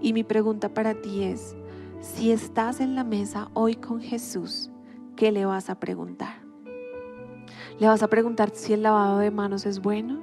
Y 0.00 0.12
mi 0.12 0.24
pregunta 0.24 0.68
para 0.68 0.94
ti 0.94 1.24
es, 1.24 1.56
si 2.00 2.32
estás 2.32 2.80
en 2.80 2.94
la 2.94 3.04
mesa 3.04 3.48
hoy 3.54 3.76
con 3.76 4.00
Jesús, 4.00 4.70
¿qué 5.16 5.30
le 5.30 5.44
vas 5.44 5.70
a 5.70 5.78
preguntar? 5.78 6.41
Le 7.82 7.88
vas 7.88 8.04
a 8.04 8.06
preguntar 8.06 8.52
si 8.54 8.74
el 8.74 8.84
lavado 8.84 9.18
de 9.18 9.32
manos 9.32 9.66
es 9.66 9.82
bueno. 9.82 10.20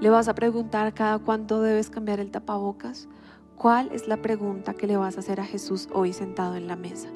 Le 0.00 0.08
vas 0.08 0.28
a 0.28 0.34
preguntar 0.34 0.94
cada 0.94 1.18
cuánto 1.18 1.60
debes 1.60 1.90
cambiar 1.90 2.20
el 2.20 2.30
tapabocas. 2.30 3.06
¿Cuál 3.54 3.92
es 3.92 4.08
la 4.08 4.22
pregunta 4.22 4.72
que 4.72 4.86
le 4.86 4.96
vas 4.96 5.18
a 5.18 5.20
hacer 5.20 5.40
a 5.40 5.44
Jesús 5.44 5.90
hoy 5.92 6.14
sentado 6.14 6.56
en 6.56 6.66
la 6.66 6.76
mesa? 6.76 7.10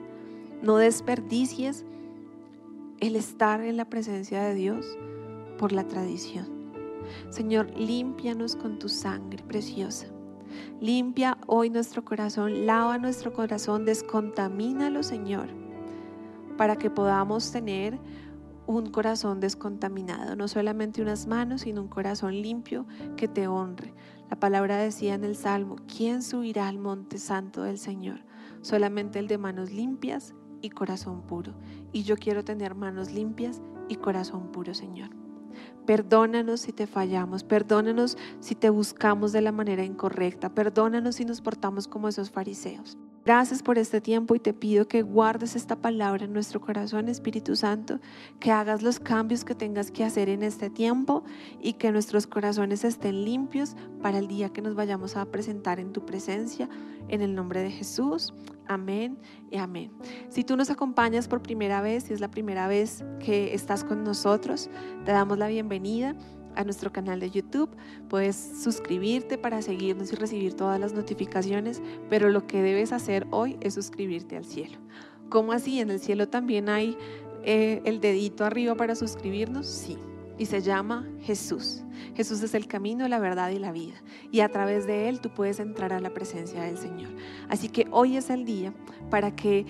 No 0.61 0.77
desperdicies 0.77 1.87
el 3.01 3.17
estar 3.17 3.63
en 3.63 3.79
la 3.79 3.87
presencia 3.87 4.43
de 4.43 4.53
Dios 4.53 4.85
por 5.57 5.73
la 5.73 5.89
tradición. 5.89 6.47
Señor, 7.31 7.71
límpianos 7.75 8.57
con 8.57 8.79
tu 8.79 8.91
sangre 8.91 9.43
preciosa. 9.45 10.09
Limpia 10.83 11.39
hoy 11.47 11.71
nuestro 11.71 12.05
corazón, 12.05 12.67
lava 12.67 12.99
nuestro 12.99 13.33
corazón, 13.33 13.87
descontamínalo, 13.87 15.03
Señor, 15.03 15.49
para 16.59 16.77
que 16.77 16.91
podamos 16.91 17.51
tener 17.51 17.99
un 18.67 18.91
corazón 18.91 19.41
descontaminado, 19.41 20.37
no 20.37 20.49
solamente 20.49 21.03
unas 21.03 21.27
manos, 21.27 21.63
sino 21.63 21.83
un 21.83 21.89
corazón 21.89 22.41
limpio 22.41 22.87
que 23.17 23.29
te 23.29 23.47
honre. 23.47 23.95
La 24.31 24.39
palabra 24.39 24.77
decía 24.77 25.15
en 25.15 25.25
el 25.25 25.37
Salmo, 25.37 25.77
¿quién 25.87 26.23
subirá 26.23 26.69
al 26.69 26.79
monte 26.79 27.19
santo 27.19 27.63
del 27.63 27.79
Señor? 27.79 28.25
Solamente 28.63 29.19
el 29.19 29.29
de 29.29 29.39
manos 29.39 29.71
limpias 29.71 30.35
y 30.63 30.71
corazón 30.71 31.23
puro. 31.23 31.53
Y 31.93 32.05
yo 32.05 32.17
quiero 32.17 32.45
tener 32.45 32.75
manos 32.75 33.13
limpias 33.13 33.61
y 33.89 33.97
corazón 33.97 34.51
puro, 34.51 34.73
Señor. 34.73 35.11
Perdónanos 35.87 36.61
si 36.61 36.73
te 36.73 36.87
fallamos, 36.87 37.45
perdónanos 37.45 38.17
si 38.41 38.55
te 38.55 38.71
buscamos 38.71 39.33
de 39.33 39.43
la 39.43 39.53
manera 39.53 39.85
incorrecta, 39.85 40.55
perdónanos 40.55 41.17
si 41.17 41.25
nos 41.25 41.43
portamos 41.43 41.87
como 41.87 42.09
esos 42.09 42.31
fariseos. 42.31 42.97
Gracias 43.25 43.63
por 43.63 43.79
este 43.79 44.03
tiempo 44.03 44.35
y 44.35 44.39
te 44.39 44.53
pido 44.53 44.87
que 44.87 45.01
guardes 45.01 45.57
esta 45.57 45.77
palabra 45.77 46.27
en 46.27 46.35
nuestro 46.35 46.61
corazón, 46.61 47.09
Espíritu 47.09 47.57
Santo, 47.57 47.99
que 48.39 48.51
hagas 48.51 48.83
los 48.83 49.01
cambios 49.01 49.47
que 49.47 49.55
tengas 49.55 49.91
que 49.91 50.05
hacer 50.05 50.29
en 50.29 50.43
este 50.43 50.69
tiempo 50.69 51.25
y 51.59 51.73
que 51.73 51.91
nuestros 51.91 52.27
corazones 52.27 52.85
estén 52.85 53.25
limpios 53.25 53.77
para 54.03 54.19
el 54.19 54.29
día 54.29 54.51
que 54.51 54.61
nos 54.61 54.75
vayamos 54.75 55.17
a 55.17 55.25
presentar 55.25 55.81
en 55.81 55.95
tu 55.95 56.05
presencia. 56.05 56.69
En 57.09 57.23
el 57.23 57.35
nombre 57.35 57.63
de 57.63 57.71
Jesús. 57.71 58.35
Amén 58.67 59.19
y 59.51 59.57
amén. 59.57 59.91
Si 60.29 60.45
tú 60.45 60.57
nos 60.57 60.69
acompañas 60.69 61.27
por 61.27 61.43
primera 61.43 61.81
vez, 61.81 62.05
si 62.05 62.13
es 62.13 62.21
la 62.21 62.31
primera 62.31 62.67
vez 62.67 63.05
que 63.21 63.55
estás 63.55 63.85
con 63.85 64.05
nosotros, 64.05 64.69
te 65.05 65.13
damos 65.13 65.39
la 65.39 65.49
bienvenida 65.49 66.15
a 66.57 66.65
nuestro 66.65 66.93
canal 66.93 67.21
de 67.21 67.31
YouTube. 67.31 67.71
Puedes 68.09 68.37
suscribirte 68.63 69.39
para 69.39 69.63
seguirnos 69.63 70.13
y 70.13 70.17
recibir 70.17 70.55
todas 70.55 70.81
las 70.81 70.93
notificaciones, 70.93 71.83
pero 72.09 72.29
lo 72.31 72.47
que 72.47 72.63
debes 72.63 72.93
hacer 72.93 73.27
hoy 73.31 73.57
es 73.61 73.75
suscribirte 73.75 74.37
al 74.37 74.45
cielo. 74.45 74.79
¿Cómo 75.29 75.53
así? 75.53 75.81
¿En 75.81 75.91
el 75.91 76.01
cielo 76.01 76.29
también 76.29 76.69
hay 76.69 76.97
eh, 77.45 77.83
el 77.85 78.01
dedito 78.01 78.45
arriba 78.45 78.75
para 78.75 78.95
suscribirnos? 78.95 79.67
Sí. 79.67 79.99
Y 80.37 80.47
se 80.47 80.63
llama 80.63 81.07
Jesús. 81.21 81.85
Jesús 82.17 82.43
es 82.43 82.55
el 82.55 82.67
camino, 82.67 83.07
la 83.07 83.21
verdad 83.21 83.51
y 83.51 83.59
la 83.59 83.71
vida. 83.71 83.95
Y 84.33 84.41
a 84.41 84.49
través 84.49 84.87
de 84.87 85.09
Él 85.09 85.21
tú 85.21 85.31
puedes 85.31 85.61
entrar 85.61 85.93
a 85.93 86.01
la 86.01 86.11
presencia 86.11 86.63
del 86.63 86.77
Señor. 86.77 87.11
Así 87.49 87.69
que 87.69 87.87
hoy 87.91 88.17
es 88.17 88.31
el 88.31 88.45
día 88.45 88.73
para 89.11 89.35
que 89.37 89.65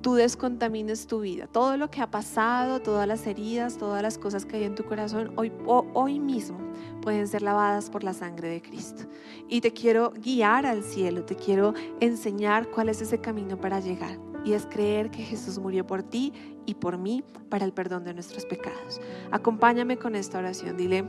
tú 0.00 0.14
descontamines 0.14 1.06
tu 1.06 1.20
vida. 1.20 1.46
Todo 1.46 1.76
lo 1.76 1.90
que 1.90 2.00
ha 2.00 2.10
pasado, 2.10 2.80
todas 2.80 3.06
las 3.06 3.26
heridas, 3.26 3.78
todas 3.78 4.02
las 4.02 4.18
cosas 4.18 4.44
que 4.44 4.56
hay 4.56 4.64
en 4.64 4.74
tu 4.74 4.84
corazón, 4.84 5.32
hoy, 5.36 5.52
hoy 5.66 6.20
mismo 6.20 6.58
pueden 7.02 7.26
ser 7.26 7.42
lavadas 7.42 7.90
por 7.90 8.04
la 8.04 8.12
sangre 8.12 8.48
de 8.48 8.62
Cristo. 8.62 9.04
Y 9.48 9.60
te 9.60 9.72
quiero 9.72 10.12
guiar 10.22 10.66
al 10.66 10.82
cielo, 10.82 11.24
te 11.24 11.34
quiero 11.34 11.74
enseñar 12.00 12.70
cuál 12.70 12.88
es 12.88 13.00
ese 13.00 13.20
camino 13.20 13.60
para 13.60 13.80
llegar. 13.80 14.18
Y 14.44 14.52
es 14.52 14.66
creer 14.66 15.10
que 15.10 15.22
Jesús 15.22 15.58
murió 15.58 15.86
por 15.86 16.02
ti 16.02 16.32
y 16.64 16.74
por 16.74 16.96
mí 16.96 17.24
para 17.48 17.64
el 17.64 17.72
perdón 17.72 18.04
de 18.04 18.14
nuestros 18.14 18.46
pecados. 18.46 19.00
Acompáñame 19.30 19.98
con 19.98 20.14
esta 20.14 20.38
oración. 20.38 20.76
Dile, 20.76 21.04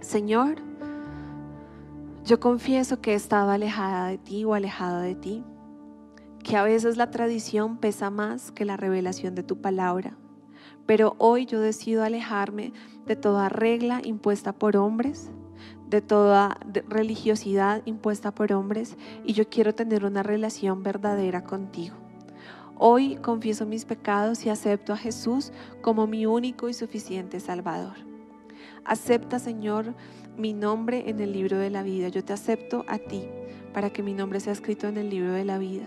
Señor, 0.00 0.56
yo 2.24 2.38
confieso 2.38 3.00
que 3.00 3.12
he 3.12 3.14
estado 3.14 3.50
alejada 3.50 4.06
de 4.08 4.18
ti 4.18 4.44
o 4.44 4.54
alejado 4.54 5.00
de 5.00 5.14
ti 5.14 5.42
que 6.42 6.56
a 6.56 6.62
veces 6.62 6.96
la 6.96 7.10
tradición 7.10 7.76
pesa 7.76 8.10
más 8.10 8.50
que 8.52 8.64
la 8.64 8.76
revelación 8.76 9.34
de 9.34 9.42
tu 9.42 9.60
palabra. 9.60 10.16
Pero 10.86 11.14
hoy 11.18 11.46
yo 11.46 11.60
decido 11.60 12.02
alejarme 12.02 12.72
de 13.06 13.16
toda 13.16 13.48
regla 13.48 14.00
impuesta 14.02 14.52
por 14.52 14.76
hombres, 14.76 15.30
de 15.88 16.00
toda 16.00 16.58
religiosidad 16.88 17.82
impuesta 17.84 18.32
por 18.32 18.52
hombres, 18.52 18.96
y 19.24 19.34
yo 19.34 19.48
quiero 19.48 19.74
tener 19.74 20.04
una 20.04 20.22
relación 20.22 20.82
verdadera 20.82 21.44
contigo. 21.44 21.96
Hoy 22.76 23.16
confieso 23.16 23.66
mis 23.66 23.84
pecados 23.84 24.46
y 24.46 24.48
acepto 24.48 24.94
a 24.94 24.96
Jesús 24.96 25.52
como 25.82 26.06
mi 26.06 26.24
único 26.24 26.68
y 26.68 26.74
suficiente 26.74 27.38
Salvador. 27.38 27.94
Acepta, 28.84 29.38
Señor, 29.38 29.94
mi 30.38 30.54
nombre 30.54 31.10
en 31.10 31.20
el 31.20 31.32
libro 31.32 31.58
de 31.58 31.68
la 31.68 31.82
vida. 31.82 32.08
Yo 32.08 32.24
te 32.24 32.32
acepto 32.32 32.86
a 32.88 32.98
ti 32.98 33.24
para 33.74 33.90
que 33.90 34.02
mi 34.02 34.14
nombre 34.14 34.40
sea 34.40 34.54
escrito 34.54 34.88
en 34.88 34.96
el 34.96 35.10
libro 35.10 35.32
de 35.32 35.44
la 35.44 35.58
vida 35.58 35.86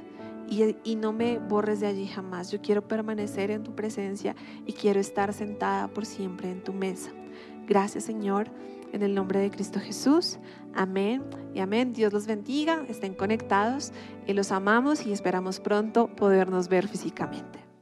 y, 0.50 0.96
no 0.96 1.14
me 1.14 1.40
borres 1.40 1.80
de 1.80 1.88
allí 1.88 2.08
jamás. 2.08 2.52
Yo 2.52 2.62
quiero 2.62 2.88
permanecer 2.88 3.52
en 3.52 3.64
tu 3.64 3.76
presencia 3.76 4.36
y 4.66 4.74
quiero 4.74 5.00
estar 5.00 5.34
sentada 5.34 5.88
por 5.88 6.06
siempre 6.06 6.52
en 6.52 6.64
tu 6.64 6.74
mesa. 6.74 7.12
Gracias 7.68 8.04
Señor, 8.04 8.50
en 8.92 9.04
el 9.04 9.16
nombre 9.16 9.40
de 9.40 9.50
Cristo 9.50 9.80
Jesús. 9.80 10.40
Amén 10.74 11.24
y 11.54 11.60
amén. 11.60 11.94
Dios 11.94 12.14
los 12.14 12.28
bendiga, 12.28 12.86
estén 12.88 13.14
conectados 13.14 13.92
y 14.28 14.34
los 14.34 14.52
amamos 14.52 15.06
y 15.06 15.12
esperamos 15.12 15.60
pronto 15.60 16.08
podernos 16.16 16.68
ver 16.68 16.88
físicamente. 16.88 17.73